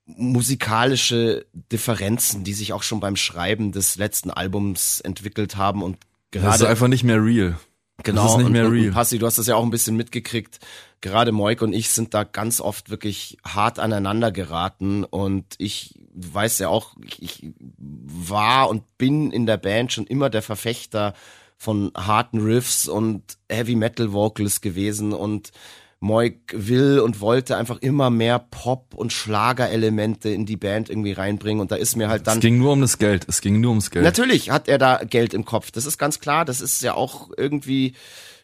musikalische 0.05 1.45
Differenzen, 1.53 2.43
die 2.43 2.53
sich 2.53 2.73
auch 2.73 2.83
schon 2.83 2.99
beim 2.99 3.15
Schreiben 3.15 3.71
des 3.71 3.95
letzten 3.95 4.31
Albums 4.31 5.01
entwickelt 5.01 5.55
haben 5.55 5.83
und 5.83 5.97
gerade. 6.31 6.47
Das 6.47 6.61
ist 6.61 6.67
einfach 6.67 6.87
nicht 6.87 7.03
mehr 7.03 7.23
real. 7.23 7.59
Genau. 8.03 8.23
Das 8.23 8.31
ist 8.31 8.37
nicht 8.37 8.49
mehr 8.49 8.65
und, 8.65 8.73
real. 8.73 8.87
Und 8.87 8.93
Passi, 8.93 9.19
du 9.19 9.25
hast 9.25 9.37
das 9.37 9.47
ja 9.47 9.55
auch 9.55 9.63
ein 9.63 9.71
bisschen 9.71 9.95
mitgekriegt. 9.95 10.59
Gerade 11.01 11.31
Moik 11.31 11.61
und 11.61 11.73
ich 11.73 11.89
sind 11.89 12.13
da 12.13 12.23
ganz 12.23 12.59
oft 12.59 12.89
wirklich 12.89 13.37
hart 13.45 13.79
aneinander 13.79 14.31
geraten 14.31 15.03
und 15.03 15.45
ich 15.57 15.95
weiß 16.13 16.59
ja 16.59 16.69
auch, 16.69 16.95
ich, 17.05 17.21
ich 17.21 17.53
war 17.77 18.69
und 18.69 18.97
bin 18.97 19.31
in 19.31 19.45
der 19.45 19.57
Band 19.57 19.93
schon 19.93 20.07
immer 20.07 20.29
der 20.29 20.41
Verfechter 20.41 21.13
von 21.59 21.91
harten 21.95 22.39
Riffs 22.39 22.87
und 22.87 23.37
Heavy 23.51 23.75
Metal 23.75 24.13
Vocals 24.13 24.61
gewesen 24.61 25.13
und 25.13 25.51
Moik 25.99 26.53
will 26.55 26.99
und 26.99 27.19
wollte 27.19 27.57
einfach 27.57 27.79
immer 27.81 28.09
mehr 28.09 28.39
Pop- 28.39 28.95
und 28.95 29.11
Schlagerelemente 29.11 30.29
in 30.29 30.45
die 30.45 30.55
Band 30.55 30.89
irgendwie 30.89 31.11
reinbringen 31.11 31.59
und 31.59 31.71
da 31.71 31.75
ist 31.75 31.97
mir 31.97 32.07
halt 32.07 32.25
dann 32.25 32.37
Es 32.37 32.41
ging 32.41 32.57
nur 32.57 32.71
um 32.71 32.79
das 32.79 32.97
Geld. 32.97 33.25
Es 33.27 33.41
ging 33.41 33.59
nur 33.59 33.71
ums 33.71 33.91
Geld. 33.91 34.05
Natürlich 34.05 34.49
hat 34.49 34.69
er 34.69 34.77
da 34.77 35.03
Geld 35.03 35.33
im 35.33 35.43
Kopf. 35.43 35.71
Das 35.71 35.85
ist 35.85 35.97
ganz 35.97 36.21
klar. 36.21 36.45
Das 36.45 36.61
ist 36.61 36.81
ja 36.81 36.93
auch 36.93 37.31
irgendwie 37.35 37.95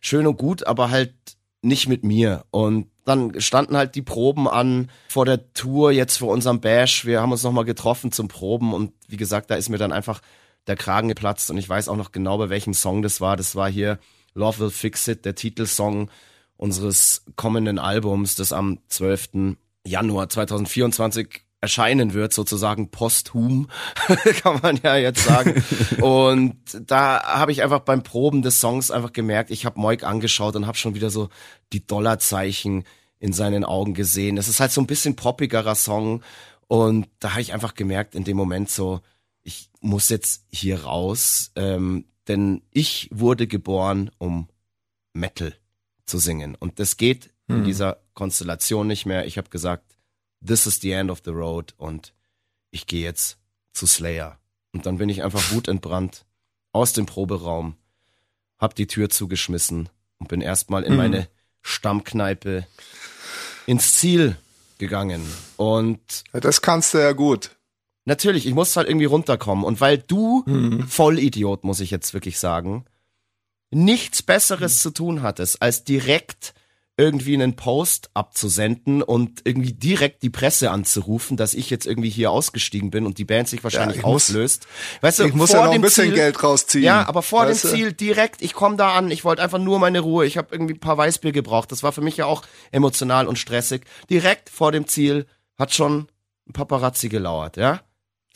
schön 0.02 0.28
und 0.28 0.38
gut, 0.38 0.68
aber 0.68 0.90
halt 0.92 1.14
nicht 1.62 1.88
mit 1.88 2.04
mir. 2.04 2.44
Und 2.52 2.88
dann 3.06 3.40
standen 3.40 3.78
halt 3.78 3.96
die 3.96 4.02
Proben 4.02 4.50
an 4.50 4.90
vor 5.08 5.26
der 5.26 5.54
Tour, 5.54 5.94
jetzt 5.94 6.18
vor 6.18 6.34
unserem 6.34 6.60
Bash. 6.60 7.06
Wir 7.06 7.22
haben 7.22 7.32
uns 7.32 7.44
nochmal 7.44 7.66
getroffen 7.66 8.12
zum 8.12 8.28
Proben 8.28 8.74
und 8.74 8.92
wie 9.08 9.18
gesagt, 9.18 9.50
da 9.50 9.56
ist 9.56 9.70
mir 9.70 9.78
dann 9.78 9.94
einfach 9.94 10.22
der 10.68 10.76
Kragen 10.76 11.08
geplatzt 11.08 11.50
und 11.52 11.58
ich 11.58 11.70
weiß 11.70 11.90
auch 11.90 11.96
noch 11.96 12.12
genau, 12.12 12.38
bei 12.38 12.50
welchem 12.50 12.74
Song 12.74 13.02
das 13.02 13.22
war. 13.22 13.38
Das 13.38 13.56
war 13.56 13.70
hier 13.70 14.00
Love 14.34 14.60
Will 14.60 14.70
Fix 14.70 15.08
It, 15.08 15.26
der 15.26 15.36
Titelsong 15.36 16.10
unseres 16.58 17.24
kommenden 17.36 17.80
Albums, 17.80 18.36
das 18.36 18.54
am 18.54 18.80
12. 18.88 19.58
Januar 19.86 20.30
2024 20.30 21.46
erscheinen 21.62 22.14
wird, 22.14 22.34
sozusagen 22.34 22.92
posthum, 22.92 23.68
kann 24.44 24.60
man 24.62 24.80
ja 24.84 24.96
jetzt 24.98 25.26
sagen. 25.26 25.64
und 26.02 26.58
da 26.86 27.24
habe 27.24 27.52
ich 27.52 27.64
einfach 27.64 27.80
beim 27.80 28.04
Proben 28.04 28.42
des 28.42 28.60
Songs 28.60 28.92
einfach 28.92 29.14
gemerkt, 29.14 29.52
ich 29.52 29.66
habe 29.66 29.80
Moik 29.80 30.04
angeschaut 30.04 30.56
und 30.56 30.68
habe 30.68 30.78
schon 30.78 30.96
wieder 30.96 31.10
so 31.10 31.30
die 31.74 31.86
Dollarzeichen 31.86 32.84
in 33.20 33.34
seinen 33.34 33.64
Augen 33.64 33.94
gesehen. 33.94 34.38
Es 34.38 34.48
ist 34.48 34.60
halt 34.60 34.72
so 34.72 34.82
ein 34.82 34.88
bisschen 34.88 35.16
poppigerer 35.16 35.76
Song 35.76 36.22
und 36.68 37.08
da 37.20 37.32
habe 37.32 37.42
ich 37.42 37.54
einfach 37.54 37.74
gemerkt 37.74 38.16
in 38.16 38.24
dem 38.24 38.38
Moment 38.38 38.70
so, 38.70 39.02
ich 39.46 39.70
muss 39.80 40.10
jetzt 40.10 40.44
hier 40.52 40.84
raus, 40.84 41.52
ähm, 41.56 42.06
denn 42.28 42.64
ich 42.72 43.08
wurde 43.12 43.48
geboren, 43.48 44.12
um 44.18 44.50
Metal 45.14 45.56
zu 46.06 46.18
singen. 46.18 46.56
Und 46.56 46.80
das 46.80 46.98
geht 46.98 47.32
in 47.48 47.64
dieser 47.64 48.02
Konstellation 48.16 48.88
nicht 48.88 49.06
mehr. 49.06 49.28
Ich 49.28 49.38
habe 49.38 49.50
gesagt, 49.50 49.96
this 50.46 50.66
is 50.66 50.82
the 50.82 50.92
end 50.92 51.12
of 51.12 51.22
the 51.24 51.32
road 51.32 51.76
und 51.78 52.14
ich 52.72 52.88
gehe 52.88 53.04
jetzt 53.04 53.38
zu 53.72 53.86
Slayer. 53.86 54.40
Und 54.74 54.88
dann 54.88 54.98
bin 54.98 55.10
ich 55.10 55.24
einfach 55.24 55.52
wutentbrannt 55.52 56.26
aus 56.72 56.94
dem 56.94 57.06
Proberaum, 57.06 57.76
hab 58.58 58.74
die 58.74 58.88
Tür 58.88 59.10
zugeschmissen 59.10 59.90
und 60.18 60.28
bin 60.28 60.42
erstmal 60.42 60.84
in 60.84 60.96
meine 60.96 61.30
Stammkneipe 61.62 62.66
ins 63.68 63.94
Ziel 63.94 64.38
gegangen. 64.80 65.22
Und 65.56 66.24
Ja, 66.34 66.40
das 66.40 66.62
kannst 66.62 66.94
du 66.94 66.98
ja 66.98 67.12
gut. 67.12 67.55
Natürlich, 68.06 68.46
ich 68.46 68.54
muss 68.54 68.76
halt 68.76 68.88
irgendwie 68.88 69.06
runterkommen. 69.06 69.66
Und 69.66 69.82
weil 69.82 69.98
du, 69.98 70.44
Vollidiot, 70.88 71.64
muss 71.64 71.80
ich 71.80 71.92
jetzt 71.92 72.14
wirklich 72.14 72.40
sagen, 72.40 72.86
nichts 73.72 74.22
Besseres 74.22 74.80
zu 74.80 74.92
tun 74.92 75.22
hattest, 75.22 75.62
als 75.62 75.84
direkt 75.84 76.54
irgendwie 76.98 77.34
einen 77.34 77.58
Post 77.58 78.10
abzusenden 78.14 79.02
und 79.02 79.42
irgendwie 79.44 79.74
direkt 79.74 80.24
die 80.24 80.30
Presse 80.30 80.72
anzurufen, 80.72 81.36
dass 81.36 81.54
ich 81.54 81.70
jetzt 81.70 81.86
irgendwie 81.86 82.10
hier 82.10 82.32
ausgestiegen 82.32 82.90
bin 82.90 83.06
und 83.06 83.18
die 83.18 83.26
Band 83.26 83.50
sich 83.50 83.66
wahrscheinlich 83.66 83.98
ich 83.98 84.04
muss- 84.04 84.30
auflöst. 84.30 84.66
Weißt 85.02 85.20
du, 85.20 85.26
Ich 85.26 85.34
muss 85.34 85.52
vor 85.52 85.60
ja 85.60 85.66
noch 85.66 85.74
ein 85.74 85.82
bisschen 85.82 86.06
Ziel, 86.06 86.14
Geld 86.16 86.42
rausziehen. 86.42 86.86
Ja, 86.86 87.06
aber 87.06 87.22
vor 87.22 87.48
dem 87.48 87.58
du? 87.60 87.68
Ziel 87.68 87.92
direkt, 87.92 88.42
ich 88.42 88.54
komme 88.54 88.78
da 88.78 88.94
an, 88.94 89.12
ich 89.12 89.26
wollte 89.26 89.42
einfach 89.44 89.60
nur 89.60 89.78
meine 89.80 90.00
Ruhe, 90.00 90.26
ich 90.26 90.38
habe 90.38 90.48
irgendwie 90.52 90.76
ein 90.76 90.80
paar 90.80 90.98
Weißbier 90.98 91.34
gebraucht. 91.34 91.70
Das 91.74 91.84
war 91.84 91.92
für 91.92 92.00
mich 92.00 92.16
ja 92.16 92.28
auch 92.28 92.44
emotional 92.72 93.28
und 93.28 93.38
stressig. 93.38 93.82
Direkt 94.10 94.50
vor 94.50 94.72
dem 94.72 94.88
Ziel 94.88 95.26
hat 95.58 95.74
schon 95.74 96.08
ein 96.48 96.54
Paparazzi 96.54 97.10
gelauert, 97.10 97.58
ja? 97.58 97.82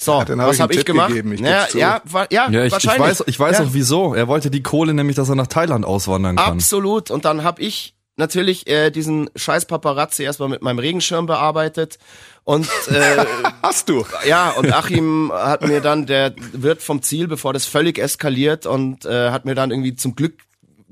So, 0.01 0.19
Ja, 0.19 0.23
dann 0.25 0.39
hab 0.39 0.47
was 0.47 0.55
ich 0.55 0.61
habe 0.61 0.71
ich 0.73 0.77
Tipp 0.79 0.87
gemacht? 0.87 1.09
gegeben, 1.09 1.33
ich 1.33 1.41
ja, 1.41 1.59
geb's 1.61 1.71
zu. 1.73 1.77
ja, 1.79 2.01
wa- 2.05 2.27
ja, 2.31 2.49
Ja, 2.49 2.61
ich, 2.61 2.67
ich 2.67 2.71
wahrscheinlich. 2.71 3.01
weiß, 3.01 3.23
ich 3.27 3.37
weiß 3.39 3.57
ja. 3.59 3.65
auch 3.65 3.69
wieso. 3.73 4.13
Er 4.13 4.29
wollte 4.29 4.49
die 4.49 4.63
Kohle 4.63 4.93
nämlich, 4.93 5.17
dass 5.17 5.27
er 5.27 5.35
nach 5.35 5.47
Thailand 5.47 5.85
auswandern 5.85 6.37
kann. 6.37 6.53
Absolut. 6.53 7.11
Und 7.11 7.25
dann 7.25 7.43
habe 7.43 7.61
ich 7.61 7.95
natürlich 8.15 8.67
äh, 8.67 8.91
diesen 8.91 9.29
scheiß 9.35 9.65
Paparazzi 9.65 10.23
erstmal 10.23 10.47
mit 10.49 10.61
meinem 10.61 10.79
Regenschirm 10.79 11.25
bearbeitet. 11.25 11.97
Und 12.45 12.67
äh, 12.87 13.25
Hast 13.61 13.89
du. 13.89 14.05
ja, 14.25 14.51
und 14.51 14.71
Achim 14.73 15.31
hat 15.33 15.67
mir 15.67 15.81
dann, 15.81 16.05
der 16.05 16.33
Wirt 16.53 16.81
vom 16.81 17.01
Ziel, 17.01 17.27
bevor 17.27 17.51
das 17.51 17.65
völlig 17.65 17.99
eskaliert 17.99 18.65
und 18.65 19.05
äh, 19.05 19.31
hat 19.31 19.43
mir 19.43 19.53
dann 19.55 19.69
irgendwie 19.71 19.95
zum 19.95 20.15
Glück 20.15 20.35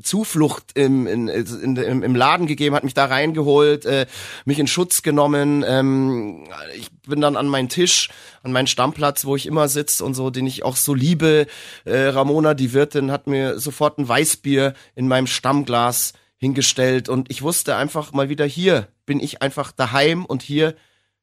Zuflucht 0.01 0.71
im, 0.75 1.07
in, 1.07 1.27
in, 1.27 1.75
im, 1.75 2.15
Laden 2.15 2.45
gegeben, 2.45 2.75
hat 2.75 2.83
mich 2.83 2.93
da 2.93 3.05
reingeholt, 3.05 3.85
äh, 3.85 4.05
mich 4.45 4.59
in 4.59 4.67
Schutz 4.67 5.01
genommen. 5.01 5.63
Ähm, 5.67 6.47
ich 6.75 6.91
bin 7.01 7.21
dann 7.21 7.35
an 7.35 7.47
meinen 7.47 7.69
Tisch, 7.69 8.09
an 8.43 8.51
meinen 8.51 8.67
Stammplatz, 8.67 9.25
wo 9.25 9.35
ich 9.35 9.47
immer 9.47 9.67
sitze 9.67 10.05
und 10.05 10.13
so, 10.13 10.29
den 10.29 10.45
ich 10.45 10.63
auch 10.63 10.75
so 10.75 10.93
liebe. 10.93 11.47
Äh, 11.85 11.97
Ramona, 11.97 12.53
die 12.53 12.73
Wirtin, 12.73 13.11
hat 13.11 13.27
mir 13.27 13.59
sofort 13.59 13.97
ein 13.97 14.07
Weißbier 14.07 14.73
in 14.95 15.07
meinem 15.07 15.27
Stammglas 15.27 16.13
hingestellt 16.37 17.09
und 17.09 17.31
ich 17.31 17.41
wusste 17.41 17.75
einfach 17.75 18.13
mal 18.13 18.29
wieder, 18.29 18.45
hier 18.45 18.87
bin 19.05 19.19
ich 19.19 19.41
einfach 19.41 19.71
daheim 19.71 20.25
und 20.25 20.43
hier 20.43 20.75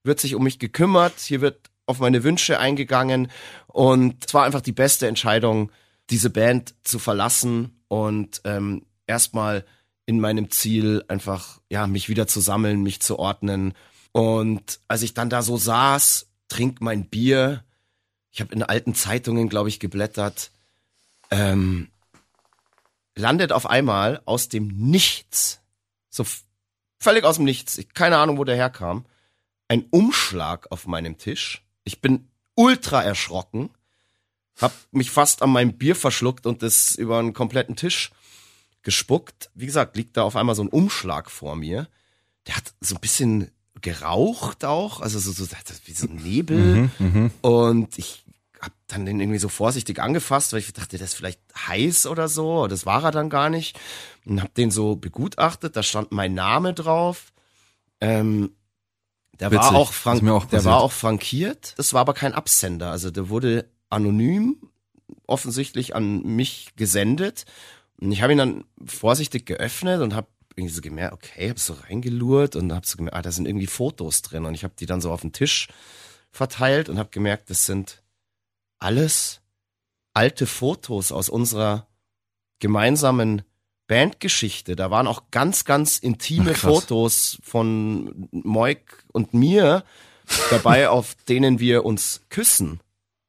wird 0.03 0.19
sich 0.19 0.35
um 0.35 0.43
mich 0.43 0.59
gekümmert, 0.59 1.15
hier 1.21 1.41
wird 1.41 1.71
auf 1.87 2.01
meine 2.01 2.25
Wünsche 2.25 2.59
eingegangen 2.59 3.31
und 3.69 4.25
es 4.27 4.35
war 4.35 4.45
einfach 4.45 4.61
die 4.61 4.73
beste 4.73 5.07
Entscheidung, 5.07 5.71
diese 6.11 6.31
Band 6.31 6.75
zu 6.83 6.99
verlassen 6.99 7.74
und 7.95 8.41
ähm, 8.43 8.87
erstmal 9.07 9.65
in 10.05 10.19
meinem 10.19 10.51
Ziel 10.51 11.05
einfach 11.07 11.61
ja 11.71 11.87
mich 11.87 12.09
wieder 12.09 12.27
zu 12.27 12.41
sammeln, 12.41 12.83
mich 12.83 13.01
zu 13.01 13.21
ordnen. 13.21 13.73
Und 14.11 14.81
als 14.89 15.03
ich 15.03 15.15
dann 15.15 15.31
da 15.31 15.43
so 15.43 15.57
saß, 15.57 16.27
trink 16.49 16.81
mein 16.81 17.09
Bier, 17.09 17.63
ich 18.33 18.41
habe 18.41 18.53
in 18.53 18.65
alten 18.65 18.97
Zeitungen 18.97 19.49
glaube 19.49 19.69
ich 19.69 19.79
geblättert, 19.79 20.51
ähm, 21.31 21.89
landet 23.15 23.53
auf 23.53 23.67
einmal 23.67 24.23
aus 24.25 24.49
dem 24.49 24.67
Nichts, 24.67 25.61
so 26.11 26.27
völlig 26.99 27.23
aus 27.23 27.37
dem 27.37 27.45
Nichts, 27.45 27.79
ich, 27.79 27.95
keine 27.95 28.19
Ahnung, 28.19 28.39
wo 28.39 28.45
der 28.45 28.57
herkam, 28.57 29.07
ein 29.69 29.85
Umschlag 29.91 30.67
auf 30.73 30.89
meinem 30.89 31.17
Tisch. 31.17 31.65
Ich 31.85 32.01
bin 32.01 32.29
ultra 32.57 33.05
erschrocken, 33.05 33.71
hab 34.61 34.73
mich 34.93 35.11
fast 35.11 35.43
an 35.43 35.51
meinem 35.51 35.77
Bier 35.77 35.97
verschluckt 35.97 36.47
und 36.47 36.63
das 36.63 36.95
über 36.95 37.19
einen 37.19 37.33
kompletten 37.33 37.77
Tisch 37.77 38.11
gespuckt. 38.83 39.51
Wie 39.55 39.67
gesagt, 39.67 39.97
liegt 39.97 40.17
da 40.17 40.23
auf 40.23 40.37
einmal 40.37 40.55
so 40.55 40.63
ein 40.63 40.69
Umschlag 40.69 41.31
vor 41.31 41.57
mir. 41.57 41.89
Der 42.47 42.57
hat 42.57 42.75
so 42.81 42.95
ein 42.95 43.01
bisschen 43.01 43.51
geraucht 43.81 44.65
auch, 44.65 45.01
also 45.01 45.19
so, 45.19 45.33
so 45.33 45.47
wie 45.85 45.93
so 45.93 46.07
ein 46.07 46.17
Nebel. 46.17 46.91
Und 47.43 47.99
ich 47.99 48.25
hab 48.61 48.73
dann 48.87 49.05
den 49.05 49.21
irgendwie 49.21 49.39
so 49.39 49.49
vorsichtig 49.49 50.01
angefasst, 50.01 50.53
weil 50.53 50.61
ich 50.61 50.73
dachte, 50.73 50.97
das 50.97 51.11
ist 51.11 51.15
vielleicht 51.15 51.41
heiß 51.69 52.07
oder 52.07 52.29
so. 52.29 52.67
Das 52.67 52.87
war 52.87 53.05
er 53.05 53.11
dann 53.11 53.29
gar 53.29 53.51
nicht. 53.51 53.79
Und 54.25 54.43
hab 54.43 54.55
den 54.55 54.71
so 54.71 54.97
begutachtet. 54.97 55.77
Da 55.77 55.83
stand 55.83 56.13
mein 56.13 56.33
Name 56.35 56.73
drauf. 56.73 57.33
Ähm, 58.01 58.53
der 59.39 59.51
war 59.51 59.65
Witzig. 59.65 59.77
auch, 59.77 59.91
Ist 59.91 59.97
frank 59.97 60.29
auch 60.29 60.45
der 60.47 60.65
war 60.65 60.81
auch 60.81 60.93
frankiert. 60.93 61.75
Das 61.77 61.93
war 61.93 62.01
aber 62.01 62.15
kein 62.15 62.33
Absender. 62.33 62.91
Also 62.91 63.11
der 63.11 63.29
wurde 63.29 63.69
anonym 63.91 64.57
offensichtlich 65.27 65.95
an 65.95 66.23
mich 66.23 66.75
gesendet. 66.77 67.45
Und 68.01 68.13
ich 68.13 68.23
habe 68.23 68.33
ihn 68.33 68.39
dann 68.39 68.65
vorsichtig 68.85 69.47
geöffnet 69.47 70.01
und 70.01 70.15
habe 70.15 70.29
irgendwie 70.57 70.75
so 70.75 70.81
gemerkt, 70.81 71.15
okay, 71.15 71.49
habe 71.51 71.59
so 71.59 71.75
reingelurrt 71.75 72.57
und 72.57 72.73
habe 72.73 72.87
so 72.87 72.97
gemerkt, 72.97 73.17
ah, 73.17 73.23
da 73.23 73.33
sind 73.33 73.47
irgendwie 73.47 73.67
Fotos 73.67 74.23
drin. 74.23 74.45
Und 74.45 74.55
ich 74.55 74.65
habe 74.65 74.75
die 74.79 74.87
dann 74.87 75.01
so 75.01 75.11
auf 75.11 75.23
den 75.23 75.33
Tisch 75.33 75.69
verteilt 76.31 76.89
und 76.89 76.99
habe 76.99 77.11
gemerkt, 77.11 77.51
das 77.51 77.67
sind 77.67 78.03
alles 78.79 79.41
alte 80.13 80.47
Fotos 80.47 81.13
aus 81.13 81.29
unserer 81.29 81.87
gemeinsamen 82.61 83.43
Bandgeschichte. 83.87 84.77
Da 84.77 84.91
waren 84.91 85.07
auch 85.07 85.31
ganz, 85.31 85.65
ganz 85.65 85.99
intime 85.99 86.53
Ach. 86.55 86.59
Fotos 86.59 87.39
von 87.43 88.29
Moik 88.31 89.05
und 89.13 89.35
mir 89.35 89.85
dabei, 90.51 90.89
auf 90.89 91.15
denen 91.29 91.59
wir 91.59 91.85
uns 91.85 92.23
küssen. 92.31 92.81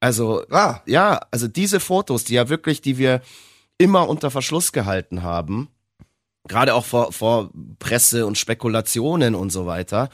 Also, 0.05 0.43
Ah. 0.51 0.81
ja, 0.85 1.19
also 1.31 1.47
diese 1.47 1.79
Fotos, 1.79 2.25
die 2.25 2.35
ja 2.35 2.47
wirklich, 2.47 2.79
die 2.81 2.99
wir 2.99 3.21
immer 3.79 4.07
unter 4.07 4.29
Verschluss 4.29 4.71
gehalten 4.71 5.23
haben, 5.23 5.69
gerade 6.47 6.75
auch 6.75 6.85
vor, 6.85 7.11
vor 7.11 7.49
Presse 7.79 8.27
und 8.27 8.37
Spekulationen 8.37 9.33
und 9.33 9.49
so 9.49 9.65
weiter, 9.65 10.09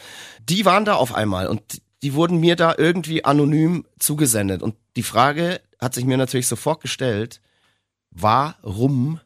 die 0.48 0.64
waren 0.64 0.86
da 0.86 0.96
auf 0.96 1.14
einmal 1.14 1.48
und 1.48 1.82
die 2.04 2.14
wurden 2.14 2.40
mir 2.40 2.56
da 2.56 2.74
irgendwie 2.78 3.26
anonym 3.26 3.86
zugesendet. 4.00 4.64
Und 4.64 4.76
die 4.96 5.04
Frage 5.04 5.60
hat 5.78 5.94
sich 5.94 6.06
mir 6.06 6.16
natürlich 6.16 6.48
sofort 6.48 6.82
gestellt, 6.82 7.42
warum 8.12 9.20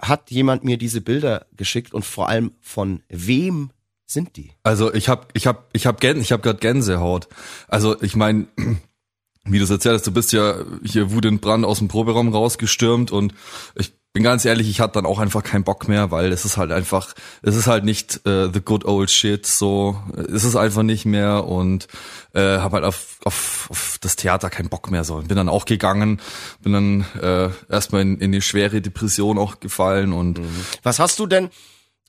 hat 0.00 0.30
jemand 0.30 0.64
mir 0.64 0.78
diese 0.78 1.02
Bilder 1.02 1.44
geschickt 1.54 1.92
und 1.92 2.06
vor 2.06 2.30
allem 2.30 2.52
von 2.60 3.02
wem 3.10 3.72
sind 4.06 4.36
die? 4.38 4.52
Also 4.62 4.92
ich 4.94 5.10
habe 5.10 5.26
ich 5.34 5.46
hab, 5.46 5.68
ich 5.74 5.86
hab, 5.86 6.00
Gän 6.00 6.18
ich 6.18 6.32
hab 6.32 6.42
gerade 6.42 6.60
Gänsehaut. 6.60 7.28
Also 7.68 8.00
ich 8.02 8.16
meine, 8.16 8.46
wie 9.44 9.58
du 9.58 9.64
es 9.64 9.70
erzählt 9.70 9.96
hast, 9.96 10.06
du 10.06 10.12
bist 10.12 10.32
ja 10.32 10.56
hier 10.84 11.12
Wut 11.12 11.26
und 11.26 11.40
Brand 11.40 11.64
aus 11.64 11.78
dem 11.78 11.88
Proberaum 11.88 12.28
rausgestürmt 12.28 13.10
und 13.10 13.34
ich 13.74 13.92
bin 14.12 14.22
ganz 14.22 14.44
ehrlich, 14.44 14.68
ich 14.68 14.80
hatte 14.80 14.94
dann 14.94 15.06
auch 15.06 15.18
einfach 15.18 15.42
keinen 15.42 15.64
Bock 15.64 15.88
mehr, 15.88 16.10
weil 16.10 16.32
es 16.32 16.44
ist 16.44 16.58
halt 16.58 16.70
einfach, 16.70 17.14
es 17.40 17.56
ist 17.56 17.66
halt 17.66 17.84
nicht 17.84 18.26
äh, 18.26 18.50
the 18.52 18.60
good 18.60 18.84
old 18.84 19.10
shit, 19.10 19.46
so 19.46 19.96
es 20.32 20.44
ist 20.44 20.54
einfach 20.54 20.82
nicht 20.82 21.06
mehr 21.06 21.44
und 21.44 21.88
äh, 22.34 22.58
habe 22.58 22.76
halt 22.76 22.84
auf, 22.84 23.18
auf, 23.24 23.68
auf 23.70 23.98
das 24.02 24.16
Theater 24.16 24.50
keinen 24.50 24.68
Bock 24.68 24.90
mehr 24.90 25.04
so. 25.04 25.16
Bin 25.22 25.36
dann 25.36 25.48
auch 25.48 25.64
gegangen, 25.64 26.20
bin 26.60 26.72
dann 26.72 27.06
äh, 27.22 27.50
erstmal 27.72 28.02
in, 28.02 28.18
in 28.18 28.32
eine 28.32 28.42
schwere 28.42 28.82
Depression 28.82 29.38
auch 29.38 29.60
gefallen 29.60 30.12
und 30.12 30.40
Was 30.82 30.98
hast 30.98 31.18
du 31.18 31.26
denn 31.26 31.48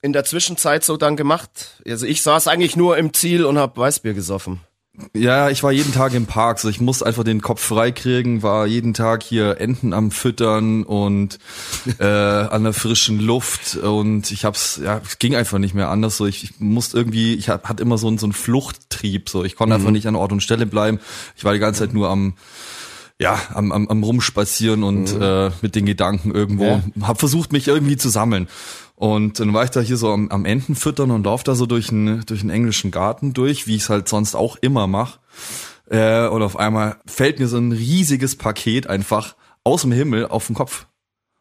in 0.01 0.11
der 0.11 0.25
Zwischenzeit 0.25 0.83
so 0.83 0.97
dann 0.97 1.15
gemacht? 1.15 1.81
Also 1.87 2.05
ich 2.05 2.21
saß 2.21 2.49
eigentlich 2.49 2.75
nur 2.75 2.97
im 2.97 3.13
Ziel 3.13 3.45
und 3.45 3.57
hab 3.57 3.77
Weißbier 3.77 4.13
gesoffen. 4.13 4.59
Ja, 5.15 5.49
ich 5.49 5.63
war 5.63 5.71
jeden 5.71 5.91
Tag 5.91 6.13
im 6.13 6.27
Park, 6.27 6.59
so 6.59 6.69
ich 6.69 6.79
musste 6.79 7.07
einfach 7.07 7.23
den 7.23 7.41
Kopf 7.41 7.63
frei 7.63 7.91
kriegen, 7.91 8.43
war 8.43 8.67
jeden 8.67 8.93
Tag 8.93 9.23
hier 9.23 9.59
Enten 9.59 9.91
am 9.91 10.11
Füttern 10.11 10.83
und 10.83 11.39
äh, 11.99 12.03
an 12.05 12.63
der 12.63 12.73
frischen 12.73 13.19
Luft 13.19 13.75
und 13.75 14.29
ich 14.29 14.45
hab's, 14.45 14.79
ja, 14.83 15.01
es 15.03 15.17
ging 15.17 15.35
einfach 15.35 15.57
nicht 15.57 15.73
mehr 15.73 15.89
anders. 15.89 16.17
So, 16.17 16.27
ich, 16.27 16.43
ich 16.43 16.59
musste 16.59 16.95
irgendwie, 16.95 17.33
ich 17.33 17.49
hab, 17.49 17.67
hatte 17.67 17.81
immer 17.81 17.97
so 17.97 18.07
einen 18.07 18.19
so 18.19 18.27
einen 18.27 18.33
Fluchttrieb, 18.33 19.29
so 19.29 19.43
ich 19.43 19.55
konnte 19.55 19.73
einfach 19.73 19.89
nicht 19.89 20.07
an 20.07 20.15
Ort 20.15 20.31
und 20.31 20.41
Stelle 20.41 20.67
bleiben. 20.67 20.99
Ich 21.35 21.43
war 21.43 21.53
die 21.53 21.59
ganze 21.59 21.79
Zeit 21.79 21.93
nur 21.95 22.09
am 22.09 22.35
ja, 23.19 23.39
am, 23.53 23.71
am, 23.71 23.87
am 23.87 24.03
rumspazieren 24.03 24.83
und 24.83 25.13
äh, 25.19 25.51
mit 25.61 25.75
den 25.75 25.85
Gedanken 25.85 26.31
irgendwo. 26.31 26.65
Ja. 26.65 26.83
Hab 27.01 27.19
versucht, 27.19 27.51
mich 27.51 27.67
irgendwie 27.67 27.95
zu 27.95 28.09
sammeln. 28.09 28.47
Und 28.95 29.39
dann 29.39 29.53
war 29.53 29.63
ich 29.63 29.71
da 29.71 29.79
hier 29.79 29.97
so 29.97 30.11
am, 30.11 30.29
am 30.29 30.45
Enten 30.45 30.75
füttern 30.75 31.11
und 31.11 31.25
lauf 31.25 31.43
da 31.43 31.55
so 31.55 31.65
durch 31.65 31.89
einen 31.89 32.25
durch 32.25 32.41
einen 32.41 32.51
englischen 32.51 32.91
Garten 32.91 33.33
durch, 33.33 33.67
wie 33.67 33.75
ich 33.75 33.83
es 33.83 33.89
halt 33.89 34.07
sonst 34.07 34.35
auch 34.35 34.55
immer 34.57 34.87
mache. 34.87 35.19
Äh, 35.89 36.27
und 36.27 36.41
auf 36.41 36.57
einmal 36.57 36.97
fällt 37.05 37.39
mir 37.39 37.47
so 37.47 37.57
ein 37.57 37.71
riesiges 37.71 38.35
Paket 38.35 38.87
einfach 38.87 39.35
aus 39.63 39.81
dem 39.81 39.91
Himmel 39.91 40.27
auf 40.27 40.47
den 40.47 40.55
Kopf. 40.55 40.85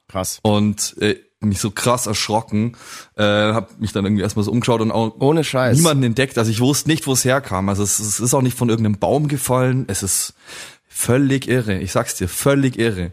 Krass. 0.09 0.41
Und 0.43 0.97
äh, 1.01 1.17
mich 1.41 1.61
so 1.61 1.71
krass 1.71 2.07
erschrocken, 2.07 2.77
äh, 3.17 3.23
hab 3.25 3.81
mich 3.81 3.93
dann 3.93 4.05
irgendwie 4.05 4.23
erstmal 4.23 4.45
so 4.45 4.53
umgeschaut 4.53 4.81
und 4.81 4.93
auch 4.93 5.17
Ohne 5.21 5.45
Scheiß. 5.45 5.77
niemanden 5.77 6.05
entdeckt. 6.05 6.39
Also 6.39 6.51
ich 6.51 6.61
wusste 6.61 6.89
nicht, 6.89 7.07
wo 7.07 7.13
es 7.13 7.25
herkam. 7.25 7.69
Also 7.69 7.83
es, 7.83 7.99
es 7.99 8.21
ist 8.21 8.35
auch 8.35 8.43
nicht 8.43 8.57
von 8.57 8.69
irgendeinem 8.69 8.99
Baum 8.99 9.29
gefallen. 9.29 9.85
Es 9.89 10.03
ist 10.03 10.35
völlig 10.89 11.49
irre. 11.49 11.79
Ich 11.79 11.93
sag's 11.93 12.15
dir, 12.15 12.29
völlig 12.29 12.79
irre. 12.79 13.13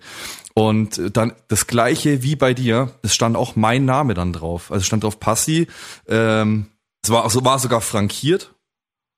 Und 0.59 1.15
dann 1.15 1.31
das 1.47 1.67
gleiche 1.67 2.21
wie 2.21 2.35
bei 2.35 2.53
dir, 2.53 2.91
es 3.01 3.15
stand 3.15 3.37
auch 3.37 3.55
mein 3.55 3.85
Name 3.85 4.13
dann 4.13 4.33
drauf. 4.33 4.73
Also 4.73 4.83
stand 4.83 5.05
drauf 5.05 5.17
Passi. 5.17 5.67
Ähm, 6.05 6.65
es 7.01 7.09
war, 7.09 7.23
also 7.23 7.45
war 7.45 7.59
sogar 7.59 7.79
frankiert. 7.79 8.53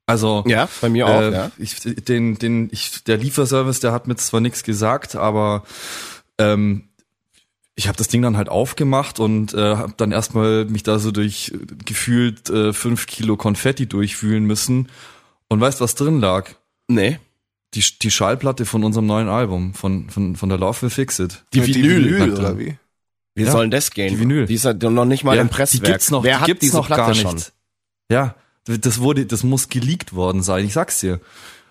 Also 0.05 0.43
Ja, 0.45 0.69
bei 0.81 0.89
mir 0.89 1.07
auch, 1.07 1.21
äh, 1.21 1.31
ja. 1.31 1.51
ich, 1.57 1.79
den, 1.79 2.37
den, 2.37 2.69
ich, 2.71 3.03
der 3.05 3.17
Lieferservice, 3.17 3.79
der 3.79 3.91
hat 3.91 4.07
mir 4.07 4.15
zwar 4.17 4.39
nichts 4.39 4.61
gesagt, 4.61 5.15
aber 5.15 5.63
ähm, 6.37 6.89
ich 7.73 7.87
habe 7.87 7.97
das 7.97 8.07
Ding 8.07 8.21
dann 8.21 8.37
halt 8.37 8.49
aufgemacht 8.49 9.19
und 9.19 9.55
äh, 9.55 9.77
habe 9.77 9.93
dann 9.97 10.11
erstmal 10.11 10.65
mich 10.65 10.83
da 10.83 10.99
so 10.99 11.09
durch 11.09 11.53
gefühlt 11.85 12.51
äh, 12.51 12.71
fünf 12.71 13.07
Kilo 13.07 13.35
Konfetti 13.35 13.87
durchfühlen 13.87 14.43
müssen. 14.45 14.89
Und 15.47 15.59
weißt, 15.59 15.81
was 15.81 15.95
drin 15.95 16.19
lag? 16.19 16.51
Nee. 16.87 17.19
Die, 17.73 17.83
die 18.01 18.11
Schallplatte 18.11 18.65
von 18.65 18.83
unserem 18.83 19.05
neuen 19.05 19.29
Album, 19.29 19.73
von, 19.73 20.09
von, 20.09 20.35
von 20.35 20.49
der 20.49 20.57
Love 20.57 20.81
Will 20.83 20.89
Fix 20.89 21.19
It. 21.19 21.43
Die 21.53 21.59
Ja, 21.59 21.67
Vinyl. 21.67 22.05
Vinyl 22.19 22.33
oder 22.33 22.59
wie? 22.59 22.77
Wie 23.33 23.43
Ja, 23.43 23.51
soll 23.51 23.63
denn 23.63 23.71
das 23.71 23.91
gehen? 23.91 24.09
die 24.13 24.19
Vinyl. 24.19 24.45
Die 24.45 24.55
ist 24.55 24.65
ja 24.65 24.73
noch 24.73 25.05
nicht 25.05 25.23
mal 25.23 25.37
im 25.37 25.47
Presswerk. 25.49 25.83
Die 25.85 25.91
gibt's 25.91 26.11
noch, 26.11 26.23
Wer 26.23 26.35
die 26.35 26.39
hat 26.41 26.47
gibt's 26.47 26.61
diese 26.61 26.75
noch 26.77 26.87
Platte 26.87 27.01
gar 27.01 27.15
schon? 27.15 27.35
nicht. 27.35 27.53
Ja, 28.11 28.35
das 28.65 28.99
wurde, 28.99 29.25
das 29.25 29.43
muss 29.43 29.69
geleakt 29.69 30.13
worden 30.13 30.43
sein. 30.43 30.65
Ich 30.65 30.73
sag's 30.73 30.99
dir. 30.99 31.21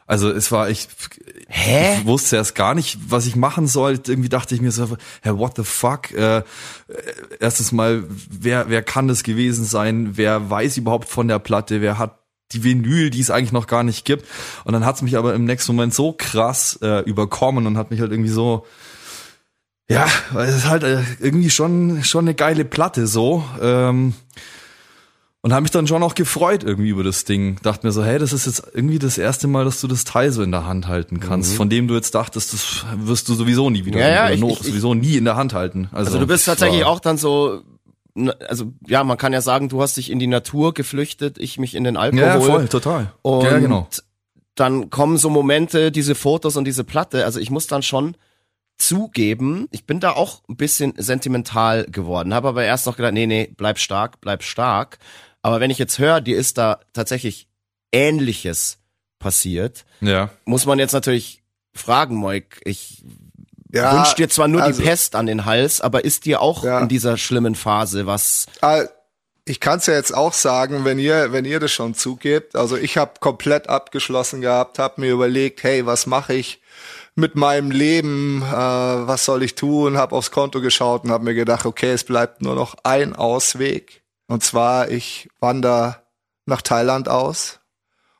Also 0.06 0.28
es 0.30 0.50
war 0.50 0.68
ich, 0.70 0.88
Hä? 1.48 1.98
ich 2.00 2.04
wusste 2.06 2.34
erst 2.36 2.56
gar 2.56 2.74
nicht, 2.74 2.98
was 3.08 3.26
ich 3.26 3.36
machen 3.36 3.68
soll. 3.68 4.00
Irgendwie 4.08 4.28
dachte 4.28 4.54
ich 4.56 4.60
mir 4.60 4.72
so, 4.72 4.96
hey, 5.22 5.38
what 5.38 5.52
the 5.56 5.62
fuck? 5.62 6.10
Äh, 6.12 6.38
äh, 6.38 6.42
erstens 7.38 7.70
mal, 7.70 8.02
wer 8.28 8.68
wer 8.70 8.82
kann 8.82 9.06
das 9.06 9.22
gewesen 9.22 9.64
sein? 9.64 10.16
Wer 10.16 10.50
weiß 10.50 10.78
überhaupt 10.78 11.08
von 11.08 11.28
der 11.28 11.38
Platte? 11.38 11.80
Wer 11.80 11.98
hat 11.98 12.18
die 12.52 12.64
Vinyl, 12.64 13.10
die 13.10 13.20
es 13.20 13.30
eigentlich 13.30 13.52
noch 13.52 13.66
gar 13.66 13.82
nicht 13.82 14.04
gibt? 14.04 14.26
Und 14.64 14.72
dann 14.72 14.84
hat's 14.84 15.02
mich 15.02 15.16
aber 15.16 15.34
im 15.34 15.44
nächsten 15.44 15.72
Moment 15.74 15.94
so 15.94 16.12
krass 16.16 16.78
äh, 16.82 17.00
überkommen 17.08 17.66
und 17.66 17.76
hat 17.78 17.90
mich 17.90 18.00
halt 18.00 18.10
irgendwie 18.12 18.30
so 18.30 18.66
ja, 19.90 20.06
es 20.38 20.54
ist 20.54 20.66
halt 20.68 20.84
äh, 20.84 21.02
irgendwie 21.18 21.50
schon 21.50 22.04
schon 22.04 22.24
eine 22.24 22.34
geile 22.34 22.64
Platte 22.64 23.06
so. 23.08 23.42
Ähm, 23.60 24.14
und 25.42 25.52
habe 25.54 25.62
mich 25.62 25.70
dann 25.70 25.86
schon 25.86 26.02
auch 26.02 26.14
gefreut 26.14 26.62
irgendwie 26.64 26.90
über 26.90 27.02
das 27.02 27.24
Ding. 27.24 27.56
Dachte 27.62 27.86
mir 27.86 27.92
so, 27.92 28.04
hey, 28.04 28.18
das 28.18 28.34
ist 28.34 28.44
jetzt 28.44 28.62
irgendwie 28.74 28.98
das 28.98 29.16
erste 29.16 29.48
Mal, 29.48 29.64
dass 29.64 29.80
du 29.80 29.88
das 29.88 30.04
Teil 30.04 30.30
so 30.32 30.42
in 30.42 30.50
der 30.52 30.66
Hand 30.66 30.86
halten 30.86 31.18
kannst, 31.18 31.54
von 31.54 31.70
dem 31.70 31.88
du 31.88 31.94
jetzt 31.94 32.14
dachtest, 32.14 32.52
das 32.52 32.84
wirst 32.98 33.26
du 33.30 33.34
sowieso 33.34 33.70
nie 33.70 33.84
wieder 33.86 33.96
Mhm. 33.96 34.02
Ja, 34.04 34.28
ja, 34.28 34.30
ich- 34.30 34.42
ich- 34.42 34.58
sowieso 34.58 34.92
nie 34.94 35.16
in 35.16 35.24
der 35.24 35.36
Hand 35.36 35.54
halten. 35.54 35.88
Also, 35.92 36.08
Also 36.08 36.18
du 36.20 36.26
bist 36.26 36.44
tatsächlich 36.44 36.84
auch 36.84 37.00
dann 37.00 37.16
so, 37.16 37.62
also 38.28 38.72
ja, 38.86 39.02
man 39.04 39.16
kann 39.16 39.32
ja 39.32 39.40
sagen, 39.40 39.68
du 39.68 39.80
hast 39.80 39.96
dich 39.96 40.10
in 40.10 40.18
die 40.18 40.26
Natur 40.26 40.74
geflüchtet, 40.74 41.38
ich 41.38 41.58
mich 41.58 41.74
in 41.74 41.84
den 41.84 41.96
Alkohol. 41.96 42.22
ja, 42.22 42.40
voll, 42.40 42.68
total. 42.68 43.12
Und 43.22 43.44
ja, 43.44 43.58
genau. 43.58 43.88
dann 44.54 44.90
kommen 44.90 45.16
so 45.16 45.30
Momente, 45.30 45.90
diese 45.90 46.14
Fotos 46.14 46.56
und 46.56 46.64
diese 46.66 46.84
Platte. 46.84 47.24
Also 47.24 47.40
ich 47.40 47.50
muss 47.50 47.66
dann 47.66 47.82
schon 47.82 48.16
zugeben, 48.78 49.68
ich 49.70 49.84
bin 49.84 50.00
da 50.00 50.12
auch 50.12 50.42
ein 50.48 50.56
bisschen 50.56 50.94
sentimental 50.96 51.84
geworden, 51.84 52.32
habe 52.34 52.48
aber 52.48 52.64
erst 52.64 52.86
noch 52.86 52.96
gedacht, 52.96 53.12
nee, 53.12 53.26
nee, 53.26 53.52
bleib 53.56 53.78
stark, 53.78 54.20
bleib 54.20 54.42
stark. 54.42 54.98
Aber 55.42 55.60
wenn 55.60 55.70
ich 55.70 55.78
jetzt 55.78 55.98
höre, 55.98 56.20
dir 56.20 56.36
ist 56.36 56.58
da 56.58 56.80
tatsächlich 56.92 57.46
Ähnliches 57.92 58.78
passiert, 59.18 59.84
Ja. 60.00 60.30
muss 60.44 60.64
man 60.66 60.78
jetzt 60.78 60.92
natürlich 60.92 61.42
fragen, 61.74 62.16
Moik, 62.16 62.60
ich 62.64 63.04
Ja, 63.72 63.96
wünsch 63.96 64.14
dir 64.14 64.28
zwar 64.28 64.48
nur 64.48 64.62
also- 64.62 64.80
die 64.80 64.86
Pest 64.88 65.14
an 65.14 65.26
den 65.26 65.44
Hals, 65.44 65.80
aber 65.80 66.04
ist 66.04 66.24
dir 66.24 66.40
auch 66.40 66.64
Ja. 66.64 66.80
in 66.80 66.88
dieser 66.88 67.16
schlimmen 67.16 67.54
Phase 67.54 68.06
was 68.06 68.46
Ah, 68.60 68.82
Ich 69.46 69.58
kann 69.58 69.78
es 69.78 69.86
ja 69.86 69.94
jetzt 69.94 70.14
auch 70.14 70.32
sagen, 70.34 70.84
wenn 70.84 70.98
ihr, 70.98 71.32
wenn 71.32 71.44
ihr 71.44 71.58
das 71.58 71.72
schon 71.72 71.94
zugebt. 71.94 72.54
Also 72.54 72.76
ich 72.76 72.96
habe 72.98 73.12
komplett 73.20 73.68
abgeschlossen 73.68 74.40
gehabt, 74.42 74.78
habe 74.78 75.00
mir 75.00 75.10
überlegt, 75.12 75.62
hey, 75.64 75.86
was 75.86 76.06
mache 76.06 76.34
ich 76.34 76.60
mit 77.16 77.34
meinem 77.34 77.70
Leben? 77.72 78.42
Äh, 78.42 78.52
was 78.52 79.24
soll 79.24 79.42
ich 79.42 79.56
tun? 79.56 79.96
Habe 79.96 80.14
aufs 80.14 80.30
Konto 80.30 80.60
geschaut 80.60 81.02
und 81.04 81.10
habe 81.10 81.24
mir 81.24 81.34
gedacht, 81.34 81.66
okay, 81.66 81.90
es 81.92 82.04
bleibt 82.04 82.42
nur 82.42 82.54
noch 82.54 82.76
ein 82.84 83.16
Ausweg. 83.16 84.02
Und 84.28 84.44
zwar, 84.44 84.88
ich 84.90 85.28
wandere 85.40 85.96
nach 86.46 86.62
Thailand 86.62 87.08
aus, 87.08 87.58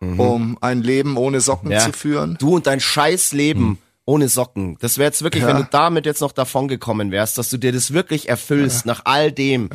um 0.00 0.56
ein 0.62 0.82
Leben 0.82 1.16
ohne 1.16 1.40
Socken 1.40 1.68
Mhm. 1.68 1.72
Ja. 1.74 1.80
zu 1.80 1.92
führen. 1.92 2.36
Du 2.40 2.56
und 2.56 2.66
dein 2.66 2.80
scheiß 2.80 3.32
Leben 3.32 3.78
ohne 4.10 4.28
Socken. 4.28 4.76
Das 4.80 4.98
wäre 4.98 5.06
jetzt 5.08 5.22
wirklich, 5.22 5.42
Ja. 5.44 5.48
wenn 5.48 5.56
du 5.58 5.68
damit 5.70 6.04
jetzt 6.06 6.20
noch 6.20 6.32
davon 6.32 6.66
gekommen 6.68 7.10
wärst, 7.12 7.38
dass 7.38 7.48
du 7.50 7.56
dir 7.58 7.72
das 7.72 7.92
wirklich 7.92 8.28
erfüllst 8.28 8.84
nach 8.86 9.02
all 9.04 9.30
dem, 9.30 9.70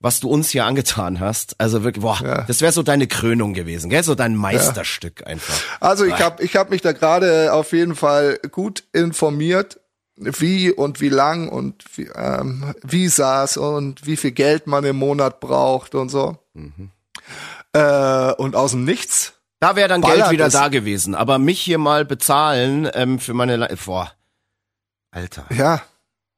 was 0.00 0.20
du 0.20 0.28
uns 0.28 0.50
hier 0.50 0.64
angetan 0.66 1.20
hast. 1.20 1.54
Also 1.58 1.82
wirklich, 1.82 2.02
boah, 2.02 2.18
Ja. 2.22 2.42
das 2.42 2.60
wäre 2.60 2.72
so 2.72 2.82
deine 2.82 3.06
Krönung 3.06 3.54
gewesen, 3.54 3.90
gell? 3.90 4.02
So 4.02 4.14
dein 4.14 4.34
Meisterstück 4.36 5.26
einfach. 5.26 5.54
Also 5.80 6.04
ich 6.04 6.20
habe 6.20 6.42
ich 6.42 6.56
hab 6.56 6.70
mich 6.70 6.82
da 6.82 6.92
gerade 6.92 7.52
auf 7.52 7.72
jeden 7.72 7.94
Fall 7.94 8.38
gut 8.50 8.84
informiert, 8.92 9.80
wie 10.16 10.70
und 10.70 11.00
wie 11.00 11.08
lang 11.08 11.48
und 11.48 11.82
wie, 11.96 12.10
ähm, 12.14 12.74
Visas 12.82 13.56
und 13.56 14.06
wie 14.06 14.16
viel 14.18 14.32
Geld 14.32 14.66
man 14.66 14.84
im 14.84 14.96
Monat 14.96 15.40
braucht 15.40 15.94
und 15.94 16.10
so. 16.10 16.36
Äh, 17.72 18.32
und 18.32 18.56
aus 18.56 18.72
dem 18.72 18.84
Nichts. 18.84 19.34
Da 19.60 19.76
wäre 19.76 19.88
dann 19.88 20.00
Geld 20.00 20.30
wieder 20.30 20.48
da 20.48 20.68
gewesen. 20.68 21.14
Aber 21.14 21.38
mich 21.38 21.60
hier 21.60 21.78
mal 21.78 22.04
bezahlen 22.04 22.88
ähm, 22.94 23.18
für 23.18 23.34
meine, 23.34 23.56
Le 23.56 23.76
boah, 23.84 24.10
Alter. 25.10 25.44
Ja, 25.50 25.82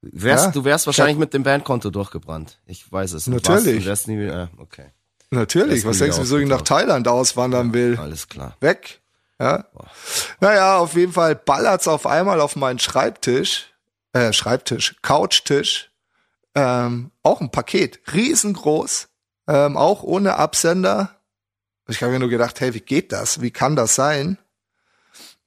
Wärst, 0.02 0.46
Ja. 0.46 0.50
Du 0.50 0.64
wärst 0.64 0.86
wahrscheinlich 0.86 1.16
mit 1.16 1.32
dem 1.32 1.44
Bandkonto 1.44 1.90
durchgebrannt. 1.90 2.58
Ich 2.66 2.90
weiß 2.90 3.12
es. 3.12 3.28
nicht. 3.28 3.46
Natürlich. 3.46 3.84
Du 3.84 3.88
wärst 3.88 4.08
nie 4.08 4.18
wieder, 4.18 4.50
äh, 4.52 4.60
okay. 4.60 4.86
natürlich. 5.30 5.84
Was 5.86 5.98
denkst 5.98 6.16
du, 6.16 6.22
wieso 6.22 6.38
ich 6.38 6.48
nach. 6.48 6.62
Thailand 6.62 7.06
auswandern 7.06 7.72
will? 7.72 7.96
Alles 7.98 8.28
klar. 8.28 8.56
Weg. 8.60 9.00
Ja. 9.38 9.64
Naja, 10.40 10.78
auf 10.78 10.94
jeden 10.94 11.12
Fall 11.12 11.36
ballert's 11.36 11.86
auf 11.88 12.06
einmal 12.06 12.40
auf 12.40 12.56
meinen 12.56 12.80
Schreibtisch, 12.80 13.72
äh, 14.12 14.32
Schreibtisch, 14.32 14.96
Couchtisch, 15.02 15.90
ähm, 16.54 17.12
auch 17.22 17.40
ein 17.40 17.50
Paket, 17.50 18.00
riesengroß, 18.12 19.08
ähm, 19.48 19.76
auch 19.76 20.02
ohne 20.02 20.36
Absender. 20.36 21.16
Ich 21.92 22.02
habe 22.02 22.12
mir 22.12 22.18
nur 22.18 22.28
gedacht, 22.28 22.60
hey, 22.60 22.74
wie 22.74 22.80
geht 22.80 23.12
das? 23.12 23.40
Wie 23.40 23.50
kann 23.50 23.76
das 23.76 23.94
sein? 23.94 24.38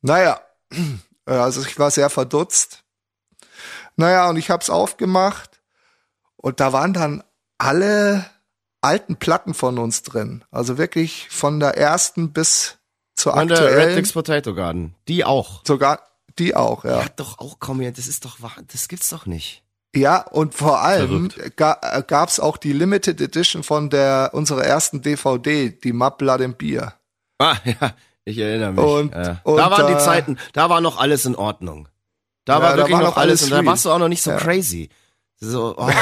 Naja, 0.01 0.41
Äh, 1.25 1.33
Also 1.33 1.61
ich 1.61 1.77
war 1.79 1.91
sehr 1.91 2.09
verdutzt. 2.09 2.83
Naja, 3.95 4.29
und 4.29 4.37
ich 4.37 4.49
hab's 4.49 4.69
aufgemacht 4.69 5.61
und 6.35 6.59
da 6.59 6.73
waren 6.73 6.93
dann 6.93 7.23
alle 7.57 8.29
alten 8.81 9.15
Platten 9.15 9.53
von 9.53 9.79
uns 9.79 10.03
drin. 10.03 10.43
Also 10.51 10.77
wirklich 10.77 11.27
von 11.29 11.59
der 11.59 11.77
ersten 11.77 12.33
bis 12.33 12.77
zur 13.15 13.33
Und 13.35 13.47
der 13.47 13.59
Red 13.61 13.67
aktuellen. 13.69 13.95
Dix 13.95 14.11
Potato 14.13 14.53
Garden. 14.53 14.95
Die 15.07 15.23
auch. 15.23 15.61
Sogar 15.65 16.01
die 16.37 16.55
auch, 16.55 16.83
ja. 16.83 17.05
Hat 17.05 17.19
doch 17.19 17.39
auch 17.39 17.59
kaum 17.59 17.79
jemand. 17.79 17.97
Das 17.97 18.07
ist 18.07 18.25
doch 18.25 18.41
wahr. 18.41 18.55
Das 18.67 18.89
gibt's 18.89 19.09
doch 19.09 19.25
nicht. 19.25 19.63
Ja, 19.95 20.21
und 20.21 20.53
vor 20.53 20.81
allem 20.81 21.29
ga, 21.55 21.77
äh, 21.81 22.03
gab's 22.05 22.39
auch 22.39 22.57
die 22.57 22.73
Limited 22.73 23.21
Edition 23.21 23.63
von 23.63 23.89
der 23.89 24.31
unserer 24.33 24.63
ersten 24.65 25.01
DVD, 25.01 25.69
die 25.69 25.93
Mud 25.93 26.17
Blood 26.17 26.41
and 26.41 26.57
Beer. 26.57 26.93
Ah, 27.39 27.55
ja. 27.65 27.93
Ich 28.25 28.37
erinnere 28.37 28.71
mich. 28.73 28.83
Und- 28.83 29.13
ja. 29.13 29.39
und, 29.43 29.57
da 29.57 29.69
waren 29.71 29.87
die 29.87 29.93
äh, 29.93 29.97
Zeiten, 29.99 30.37
da 30.53 30.69
war 30.69 30.81
noch 30.81 30.99
alles 30.99 31.25
in 31.25 31.35
Ordnung. 31.35 31.87
Da 32.45 32.55
Ja, 32.57 32.61
war 32.61 32.71
da 32.71 32.77
wirklich 32.77 32.93
war 32.93 33.01
noch 33.01 33.09
noch 33.11 33.17
alles 33.17 33.41
alles 33.43 33.51
und 33.51 33.57
da 33.65 33.65
warst 33.71 33.85
du 33.85 33.91
auch 33.91 33.99
noch 33.99 34.07
nicht 34.07 34.21
so 34.23 34.31
Ja. 34.31 34.37
crazy. 34.37 34.89
So, 35.39 35.75
oh. 35.77 35.89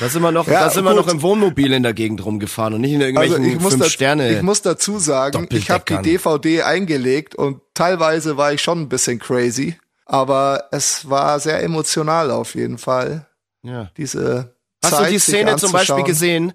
Da 0.00 0.08
sind 0.08 0.22
wir 0.22 0.32
noch, 0.32 0.46
Ja, 0.48 0.60
da 0.64 0.70
sind 0.70 0.84
wir 0.84 0.94
noch 0.94 1.06
im 1.08 1.20
Wohnmobil 1.22 1.72
in 1.72 1.82
der 1.82 1.92
Gegend 1.92 2.24
rumgefahren 2.24 2.74
und 2.74 2.80
nicht 2.80 2.94
in 2.94 3.00
irgendwelchen 3.02 3.36
Also 3.36 3.46
ich 3.48 3.60
muss, 3.60 3.72
fünf 3.74 3.84
da, 3.84 3.90
Sterne. 3.90 4.32
ich 4.32 4.42
muss 4.42 4.62
dazu 4.62 4.98
sagen, 4.98 5.46
ich 5.52 5.70
habe 5.70 5.84
die. 5.86 6.02
DVD 6.02 6.62
eingelegt 6.62 7.34
und 7.34 7.60
teilweise 7.74 8.36
war 8.38 8.52
ich 8.54 8.62
schon 8.62 8.80
ein 8.80 8.88
bisschen 8.88 9.18
crazy, 9.20 9.76
aber 10.04 10.68
es 10.70 11.08
war 11.08 11.38
sehr 11.40 11.62
emotional 11.62 12.30
auf 12.30 12.54
jeden 12.54 12.78
Fall. 12.78 13.26
ja. 13.62 13.90
Diese 13.96 14.54
Hast 14.84 14.94
Zeit, 14.96 15.06
du 15.06 15.12
die 15.12 15.18
Szene 15.18 15.56
zum 15.56 15.72
Beispiel 15.72 16.02
gesehen? 16.04 16.52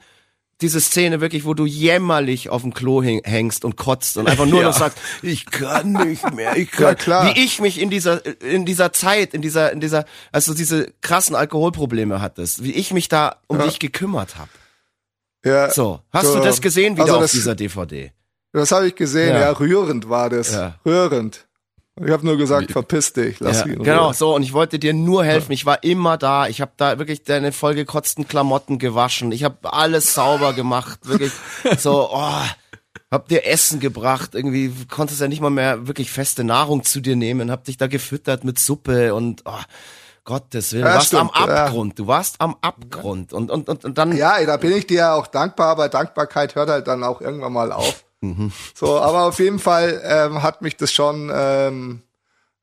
Diese 0.61 0.81
Szene 0.81 1.21
wirklich, 1.21 1.45
wo 1.45 1.53
du 1.53 1.65
jämmerlich 1.65 2.49
auf 2.49 2.63
dem 2.63 2.73
Klo 2.73 3.01
häng- 3.01 3.25
hängst 3.25 3.63
und 3.65 3.77
kotzt 3.77 4.17
und 4.17 4.27
einfach 4.27 4.45
nur 4.45 4.59
Ja. 4.61 4.67
noch 4.67 4.77
sagst, 4.77 4.97
ich 5.21 5.45
kann 5.45 5.93
nicht 5.93 6.33
mehr, 6.35 6.57
ich 6.57 6.69
kann. 6.69 6.83
Ja, 6.83 6.95
klar. 6.95 7.33
Wie 7.33 7.39
ich 7.41 7.59
mich 7.61 7.79
in 7.79 7.89
dieser, 7.89 8.23
in 8.43 8.65
dieser 8.65 8.91
Zeit, 8.91 9.33
in 9.33 9.41
dieser, 9.41 9.71
in 9.71 9.79
dieser, 9.79 10.03
als 10.33 10.45
du 10.45 10.53
diese 10.53 10.91
krassen 11.01 11.35
Alkoholprobleme 11.35 12.19
hattest, 12.21 12.61
wie 12.63 12.73
ich 12.73 12.91
mich 12.93 13.07
da 13.07 13.37
um 13.47 13.57
Ja. 13.59 13.65
dich 13.65 13.79
gekümmert 13.79 14.37
habe. 14.37 14.49
Ja, 15.45 15.71
So, 15.71 16.01
hast 16.11 16.25
So. 16.27 16.35
du 16.35 16.43
das 16.43 16.59
gesehen 16.61 16.95
wieder 16.95 17.03
Also 17.05 17.15
auf 17.15 17.21
das- 17.21 17.31
dieser 17.31 17.55
DVD? 17.55 18.11
das 18.51 18.71
habe 18.73 18.87
ich 18.87 18.95
gesehen. 18.95 19.29
Ja. 19.35 19.39
Ja. 19.39 19.51
rührend 19.51 20.09
war 20.09 20.29
das. 20.29 20.51
Ja. 20.51 20.75
Rührend. 20.85 21.47
Ich 22.03 22.11
habe 22.11 22.25
nur 22.25 22.37
gesagt, 22.37 22.71
verpiss 22.71 23.13
dich, 23.13 23.39
lass 23.39 23.59
Ja, 23.61 23.65
ihn 23.67 23.83
genau, 23.83 24.05
Ruhe. 24.07 24.13
so 24.13 24.35
und 24.35 24.43
ich 24.43 24.53
wollte 24.53 24.79
dir 24.79 24.93
nur 24.93 25.23
helfen. 25.25 25.51
Ich 25.51 25.65
war 25.65 25.83
immer 25.83 26.17
da. 26.17 26.47
Ich 26.47 26.61
habe 26.61 26.71
da 26.77 26.97
wirklich 26.99 27.23
deine 27.23 27.51
vollgekotzten 27.51 28.27
Klamotten 28.27 28.79
gewaschen. 28.79 29.31
Ich 29.31 29.43
habe 29.43 29.73
alles 29.73 30.13
sauber 30.13 30.53
gemacht, 30.53 30.99
wirklich 31.03 31.31
so. 31.77 32.09
Oh, 32.11 32.41
hab 33.11 33.27
dir 33.27 33.45
Essen 33.45 33.79
gebracht. 33.79 34.35
Irgendwie 34.35 34.71
konntest 34.89 35.19
ja 35.19 35.27
nicht 35.27 35.41
mal 35.41 35.49
mehr 35.49 35.87
wirklich 35.87 36.11
feste 36.11 36.43
Nahrung 36.43 36.83
zu 36.83 37.01
dir 37.01 37.15
nehmen. 37.15 37.49
Hab 37.51 37.63
dich 37.63 37.77
da 37.77 37.87
gefüttert 37.87 38.43
mit 38.43 38.59
Suppe 38.59 39.15
und 39.15 39.41
oh, 39.45 39.51
Gottes 40.25 40.73
Willen. 40.73 40.83
Du 40.83 40.89
Ja, 40.89 40.95
warst 40.95 41.15
am 41.15 41.31
stimmt, 41.33 41.47
ja. 41.49 41.65
Abgrund. 41.65 41.97
Du 41.97 42.05
warst 42.07 42.35
am 42.39 42.55
Abgrund 42.61 43.33
und 43.33 43.49
und 43.49 43.67
und, 43.67 43.83
und 43.83 43.97
dann 43.97 44.15
Ja, 44.15 44.43
da 44.45 44.57
bin 44.57 44.71
ich 44.73 44.85
dir 44.85 44.97
ja 44.97 45.13
auch 45.15 45.25
dankbar, 45.27 45.69
aber 45.69 45.89
Dankbarkeit 45.89 46.53
hört 46.55 46.69
halt 46.69 46.87
dann 46.87 47.03
auch 47.03 47.19
irgendwann 47.19 47.51
mal 47.53 47.71
auf. 47.71 48.05
Mhm. 48.21 48.51
So, 48.75 48.99
aber 48.99 49.23
auf 49.25 49.39
jeden 49.39 49.59
Fall 49.59 50.01
ähm, 50.03 50.43
hat 50.43 50.61
mich 50.61 50.75
das 50.77 50.91
schon 50.91 51.31
ähm, 51.33 52.01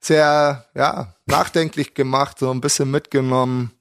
sehr, 0.00 0.66
ja, 0.74 1.14
nachdenklich 1.26 1.94
gemacht, 1.94 2.38
so 2.38 2.50
ein 2.50 2.60
bisschen 2.60 2.90
mitgenommen. 2.90 3.72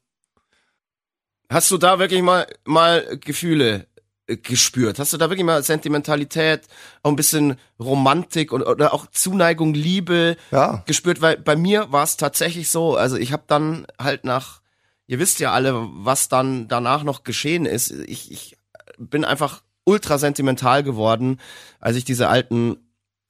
Hast 1.50 1.70
du 1.72 1.78
da 1.78 2.00
wirklich 2.00 2.22
mal, 2.22 2.48
mal 2.64 3.18
Gefühle 3.20 3.88
äh, 4.28 4.38
gespürt? 4.38 4.98
Hast 5.00 5.14
du 5.14 5.18
da 5.18 5.30
wirklich 5.30 5.46
mal 5.46 5.62
Sentimentalität, 5.64 6.62
auch 7.04 7.12
ein 7.12 7.16
bisschen 7.16 7.60
Romantik 7.80 8.52
und, 8.52 8.64
oder 8.64 8.94
auch 8.94 9.08
Zuneigung, 9.08 9.74
Liebe 9.74 10.38
Ja. 10.52 10.84
gespürt? 10.88 11.22
Weil 11.22 11.38
bei 11.38 11.56
mir 11.56 11.92
war 11.92 12.04
es 12.04 12.18
tatsächlich 12.18 12.70
so, 12.72 12.96
also 12.96 13.18
ich 13.18 13.32
habe 13.32 13.44
dann 13.48 13.86
halt 14.00 14.24
nach, 14.24 14.62
ihr 15.08 15.20
wisst 15.20 15.40
ja 15.40 15.52
alle, 15.52 15.74
was 15.76 16.30
dann 16.30 16.68
danach 16.68 17.04
noch 17.04 17.24
geschehen 17.24 17.66
ist. 17.68 17.92
Ich, 17.92 18.32
ich 18.32 18.58
bin 18.98 19.24
einfach 19.26 19.62
ultra 19.86 20.18
sentimental 20.18 20.84
geworden, 20.84 21.40
als 21.80 21.96
ich 21.96 22.04
diese 22.04 22.28
alten 22.28 22.78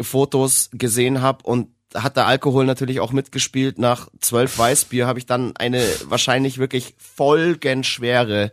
Fotos 0.02 0.70
gesehen 0.74 1.22
habe 1.22 1.44
und 1.44 1.70
hat 1.94 2.18
der 2.18 2.26
Alkohol 2.28 2.66
natürlich 2.66 3.00
auch 3.00 3.12
mitgespielt. 3.12 3.78
Nach 3.80 4.10
zwölf 4.20 4.58
Weißbier 4.58 5.08
habe 5.08 5.20
ich 5.20 5.26
dann 5.26 5.56
eine 5.56 5.86
wahrscheinlich 6.06 6.58
wirklich 6.58 6.96
folgenschwere 6.98 8.52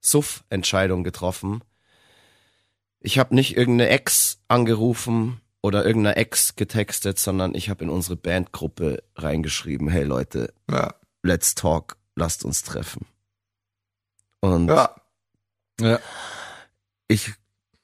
Suff-Entscheidung 0.00 1.04
getroffen. 1.04 1.62
Ich 3.00 3.18
habe 3.18 3.34
nicht 3.34 3.56
irgendeine 3.56 3.90
Ex 3.90 4.40
angerufen 4.48 5.40
oder 5.62 5.84
irgendeine 5.86 6.16
Ex 6.16 6.56
getextet, 6.56 7.18
sondern 7.18 7.54
ich 7.54 7.70
habe 7.70 7.84
in 7.84 7.90
unsere 7.90 8.16
Bandgruppe 8.16 9.02
reingeschrieben, 9.16 9.88
hey 9.88 10.04
Leute, 10.04 10.52
Ja. 10.70 10.94
let's 11.22 11.54
talk, 11.54 11.96
lasst 12.16 12.44
uns 12.44 12.62
treffen. 12.64 13.06
Und 14.40 14.68
ja. 14.68 14.94
Ja. 15.80 15.98
Ich 17.08 17.32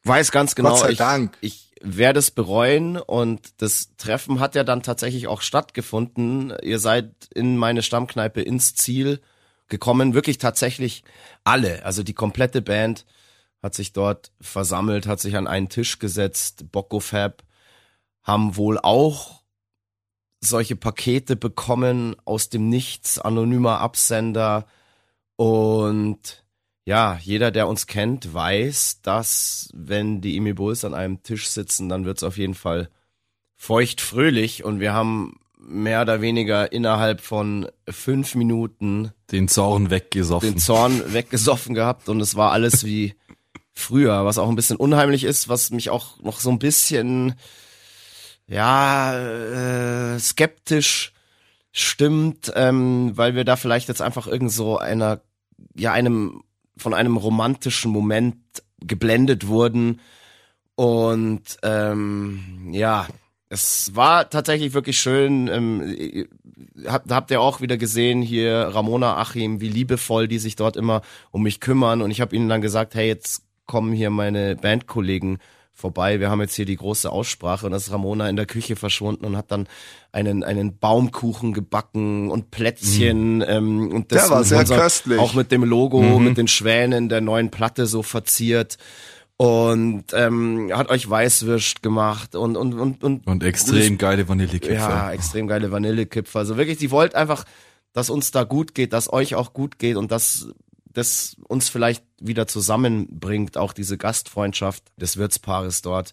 weiß 0.04 0.30
ganz 0.30 0.54
genau, 0.54 0.70
Gott 0.70 0.80
sei 0.80 0.90
ich, 0.90 0.98
Dank. 0.98 1.36
ich 1.40 1.72
werde 1.80 2.18
es 2.18 2.30
bereuen 2.30 2.96
und 2.96 3.60
das 3.60 3.96
Treffen 3.96 4.40
hat 4.40 4.54
ja 4.54 4.64
dann 4.64 4.82
tatsächlich 4.82 5.26
auch 5.26 5.42
stattgefunden. 5.42 6.54
Ihr 6.62 6.78
seid 6.78 7.28
in 7.34 7.56
meine 7.56 7.82
Stammkneipe 7.82 8.40
ins 8.40 8.74
Ziel 8.74 9.20
gekommen, 9.68 10.14
wirklich 10.14 10.38
tatsächlich 10.38 11.04
alle, 11.42 11.84
also 11.84 12.02
die 12.02 12.14
komplette 12.14 12.62
Band 12.62 13.04
hat 13.62 13.74
sich 13.74 13.92
dort 13.92 14.30
versammelt, 14.40 15.06
hat 15.06 15.20
sich 15.20 15.36
an 15.36 15.46
einen 15.46 15.70
Tisch 15.70 15.98
gesetzt, 15.98 16.70
Bocco 16.70 17.00
Fab 17.00 17.42
haben 18.22 18.56
wohl 18.56 18.78
auch 18.78 19.42
solche 20.40 20.76
Pakete 20.76 21.36
bekommen 21.36 22.16
aus 22.24 22.50
dem 22.50 22.68
Nichts, 22.68 23.18
anonymer 23.18 23.80
Absender 23.80 24.66
und 25.36 26.43
ja, 26.84 27.18
jeder, 27.22 27.50
der 27.50 27.66
uns 27.66 27.86
kennt, 27.86 28.34
weiß, 28.34 29.00
dass 29.02 29.70
wenn 29.72 30.20
die 30.20 30.36
Emi 30.36 30.52
Bulls 30.52 30.84
an 30.84 30.94
einem 30.94 31.22
Tisch 31.22 31.48
sitzen, 31.48 31.88
dann 31.88 32.04
wird's 32.04 32.22
auf 32.22 32.36
jeden 32.36 32.54
Fall 32.54 32.90
feucht 33.56 34.02
fröhlich 34.02 34.64
und 34.64 34.80
wir 34.80 34.92
haben 34.92 35.40
mehr 35.58 36.02
oder 36.02 36.20
weniger 36.20 36.72
innerhalb 36.72 37.22
von 37.22 37.68
fünf 37.88 38.34
Minuten 38.34 39.12
Den 39.30 39.48
Zorn 39.48 39.88
weggesoffen. 39.88 40.50
den 40.50 40.58
Zorn 40.58 41.14
weggesoffen 41.14 41.74
gehabt 41.74 42.10
und 42.10 42.20
es 42.20 42.34
war 42.34 42.52
alles 42.52 42.84
wie 42.84 43.14
früher, 43.72 44.26
was 44.26 44.36
auch 44.36 44.50
ein 44.50 44.56
bisschen 44.56 44.76
unheimlich 44.76 45.24
ist, 45.24 45.48
was 45.48 45.70
mich 45.70 45.88
auch 45.88 46.20
noch 46.20 46.40
so 46.40 46.50
ein 46.50 46.58
bisschen 46.58 47.34
ja 48.46 49.16
äh, 49.16 50.18
skeptisch 50.18 51.14
stimmt, 51.72 52.52
ähm, 52.54 53.12
weil 53.16 53.34
wir 53.34 53.44
da 53.44 53.56
vielleicht 53.56 53.88
jetzt 53.88 54.02
einfach 54.02 54.26
irgend 54.26 54.52
so 54.52 54.76
einer 54.76 55.22
ja 55.74 55.92
einem 55.92 56.42
von 56.76 56.94
einem 56.94 57.16
romantischen 57.16 57.90
Moment 57.90 58.36
geblendet 58.80 59.46
wurden 59.46 60.00
und 60.74 61.58
ähm, 61.62 62.70
ja 62.72 63.06
es 63.54 63.94
war 63.94 64.28
tatsächlich 64.30 64.74
wirklich 64.74 64.98
schön. 64.98 65.48
Ähm, 65.48 66.26
habt, 66.86 67.10
habt 67.10 67.30
ihr 67.30 67.40
auch 67.40 67.60
wieder 67.60 67.76
gesehen 67.76 68.20
hier 68.20 68.70
Ramona 68.72 69.16
Achim, 69.16 69.60
wie 69.60 69.68
liebevoll 69.68 70.28
die 70.28 70.38
sich 70.38 70.56
dort 70.56 70.76
immer 70.76 71.02
um 71.30 71.42
mich 71.42 71.60
kümmern. 71.60 72.02
Und 72.02 72.10
ich 72.10 72.20
habe 72.20 72.34
ihnen 72.34 72.48
dann 72.48 72.60
gesagt, 72.60 72.94
hey, 72.94 73.06
jetzt 73.06 73.44
kommen 73.66 73.92
hier 73.92 74.10
meine 74.10 74.56
Bandkollegen 74.56 75.38
vorbei. 75.74 76.20
Wir 76.20 76.30
haben 76.30 76.40
jetzt 76.40 76.54
hier 76.54 76.64
die 76.66 76.76
große 76.76 77.10
Aussprache 77.10 77.66
und 77.66 77.72
das 77.72 77.88
ist 77.88 77.92
Ramona 77.92 78.28
in 78.28 78.36
der 78.36 78.46
Küche 78.46 78.76
verschwunden 78.76 79.24
und 79.24 79.36
hat 79.36 79.50
dann 79.50 79.66
einen 80.12 80.44
einen 80.44 80.78
Baumkuchen 80.78 81.52
gebacken 81.52 82.30
und 82.30 82.50
Plätzchen 82.52 83.42
ähm, 83.46 83.90
und 83.92 84.12
das 84.12 84.22
Der 84.28 84.30
war 84.30 84.44
sehr 84.44 84.64
köstlich. 84.64 85.18
auch 85.18 85.34
mit 85.34 85.50
dem 85.50 85.64
Logo, 85.64 86.00
mit 86.20 86.38
den 86.38 86.46
Schwänen 86.48 87.08
der 87.08 87.20
neuen 87.20 87.50
Platte 87.50 87.86
so 87.86 88.02
verziert 88.02 88.78
und 89.36 90.04
ähm, 90.12 90.70
hat 90.72 90.90
euch 90.90 91.10
Weißwürst 91.10 91.82
gemacht 91.82 92.36
und 92.36 92.56
und 92.56 92.74
und 92.74 93.02
und, 93.02 93.26
Und 93.26 93.42
extrem 93.42 93.98
geile 93.98 94.28
Vanillekipferl. 94.28 94.78
ja 94.78 95.10
extrem 95.12 95.48
geile 95.48 95.72
Vanillekipferl. 95.72 96.40
Also 96.42 96.56
wirklich, 96.56 96.78
die 96.78 96.92
wollt 96.92 97.16
einfach, 97.16 97.44
dass 97.92 98.10
uns 98.10 98.30
da 98.30 98.44
gut 98.44 98.74
geht, 98.76 98.92
dass 98.92 99.12
euch 99.12 99.34
auch 99.34 99.52
gut 99.52 99.78
geht 99.80 99.96
und 99.96 100.12
dass 100.12 100.48
das 100.94 101.36
uns 101.46 101.68
vielleicht 101.68 102.04
wieder 102.20 102.46
zusammenbringt, 102.46 103.56
auch 103.58 103.72
diese 103.72 103.98
Gastfreundschaft 103.98 104.82
des 104.96 105.16
Wirtspaares 105.16 105.82
dort. 105.82 106.12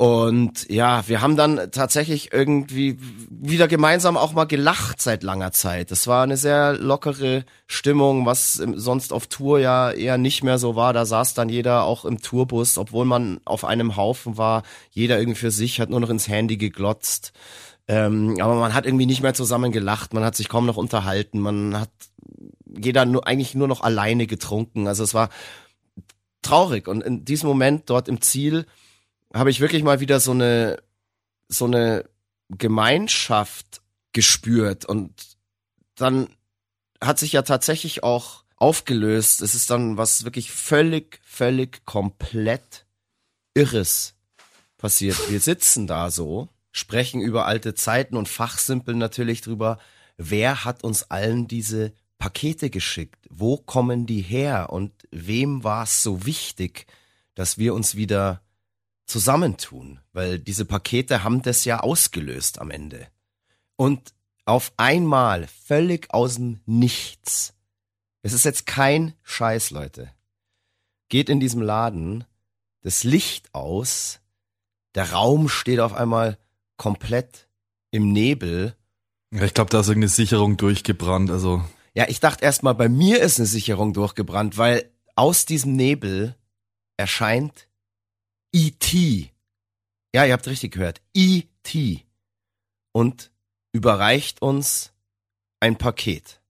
Und 0.00 0.70
ja, 0.70 1.08
wir 1.08 1.22
haben 1.22 1.36
dann 1.36 1.72
tatsächlich 1.72 2.32
irgendwie 2.32 2.98
wieder 3.30 3.66
gemeinsam 3.66 4.16
auch 4.16 4.32
mal 4.32 4.44
gelacht 4.44 5.02
seit 5.02 5.24
langer 5.24 5.50
Zeit. 5.50 5.90
Das 5.90 6.06
war 6.06 6.22
eine 6.22 6.36
sehr 6.36 6.74
lockere 6.74 7.44
Stimmung, 7.66 8.24
was 8.24 8.54
sonst 8.54 9.12
auf 9.12 9.26
Tour 9.26 9.58
ja 9.58 9.90
eher 9.90 10.16
nicht 10.16 10.44
mehr 10.44 10.58
so 10.58 10.76
war. 10.76 10.92
Da 10.92 11.04
saß 11.04 11.34
dann 11.34 11.48
jeder 11.48 11.82
auch 11.82 12.04
im 12.04 12.22
Tourbus, 12.22 12.78
obwohl 12.78 13.06
man 13.06 13.40
auf 13.44 13.64
einem 13.64 13.96
Haufen 13.96 14.38
war. 14.38 14.62
Jeder 14.92 15.18
irgendwie 15.18 15.40
für 15.40 15.50
sich, 15.50 15.80
hat 15.80 15.90
nur 15.90 15.98
noch 15.98 16.10
ins 16.10 16.28
Handy 16.28 16.58
geglotzt. 16.58 17.32
Ähm, 17.88 18.36
aber 18.40 18.54
man 18.54 18.74
hat 18.74 18.86
irgendwie 18.86 19.06
nicht 19.06 19.22
mehr 19.22 19.34
zusammen 19.34 19.72
gelacht, 19.72 20.14
man 20.14 20.22
hat 20.22 20.36
sich 20.36 20.48
kaum 20.48 20.66
noch 20.66 20.76
unterhalten, 20.76 21.40
man 21.40 21.80
hat 21.80 21.90
jeder 22.76 23.04
nur, 23.04 23.26
eigentlich 23.26 23.54
nur 23.54 23.68
noch 23.68 23.80
alleine 23.80 24.26
getrunken. 24.26 24.86
Also 24.86 25.04
es 25.04 25.14
war 25.14 25.30
traurig. 26.42 26.88
Und 26.88 27.02
in 27.02 27.24
diesem 27.24 27.48
Moment 27.48 27.90
dort 27.90 28.08
im 28.08 28.20
Ziel 28.20 28.66
habe 29.34 29.50
ich 29.50 29.60
wirklich 29.60 29.82
mal 29.82 30.00
wieder 30.00 30.20
so 30.20 30.32
eine, 30.32 30.82
so 31.48 31.66
eine 31.66 32.04
Gemeinschaft 32.48 33.82
gespürt 34.12 34.86
und 34.86 35.12
dann 35.94 36.28
hat 37.02 37.18
sich 37.18 37.32
ja 37.32 37.42
tatsächlich 37.42 38.02
auch 38.02 38.44
aufgelöst. 38.56 39.42
Es 39.42 39.54
ist 39.54 39.70
dann 39.70 39.96
was 39.96 40.24
wirklich 40.24 40.50
völlig, 40.50 41.20
völlig 41.24 41.84
komplett 41.84 42.86
Irres 43.54 44.14
passiert. 44.78 45.30
Wir 45.30 45.40
sitzen 45.40 45.86
da 45.86 46.10
so, 46.10 46.48
sprechen 46.72 47.20
über 47.20 47.46
alte 47.46 47.74
Zeiten 47.74 48.16
und 48.16 48.28
fachsimpeln 48.28 48.98
natürlich 48.98 49.40
drüber, 49.40 49.78
wer 50.16 50.64
hat 50.64 50.84
uns 50.84 51.10
allen 51.10 51.48
diese 51.48 51.92
Pakete 52.18 52.70
geschickt? 52.70 53.26
Wo 53.30 53.56
kommen 53.56 54.06
die 54.06 54.22
her? 54.22 54.70
Und 54.70 54.92
wem 55.10 55.64
war 55.64 55.84
es 55.84 56.02
so 56.02 56.26
wichtig, 56.26 56.86
dass 57.34 57.58
wir 57.58 57.74
uns 57.74 57.94
wieder 57.94 58.42
zusammentun? 59.06 60.00
Weil 60.12 60.38
diese 60.38 60.64
Pakete 60.64 61.24
haben 61.24 61.42
das 61.42 61.64
ja 61.64 61.80
ausgelöst 61.80 62.58
am 62.60 62.70
Ende. 62.70 63.08
Und 63.76 64.12
auf 64.44 64.72
einmal, 64.76 65.46
völlig 65.46 66.12
aus 66.12 66.36
dem 66.36 66.60
Nichts, 66.66 67.54
es 68.22 68.32
ist 68.32 68.44
jetzt 68.44 68.66
kein 68.66 69.14
Scheiß, 69.22 69.70
Leute, 69.70 70.10
geht 71.08 71.28
in 71.28 71.40
diesem 71.40 71.62
Laden 71.62 72.24
das 72.82 73.04
Licht 73.04 73.54
aus, 73.54 74.20
der 74.94 75.12
Raum 75.12 75.48
steht 75.48 75.80
auf 75.80 75.92
einmal 75.92 76.38
komplett 76.76 77.48
im 77.90 78.12
Nebel. 78.12 78.74
Ich 79.30 79.54
glaube, 79.54 79.70
da 79.70 79.80
ist 79.80 79.88
irgendeine 79.88 80.08
Sicherung 80.08 80.56
durchgebrannt, 80.56 81.30
also. 81.30 81.62
Ja, 81.98 82.08
ich 82.08 82.20
dachte 82.20 82.44
erstmal, 82.44 82.76
bei 82.76 82.88
mir 82.88 83.20
ist 83.20 83.40
eine 83.40 83.46
Sicherung 83.46 83.92
durchgebrannt, 83.92 84.56
weil 84.56 84.88
aus 85.16 85.46
diesem 85.46 85.74
Nebel 85.74 86.36
erscheint 86.96 87.66
E.T. 88.52 89.32
Ja, 90.14 90.24
ihr 90.24 90.32
habt 90.32 90.46
richtig 90.46 90.74
gehört. 90.74 91.02
E.T. 91.12 92.06
Und 92.92 93.32
überreicht 93.72 94.42
uns 94.42 94.92
ein 95.58 95.76
Paket. 95.76 96.40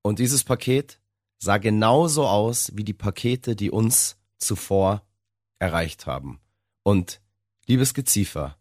Und 0.00 0.18
dieses 0.18 0.44
Paket 0.44 0.98
sah 1.36 1.58
genauso 1.58 2.26
aus 2.26 2.74
wie 2.74 2.84
die 2.84 2.94
Pakete, 2.94 3.54
die 3.54 3.70
uns 3.70 4.16
zuvor 4.38 5.06
erreicht 5.58 6.06
haben. 6.06 6.40
Und 6.84 7.20
liebes 7.66 7.92
Geziefer, 7.92 8.56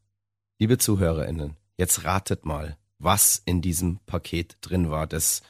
liebe 0.59 0.77
ZuhörerInnen, 0.79 1.55
jetzt 1.77 2.03
ratet 2.03 2.43
mal, 2.43 2.77
was 2.97 3.41
in 3.45 3.61
diesem 3.61 3.99
Paket 3.99 4.57
drin 4.59 4.89
war, 4.89 5.07
das 5.07 5.41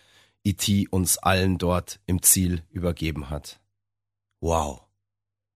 E.T. 0.45 0.87
uns 0.89 1.17
allen 1.17 1.57
dort 1.57 1.99
im 2.05 2.21
Ziel 2.21 2.61
übergeben 2.69 3.29
hat. 3.29 3.59
Wow. 4.39 4.83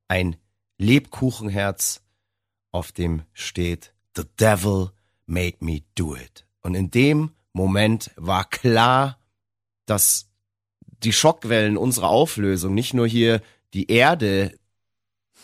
Ein 0.08 0.36
Lebkuchenherz, 0.80 2.02
auf 2.72 2.92
dem 2.92 3.22
steht 3.34 3.94
The 4.16 4.24
Devil 4.40 4.92
made 5.28 5.58
me 5.60 5.84
do 5.96 6.16
it. 6.16 6.46
Und 6.62 6.74
in 6.74 6.90
dem 6.90 7.32
Moment 7.54 8.12
war 8.16 8.50
klar, 8.50 9.20
dass 9.86 10.30
die 11.04 11.14
Schockwellen 11.14 11.78
unserer 11.78 12.10
Auflösung 12.10 12.74
nicht 12.74 12.94
nur 12.94 13.08
hier 13.08 13.42
die 13.74 13.92
Erde, 13.92 14.58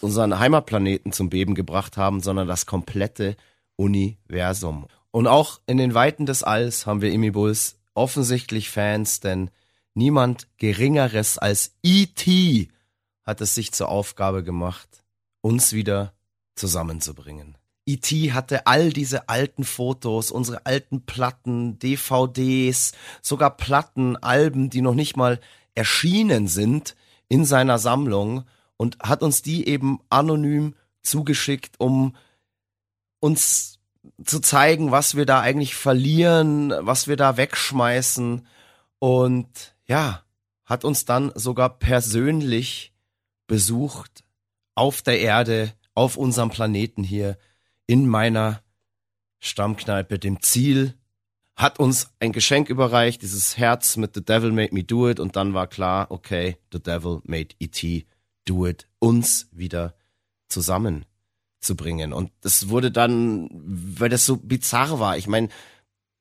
unseren 0.01 0.39
Heimatplaneten 0.39 1.11
zum 1.11 1.29
Beben 1.29 1.55
gebracht 1.55 1.97
haben, 1.97 2.21
sondern 2.21 2.47
das 2.47 2.65
komplette 2.65 3.37
Universum. 3.75 4.87
Und 5.11 5.27
auch 5.27 5.61
in 5.67 5.77
den 5.77 5.93
Weiten 5.93 6.25
des 6.25 6.43
Alls 6.43 6.85
haben 6.85 7.01
wir 7.01 7.11
Imibulls 7.11 7.77
offensichtlich 7.95 8.69
Fans, 8.69 9.19
denn 9.19 9.49
niemand 9.95 10.47
Geringeres 10.57 11.37
als 11.37 11.75
E.T. 11.81 12.69
hat 13.23 13.41
es 13.41 13.55
sich 13.55 13.71
zur 13.71 13.89
Aufgabe 13.89 14.43
gemacht, 14.43 15.03
uns 15.41 15.73
wieder 15.73 16.13
zusammenzubringen. 16.55 17.57
E.T. 17.87 18.33
hatte 18.33 18.67
all 18.67 18.91
diese 18.91 19.29
alten 19.29 19.63
Fotos, 19.63 20.31
unsere 20.31 20.65
alten 20.65 21.05
Platten, 21.05 21.77
DVDs, 21.79 22.93
sogar 23.21 23.55
Platten, 23.55 24.17
Alben, 24.17 24.69
die 24.69 24.81
noch 24.81 24.95
nicht 24.95 25.17
mal 25.17 25.39
erschienen 25.75 26.47
sind 26.47 26.95
in 27.27 27.45
seiner 27.45 27.77
Sammlung 27.77 28.45
und 28.77 28.97
hat 28.99 29.21
uns 29.21 29.41
die 29.41 29.67
eben 29.67 29.99
anonym 30.09 30.75
zugeschickt, 31.03 31.79
um 31.79 32.15
uns 33.19 33.74
zu 34.23 34.39
zeigen, 34.39 34.91
was 34.91 35.15
wir 35.15 35.25
da 35.25 35.41
eigentlich 35.41 35.75
verlieren, 35.75 36.73
was 36.79 37.07
wir 37.07 37.15
da 37.15 37.37
wegschmeißen. 37.37 38.45
Und 38.99 39.75
ja, 39.87 40.23
hat 40.65 40.83
uns 40.83 41.05
dann 41.05 41.31
sogar 41.35 41.77
persönlich 41.77 42.93
besucht 43.47 44.23
auf 44.73 45.01
der 45.01 45.19
Erde, 45.19 45.73
auf 45.93 46.17
unserem 46.17 46.49
Planeten 46.49 47.03
hier 47.03 47.37
in 47.87 48.07
meiner 48.07 48.61
Stammkneipe, 49.39 50.19
dem 50.19 50.41
Ziel, 50.41 50.95
hat 51.55 51.79
uns 51.79 52.11
ein 52.19 52.33
Geschenk 52.33 52.69
überreicht, 52.69 53.21
dieses 53.21 53.57
Herz 53.57 53.95
mit 53.95 54.13
The 54.13 54.25
Devil 54.25 54.51
Made 54.51 54.73
Me 54.73 54.83
Do 54.83 55.09
It 55.09 55.19
und 55.19 55.35
dann 55.35 55.53
war 55.53 55.67
klar, 55.67 56.07
okay, 56.09 56.57
The 56.73 56.81
Devil 56.81 57.21
Made 57.23 57.55
E.T. 57.59 58.05
Do 58.43 58.65
It, 58.67 58.87
uns 58.99 59.47
wieder 59.51 59.95
zusammenzubringen. 61.59 62.13
Und 62.13 62.31
das 62.41 62.69
wurde 62.69 62.91
dann, 62.91 63.49
weil 63.51 64.09
das 64.09 64.25
so 64.25 64.37
bizarr 64.37 64.99
war, 64.99 65.17
ich 65.17 65.27
meine, 65.27 65.49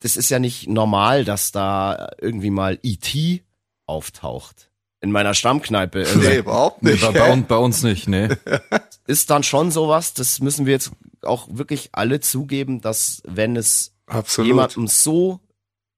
das 0.00 0.16
ist 0.16 0.30
ja 0.30 0.38
nicht 0.38 0.68
normal, 0.68 1.24
dass 1.24 1.52
da 1.52 2.10
irgendwie 2.20 2.50
mal 2.50 2.78
E.T. 2.82 3.42
auftaucht 3.86 4.70
in 5.00 5.10
meiner 5.10 5.34
Stammkneipe. 5.34 6.06
Nee, 6.16 6.38
überhaupt 6.38 6.82
nicht. 6.82 7.02
Bei, 7.02 7.12
bei, 7.12 7.36
bei 7.36 7.56
uns 7.56 7.82
nicht, 7.82 8.08
nee. 8.08 8.28
Ist 9.06 9.28
dann 9.28 9.42
schon 9.42 9.70
sowas, 9.70 10.14
das 10.14 10.40
müssen 10.40 10.64
wir 10.64 10.72
jetzt 10.72 10.92
auch 11.22 11.46
wirklich 11.50 11.90
alle 11.92 12.20
zugeben, 12.20 12.80
dass 12.80 13.22
wenn 13.26 13.56
es 13.56 13.94
Absolut. 14.06 14.48
jemandem 14.48 14.86
so 14.86 15.40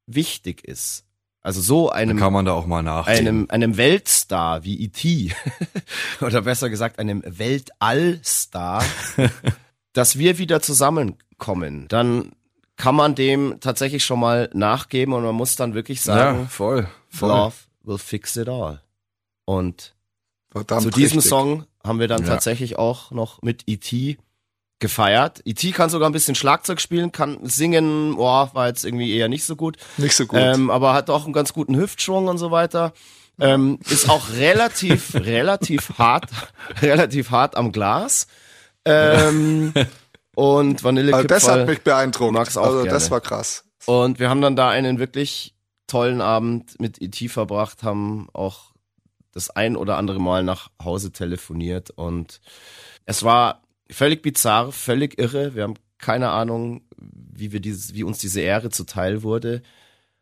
wichtig 0.07 0.66
ist, 0.66 1.05
also 1.47 1.61
so 1.61 1.90
einem 1.90 2.16
kann 2.18 2.32
man 2.32 2.44
da 2.44 2.55
auch 2.55 2.66
mal 2.66 2.82
nachdenken. 2.82 3.28
einem 3.28 3.47
einem 3.51 3.76
Weltstar 3.76 4.64
wie 4.64 4.82
E.T. 4.82 5.32
oder 6.20 6.42
besser 6.42 6.68
gesagt 6.70 6.99
einem 6.99 7.22
Weltallstar, 7.24 8.82
dass 9.92 10.18
wir 10.18 10.38
wieder 10.38 10.61
zusammenkommen, 10.61 11.86
dann 11.86 12.32
kann 12.74 12.97
man 12.97 13.14
dem 13.14 13.59
tatsächlich 13.61 14.05
schon 14.05 14.18
mal 14.18 14.51
nachgeben 14.55 15.14
und 15.14 15.22
man 15.22 15.36
muss 15.36 15.55
dann 15.55 15.74
wirklich 15.74 16.01
sagen, 16.01 16.40
ja, 16.40 16.47
voll, 16.47 16.88
voll. 17.09 17.28
Love 17.28 17.55
will 17.84 17.99
fix 17.99 18.36
it 18.36 18.49
all. 18.49 18.82
Und 19.44 19.94
Verdammt 20.51 20.82
zu 20.82 20.90
diesem 20.90 21.18
richtig. 21.18 21.30
Song 21.30 21.64
haben 21.84 22.01
wir 22.01 22.09
dann 22.09 22.22
Ja. 22.22 22.28
tatsächlich 22.28 22.76
auch 22.76 23.12
noch 23.12 23.40
mit 23.42 23.62
E.T. 23.68 24.18
gefeiert. 24.79 25.41
E.T. 25.45 25.72
kann 25.72 25.91
sogar 25.91 26.09
ein 26.09 26.12
bisschen 26.12 26.35
Schlagzeug 26.35 26.81
spielen, 26.81 27.12
kann 27.12 27.39
singen, 27.43 28.16
boah, 28.16 28.51
war 28.53 28.68
jetzt 28.68 28.85
irgendwie 28.85 29.14
eher 29.16 29.29
nicht 29.29 29.45
so 29.45 29.57
gut. 29.57 29.77
Nicht 29.97 30.14
so 30.14 30.27
gut. 30.27 30.39
Ähm, 30.41 30.70
aber 30.70 30.93
hat 30.93 31.09
auch 31.09 31.24
einen 31.24 31.33
ganz 31.33 31.53
guten 31.53 31.77
Hüftschwung 31.77 32.29
und 32.29 32.39
so 32.39 32.51
weiter. 32.51 32.93
Ähm, 33.39 33.79
ist 33.89 34.09
auch 34.09 34.31
relativ, 34.31 35.14
relativ 35.14 35.99
hart, 35.99 36.27
relativ 36.83 37.31
hart 37.31 37.57
am 37.57 37.72
Glas. 37.72 38.27
Ähm, 38.85 39.72
und 40.35 40.85
also 40.85 41.22
das 41.24 41.49
hat 41.49 41.66
mich 41.66 41.83
beeindruckt. 41.83 42.33
mag's 42.33 42.57
auch 42.57 42.66
also 42.66 42.77
gerne. 42.79 42.91
das 42.91 43.11
war 43.11 43.20
krass. 43.20 43.64
Und 43.87 44.18
wir 44.18 44.29
haben 44.29 44.41
dann 44.41 44.57
da 44.57 44.68
einen 44.68 44.99
wirklich 44.99 45.55
tollen 45.87 46.20
Abend 46.20 46.79
mit 46.81 47.01
E.T. 47.01 47.29
verbracht, 47.29 47.83
haben 47.83 48.29
auch 48.33 48.72
das 49.33 49.51
ein 49.51 49.77
oder 49.77 49.97
andere 49.97 50.18
Mal 50.18 50.43
nach 50.43 50.70
Hause 50.83 51.12
telefoniert 51.12 51.91
und 51.91 52.41
es 53.05 53.22
war 53.22 53.62
völlig 53.91 54.22
bizarr, 54.22 54.72
völlig 54.72 55.18
irre. 55.18 55.55
Wir 55.55 55.62
haben 55.64 55.74
keine 55.99 56.30
Ahnung, 56.30 56.82
wie 56.99 57.53
wir 57.53 57.61
dieses, 57.61 57.95
wie 57.95 58.03
uns 58.03 58.18
diese 58.18 58.41
Ehre 58.41 58.70
zuteil 58.70 59.22
wurde. 59.22 59.62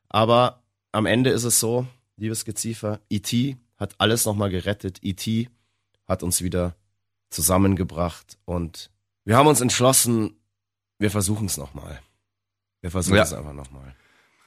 Aber 0.08 0.62
am 0.92 1.06
Ende 1.06 1.30
ist 1.30 1.44
es 1.44 1.58
so, 1.60 1.86
liebes 2.16 2.44
Geziefer, 2.44 3.00
E.T. 3.10 3.56
hat 3.76 3.94
alles 3.98 4.24
nochmal 4.24 4.50
gerettet. 4.50 4.98
E.T. 5.02 5.48
hat 6.06 6.22
uns 6.22 6.42
wieder 6.42 6.76
zusammengebracht 7.30 8.38
und 8.44 8.90
wir 9.24 9.36
haben 9.36 9.48
uns 9.48 9.60
entschlossen, 9.60 10.36
wir 10.98 11.10
versuchen 11.10 11.46
es 11.46 11.56
nochmal. 11.56 12.00
Wir 12.80 12.90
versuchen 12.90 13.16
Ja. 13.16 13.22
es 13.24 13.32
einfach 13.32 13.52
nochmal. 13.54 13.94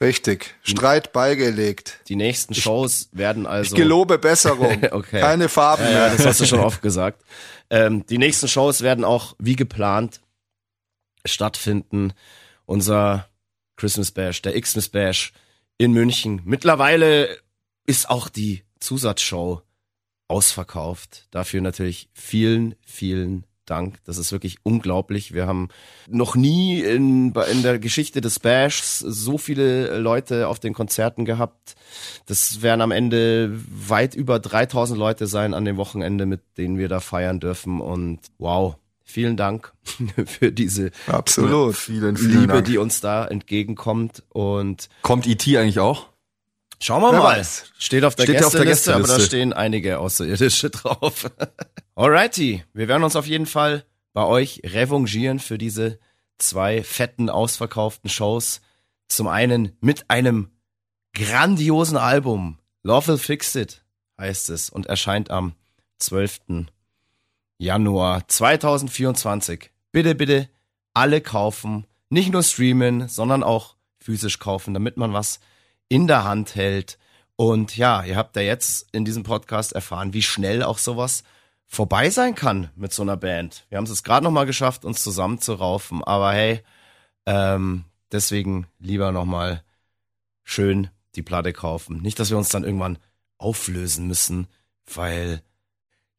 Richtig. 0.00 0.54
Streit 0.62 1.12
beigelegt. 1.12 2.00
Die 2.08 2.14
nächsten 2.16 2.54
Shows 2.54 3.08
werden 3.12 3.46
also. 3.46 3.74
Ich 3.74 3.80
gelobe 3.80 4.18
Besserung. 4.18 4.82
Okay. 4.92 5.20
Keine 5.20 5.48
Farben 5.48 5.84
Ja, 5.84 5.90
ja, 5.90 5.98
mehr. 6.08 6.16
das 6.16 6.26
hast 6.26 6.40
du 6.40 6.46
schon 6.46 6.60
oft 6.60 6.82
gesagt. 6.82 7.24
Ähm, 7.70 8.06
die 8.06 8.18
nächsten 8.18 8.48
Shows 8.48 8.82
werden 8.82 9.04
auch 9.04 9.34
wie 9.38 9.56
geplant 9.56 10.20
stattfinden. 11.24 12.12
Unser 12.64 13.28
Christmas 13.76 14.10
Bash, 14.12 14.40
der 14.42 14.60
Xmas 14.60 14.88
Bash 14.88 15.32
in 15.78 15.92
München. 15.92 16.42
Mittlerweile 16.44 17.36
ist 17.86 18.08
auch 18.08 18.28
die 18.28 18.64
Zusatzshow 18.80 19.62
ausverkauft. 20.28 21.26
Dafür 21.30 21.60
natürlich 21.60 22.08
vielen, 22.12 22.74
vielen 22.84 23.46
Dank. 23.68 23.96
Das 24.04 24.18
ist 24.18 24.32
wirklich 24.32 24.56
unglaublich. 24.62 25.32
Wir 25.34 25.46
haben 25.46 25.68
noch 26.08 26.34
nie 26.36 26.80
in, 26.80 27.32
in 27.34 27.62
der 27.62 27.78
Geschichte 27.78 28.20
des 28.20 28.38
Bashs 28.38 28.98
so 28.98 29.38
viele 29.38 29.98
Leute 29.98 30.48
auf 30.48 30.58
den 30.58 30.74
Konzerten 30.74 31.24
gehabt. 31.24 31.76
Das 32.26 32.62
werden 32.62 32.80
am 32.80 32.90
Ende 32.90 33.52
weit 33.68 34.14
über 34.14 34.38
3000 34.38 34.98
Leute 34.98 35.26
sein 35.26 35.54
an 35.54 35.64
dem 35.64 35.76
Wochenende, 35.76 36.26
mit 36.26 36.40
denen 36.56 36.78
wir 36.78 36.88
da 36.88 37.00
feiern 37.00 37.40
dürfen. 37.40 37.80
Und 37.80 38.20
wow, 38.38 38.76
vielen 39.04 39.36
Dank 39.36 39.72
für 40.26 40.52
diese 40.52 40.90
Absolut. 41.06 41.76
Vielen, 41.76 42.16
vielen 42.16 42.40
Liebe, 42.40 42.52
Dank. 42.54 42.66
die 42.66 42.78
uns 42.78 43.00
da 43.00 43.26
entgegenkommt. 43.26 44.22
Und 44.30 44.88
Kommt 45.02 45.26
E.T. 45.26 45.56
eigentlich 45.58 45.80
auch? 45.80 46.06
schauen 46.80 47.02
wir 47.02 47.12
Wer 47.12 47.18
mal. 47.18 47.38
weiß. 47.38 47.72
Steht 47.78 48.04
auf 48.04 48.14
der 48.14 48.24
Steht 48.24 48.44
auf 48.44 48.52
Gästeliste, 48.52 48.90
der 48.90 48.96
aber 48.98 49.08
da 49.08 49.18
stehen 49.20 49.52
einige 49.52 49.98
Außerirdische 49.98 50.70
drauf. 50.70 51.28
Alrighty, 51.98 52.62
wir 52.74 52.86
werden 52.86 53.02
uns 53.02 53.16
auf 53.16 53.26
jeden 53.26 53.46
Fall 53.46 53.84
bei 54.12 54.24
euch 54.24 54.62
revanchieren 54.64 55.40
für 55.40 55.58
diese 55.58 55.98
zwei 56.38 56.84
fetten, 56.84 57.28
ausverkauften 57.28 58.08
Shows. 58.08 58.60
Zum 59.08 59.26
einen 59.26 59.76
mit 59.80 60.08
einem 60.08 60.52
grandiosen 61.12 61.96
Album. 61.96 62.60
Love 62.84 63.08
Will 63.08 63.18
Fix 63.18 63.52
It 63.56 63.84
heißt 64.16 64.48
es 64.50 64.70
und 64.70 64.86
erscheint 64.86 65.32
am 65.32 65.54
12. 65.98 66.68
Januar 67.58 68.28
2024. 68.28 69.72
Bitte, 69.90 70.14
bitte 70.14 70.48
alle 70.94 71.20
kaufen. 71.20 71.84
Nicht 72.10 72.30
nur 72.30 72.44
streamen, 72.44 73.08
sondern 73.08 73.42
auch 73.42 73.74
physisch 73.98 74.38
kaufen, 74.38 74.72
damit 74.72 74.98
man 74.98 75.14
was 75.14 75.40
in 75.88 76.06
der 76.06 76.22
Hand 76.22 76.54
hält. 76.54 76.96
Und 77.34 77.76
ja, 77.76 78.04
ihr 78.04 78.14
habt 78.14 78.36
ja 78.36 78.42
jetzt 78.42 78.86
in 78.92 79.04
diesem 79.04 79.24
Podcast 79.24 79.72
erfahren, 79.72 80.12
wie 80.12 80.22
schnell 80.22 80.62
auch 80.62 80.78
sowas 80.78 81.24
vorbei 81.68 82.10
sein 82.10 82.34
kann 82.34 82.70
mit 82.74 82.92
so 82.92 83.02
einer 83.02 83.16
Band. 83.16 83.66
Wir 83.68 83.78
haben 83.78 83.84
es 83.84 83.90
jetzt 83.90 84.02
gerade 84.02 84.24
noch 84.24 84.32
mal 84.32 84.46
geschafft, 84.46 84.84
uns 84.84 85.04
zusammenzuraufen, 85.04 86.02
aber 86.02 86.32
hey, 86.32 86.62
ähm, 87.26 87.84
deswegen 88.10 88.66
lieber 88.80 89.12
noch 89.12 89.26
mal 89.26 89.62
schön 90.42 90.88
die 91.14 91.22
Platte 91.22 91.52
kaufen. 91.52 92.00
Nicht, 92.00 92.18
dass 92.18 92.30
wir 92.30 92.38
uns 92.38 92.48
dann 92.48 92.64
irgendwann 92.64 92.98
auflösen 93.36 94.06
müssen, 94.06 94.48
weil 94.92 95.42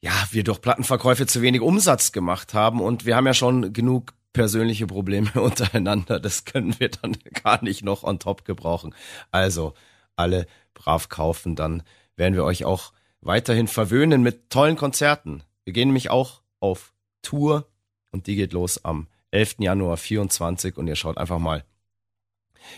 ja, 0.02 0.14
wir 0.32 0.44
durch 0.44 0.62
Plattenverkäufe 0.62 1.26
zu 1.26 1.42
wenig 1.42 1.62
Umsatz 1.62 2.12
gemacht 2.12 2.54
haben 2.54 2.80
und 2.80 3.06
wir 3.06 3.16
haben 3.16 3.28
ja 3.28 3.34
schon 3.34 3.74
genug 3.74 4.14
persönliche 4.32 4.88
Probleme 4.88 5.32
untereinander. 5.42 6.20
Das 6.20 6.46
können 6.46 6.80
wir 6.80 6.90
dann 6.90 7.18
gar 7.44 7.64
nicht 7.64 7.84
noch 7.84 8.04
on 8.04 8.20
top 8.20 8.46
gebrauchen. 8.46 8.94
Also 9.32 9.74
alle 10.16 10.46
brav 10.74 11.10
kaufen, 11.10 11.56
dann 11.56 11.84
werden 12.16 12.36
wir 12.36 12.44
euch 12.44 12.66
auch 12.66 12.94
weiterhin 13.22 13.68
verwöhnen 13.68 14.22
mit 14.22 14.50
tollen 14.50 14.76
Konzerten. 14.76 15.44
Wir 15.64 15.74
gehen 15.74 15.90
nämlich 15.90 16.10
auch 16.10 16.42
auf 16.60 16.94
Tour 17.22 17.68
und 18.12 18.28
die 18.28 18.36
geht 18.36 18.54
los 18.54 18.84
am 18.84 19.08
11. 19.32 19.56
Januar 19.60 19.98
24 19.98 20.78
und 20.78 20.88
ihr 20.88 20.96
schaut 20.96 21.18
einfach 21.18 21.40
mal 21.40 21.64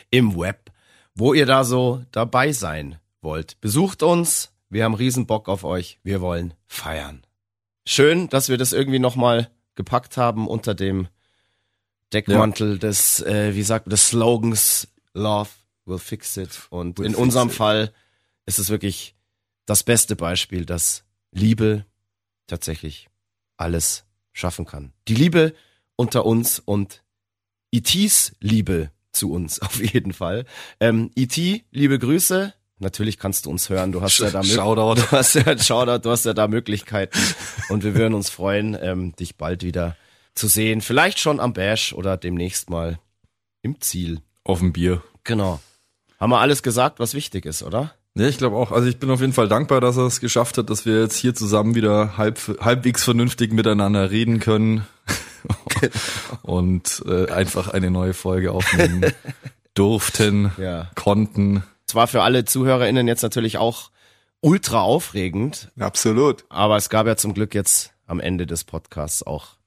im 0.10 0.38
Web, 0.38 0.72
wo 1.16 1.34
ihr 1.34 1.46
da 1.46 1.64
so 1.64 2.04
dabei 2.12 2.52
sein 2.52 3.00
wollt. 3.22 3.60
Besucht 3.62 4.04
uns, 4.04 4.52
wir 4.70 4.84
haben 4.84 4.94
riesen 4.94 5.26
Bock 5.26 5.50
auf 5.50 5.64
euch, 5.64 6.00
wir 6.04 6.22
wollen 6.22 6.54
feiern. 6.68 7.26
Schön, 7.86 8.30
dass 8.30 8.50
wir 8.50 8.58
das 8.58 8.74
irgendwie 8.74 9.00
nochmal 9.00 9.50
gepackt 9.76 10.18
haben 10.18 10.48
unter 10.48 10.76
dem 10.76 11.08
Deckmantel 12.14 12.78
des, 12.78 13.22
äh, 13.22 13.56
wie 13.56 13.64
sagt 13.64 13.88
man, 13.88 13.92
des 13.92 14.10
Slogans 14.10 14.88
Love 15.14 15.50
will 15.86 15.98
fix 15.98 16.38
it. 16.38 16.68
Und 16.70 17.00
Will 17.00 17.06
in 17.06 17.16
unserem 17.16 17.50
it. 17.50 17.56
Fall 17.56 17.94
ist 18.46 18.60
es 18.60 18.70
wirklich 18.70 19.16
das 19.66 19.84
beste 19.84 20.16
Beispiel, 20.16 20.66
dass 20.66 21.04
Liebe 21.32 21.86
tatsächlich 22.48 23.08
alles 23.58 24.06
schaffen 24.34 24.66
kann. 24.66 24.94
Die 25.08 25.16
Liebe 25.16 25.54
unter 25.96 26.26
uns 26.26 26.60
und 26.60 27.04
E.T.'s 27.72 28.36
Liebe 28.40 28.92
zu 29.12 29.32
uns 29.32 29.60
auf 29.62 29.82
jeden 29.82 30.14
Fall. 30.14 30.46
Ähm, 30.80 31.12
E.T., 31.16 31.64
liebe 31.72 32.00
Grüße. 32.00 32.54
Natürlich 32.80 33.20
kannst 33.20 33.46
du 33.46 33.52
uns 33.52 33.70
hören. 33.70 33.92
Du 33.92 34.02
hast 34.02 34.18
ja 34.18 34.32
da 34.32 34.44
Shoutout. 34.44 35.02
Du 35.02 35.12
hast 35.12 35.36
ja 35.36 35.58
Shoutout, 35.58 36.00
du 36.00 36.10
hast 36.10 36.26
ja 36.26 36.34
da 36.34 36.48
Möglichkeiten. 36.48 37.20
Und 37.70 37.84
wir 37.84 37.94
würden 37.94 38.16
uns 38.16 38.30
freuen, 38.30 38.76
ähm, 38.82 39.16
dich 39.16 39.38
bald 39.38 39.64
wieder 39.64 39.96
zu 40.34 40.48
sehen. 40.48 40.82
Vielleicht 40.82 41.20
schon 41.20 41.40
am 41.40 41.54
Bash 41.54 41.94
oder 41.94 42.18
demnächst 42.18 42.70
mal 42.72 43.00
im 43.62 43.80
Ziel. 43.82 44.22
Auf 44.44 44.60
dem 44.60 44.74
Bier. 44.74 45.04
Genau. 45.24 45.60
Haben 46.20 46.32
wir 46.32 46.40
alles 46.40 46.64
gesagt, 46.64 47.00
was 47.00 47.14
wichtig 47.14 47.46
ist, 47.46 47.62
oder? 47.62 47.94
Ja, 48.16 48.28
ich 48.28 48.38
glaube 48.38 48.58
auch. 48.58 48.72
Also 48.72 48.88
ich 48.90 49.00
bin 49.00 49.10
auf 49.10 49.22
jeden 49.22 49.32
Fall 49.34 49.48
dankbar, 49.48 49.80
dass 49.80 49.96
er 49.98 50.06
es 50.06 50.20
geschafft 50.20 50.58
hat, 50.58 50.70
dass 50.70 50.86
wir 50.86 51.00
jetzt 51.02 51.16
hier 51.16 51.34
zusammen 51.34 51.76
wieder 51.76 52.18
halb, 52.18 52.40
halbwegs 52.60 53.04
vernünftig 53.06 53.54
miteinander 53.54 54.12
reden 54.12 54.40
können 54.40 54.86
und 56.42 57.04
äh, 57.08 57.32
einfach 57.32 57.70
eine 57.70 57.90
neue 57.92 58.14
Folge 58.14 58.52
aufnehmen 58.52 59.06
durften, 59.74 60.52
Ja. 60.58 60.92
konnten. 60.96 61.64
Es 61.88 61.96
war 61.96 62.08
für 62.08 62.24
alle 62.24 62.46
ZuhörerInnen 62.46 63.08
jetzt 63.08 63.22
natürlich 63.22 63.58
auch 63.58 63.92
ultra 64.42 64.82
aufregend, 64.82 65.70
Absolut. 65.80 66.46
aber 66.50 66.78
es 66.78 66.90
gab 66.90 67.08
ja 67.08 67.16
zum 67.16 67.34
Glück 67.34 67.54
jetzt 67.54 67.94
am 68.08 68.20
Ende 68.20 68.46
des 68.46 68.64
Podcasts 68.64 69.24
auch 69.24 69.58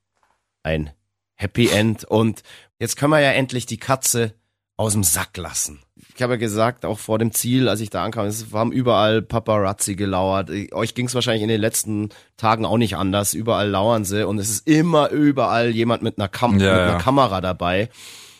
ein 0.62 0.90
Happy 1.34 1.68
End 1.68 2.04
und 2.04 2.42
jetzt 2.78 2.96
können 2.96 3.12
wir 3.12 3.20
ja 3.20 3.30
endlich 3.32 3.66
die 3.66 3.78
Katze 3.78 4.34
aus 4.76 4.92
dem 4.92 5.04
Sack 5.04 5.36
lassen. 5.36 5.80
Ich 6.16 6.22
habe 6.22 6.34
ja 6.34 6.38
gesagt, 6.38 6.84
auch 6.84 7.00
vor 7.00 7.18
dem 7.18 7.32
Ziel, 7.32 7.68
als 7.68 7.80
ich 7.80 7.90
da 7.90 8.04
ankam, 8.04 8.26
es 8.26 8.46
haben 8.52 8.70
überall 8.70 9.20
Paparazzi 9.20 9.96
gelauert. 9.96 10.48
Euch 10.72 10.94
ging 10.94 11.06
es 11.06 11.14
wahrscheinlich 11.14 11.42
in 11.42 11.48
den 11.48 11.60
letzten 11.60 12.10
Tagen 12.36 12.64
auch 12.64 12.78
nicht 12.78 12.96
anders. 12.96 13.34
Überall 13.34 13.68
lauern 13.68 14.04
sie 14.04 14.26
und 14.26 14.38
es 14.38 14.48
ist 14.48 14.68
immer 14.68 15.10
überall 15.10 15.70
jemand 15.70 16.02
mit 16.02 16.18
einer, 16.18 16.28
Kam 16.28 16.52
Ja, 16.52 16.58
mit 16.58 16.68
einer 16.68 16.92
ja. 16.92 16.98
Kamera 16.98 17.40
dabei. 17.40 17.88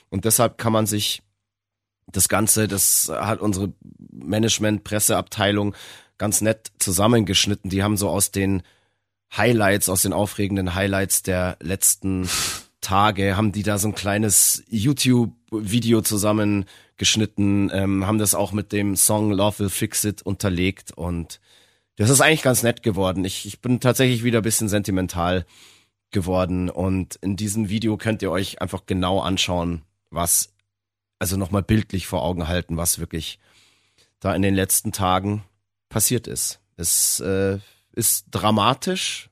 Und 0.08 0.24
deshalb 0.24 0.56
kann 0.56 0.72
man 0.72 0.86
sich 0.86 1.22
das 2.06 2.28
Ganze, 2.28 2.68
das 2.68 3.10
hat 3.12 3.40
unsere 3.40 3.72
Management-Presseabteilung 4.12 5.74
ganz 6.16 6.40
nett 6.40 6.70
zusammengeschnitten. 6.78 7.70
Die 7.70 7.82
haben 7.82 7.96
so 7.96 8.08
aus 8.08 8.30
den 8.30 8.62
Highlights, 9.36 9.88
aus 9.88 10.02
den 10.02 10.12
aufregenden 10.12 10.76
Highlights 10.76 11.24
der 11.24 11.56
letzten 11.60 12.28
Tage, 12.80 13.36
haben 13.36 13.50
die 13.50 13.64
da 13.64 13.78
so 13.78 13.88
ein 13.88 13.94
kleines 13.94 14.62
YouTube-Video 15.54 16.00
zusammengeschnitten, 16.02 17.70
ähm, 17.72 18.06
haben 18.06 18.18
das 18.18 18.34
auch 18.34 18.52
mit 18.52 18.72
dem 18.72 18.96
Song 18.96 19.32
Love 19.32 19.60
Will 19.60 19.70
Fix 19.70 20.04
It 20.04 20.22
unterlegt 20.22 20.92
und 20.92 21.40
das 21.96 22.10
ist 22.10 22.20
eigentlich 22.20 22.42
ganz 22.42 22.62
nett 22.62 22.82
geworden. 22.82 23.24
Ich, 23.24 23.46
ich 23.46 23.60
bin 23.60 23.80
tatsächlich 23.80 24.24
wieder 24.24 24.40
ein 24.40 24.44
bisschen 24.44 24.68
sentimental 24.68 25.46
geworden 26.10 26.68
und 26.70 27.16
in 27.16 27.36
diesem 27.36 27.68
Video 27.68 27.96
könnt 27.96 28.22
ihr 28.22 28.30
euch 28.30 28.60
einfach 28.60 28.86
genau 28.86 29.20
anschauen, 29.20 29.82
was, 30.10 30.52
also 31.18 31.36
nochmal 31.36 31.62
bildlich 31.62 32.06
vor 32.06 32.22
Augen 32.22 32.48
halten, 32.48 32.76
was 32.76 32.98
wirklich 32.98 33.38
da 34.20 34.34
in 34.34 34.42
den 34.42 34.54
letzten 34.54 34.92
Tagen 34.92 35.44
passiert 35.88 36.26
ist. 36.26 36.60
Es 36.76 37.20
äh, 37.20 37.58
ist 37.92 38.26
dramatisch, 38.30 39.30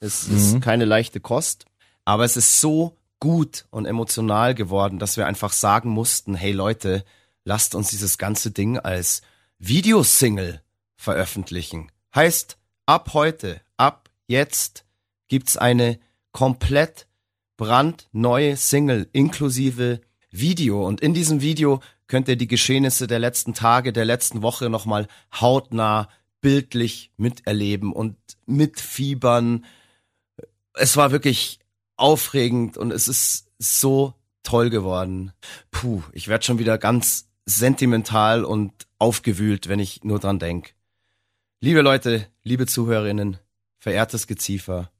es 0.00 0.28
ist 0.28 0.62
keine 0.62 0.84
leichte 0.84 1.20
Kost, 1.20 1.66
aber 2.04 2.24
es 2.24 2.36
ist 2.36 2.60
so 2.60 2.97
gut 3.20 3.66
und 3.70 3.86
emotional 3.86 4.54
geworden, 4.54 4.98
dass 4.98 5.16
wir 5.16 5.26
einfach 5.26 5.52
sagen 5.52 5.90
mussten, 5.90 6.34
hey 6.34 6.52
Leute, 6.52 7.04
lasst 7.44 7.74
uns 7.74 7.90
dieses 7.90 8.18
ganze 8.18 8.50
Ding 8.50 8.78
als 8.78 9.22
Videosingle 9.58 10.62
veröffentlichen. 10.96 11.90
Heißt, 12.14 12.58
ab 12.86 13.10
heute, 13.14 13.60
ab 13.76 14.10
jetzt 14.26 14.84
gibt's 15.28 15.56
eine 15.56 15.98
komplett 16.32 17.06
brandneue 17.56 18.56
Single 18.56 19.08
inklusive 19.12 20.00
Video. 20.30 20.86
Und 20.86 21.00
in 21.00 21.14
diesem 21.14 21.40
Video 21.40 21.80
könnt 22.06 22.28
ihr 22.28 22.36
die 22.36 22.48
Geschehnisse 22.48 23.06
der 23.06 23.18
letzten 23.18 23.54
Tage, 23.54 23.92
der 23.92 24.04
letzten 24.04 24.42
Woche 24.42 24.70
nochmal 24.70 25.08
hautnah, 25.40 26.08
bildlich 26.40 27.10
miterleben 27.16 27.92
und 27.92 28.16
mitfiebern. 28.46 29.64
Es 30.74 30.96
war 30.96 31.10
wirklich 31.10 31.58
aufregend 31.98 32.78
und 32.78 32.92
es 32.92 33.08
ist 33.08 33.50
so 33.58 34.14
toll 34.42 34.70
geworden. 34.70 35.32
Puh, 35.70 36.02
ich 36.12 36.28
werde 36.28 36.44
schon 36.44 36.58
wieder 36.58 36.78
ganz 36.78 37.28
sentimental 37.44 38.44
und 38.44 38.72
aufgewühlt, 38.98 39.68
wenn 39.68 39.80
ich 39.80 40.04
nur 40.04 40.18
dran 40.18 40.38
denk. 40.38 40.74
Liebe 41.60 41.82
Leute, 41.82 42.26
liebe 42.44 42.66
Zuhörerinnen, 42.66 43.38
verehrtes 43.78 44.26
Geziefer, 44.26 44.90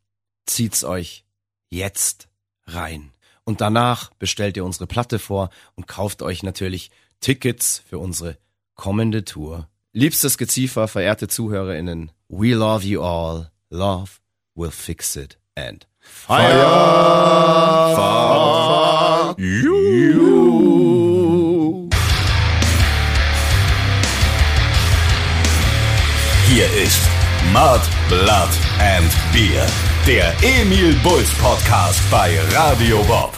zieht's 0.46 0.84
euch 0.84 1.24
jetzt 1.70 2.28
rein. 2.66 3.12
Und 3.44 3.60
danach 3.60 4.12
bestellt 4.14 4.56
ihr 4.56 4.64
unsere 4.64 4.86
Platte 4.86 5.18
vor 5.18 5.50
und 5.74 5.86
kauft 5.86 6.22
euch 6.22 6.42
natürlich 6.42 6.90
Tickets 7.20 7.82
für 7.88 7.98
unsere 7.98 8.36
kommende 8.74 9.24
Tour. 9.24 9.68
Liebstes 9.92 10.36
Geziefer, 10.36 10.88
verehrte 10.88 11.28
ZuhörerInnen, 11.28 12.12
we 12.28 12.54
love 12.54 12.86
you 12.86 13.02
all. 13.02 13.50
Love 13.70 14.12
will 14.54 14.70
fix 14.70 15.16
it 15.16 15.38
and 15.54 15.86
fire. 16.26 17.08
Hier 26.48 26.66
ist 26.82 27.02
Mud, 27.52 27.80
Blood 28.08 28.48
and 28.80 29.12
Beer, 29.32 29.66
der 30.06 30.32
Emil 30.42 30.94
Bulls 31.02 31.30
Podcast 31.34 32.00
bei 32.10 32.38
Radio 32.52 33.02
Bob. 33.04 33.37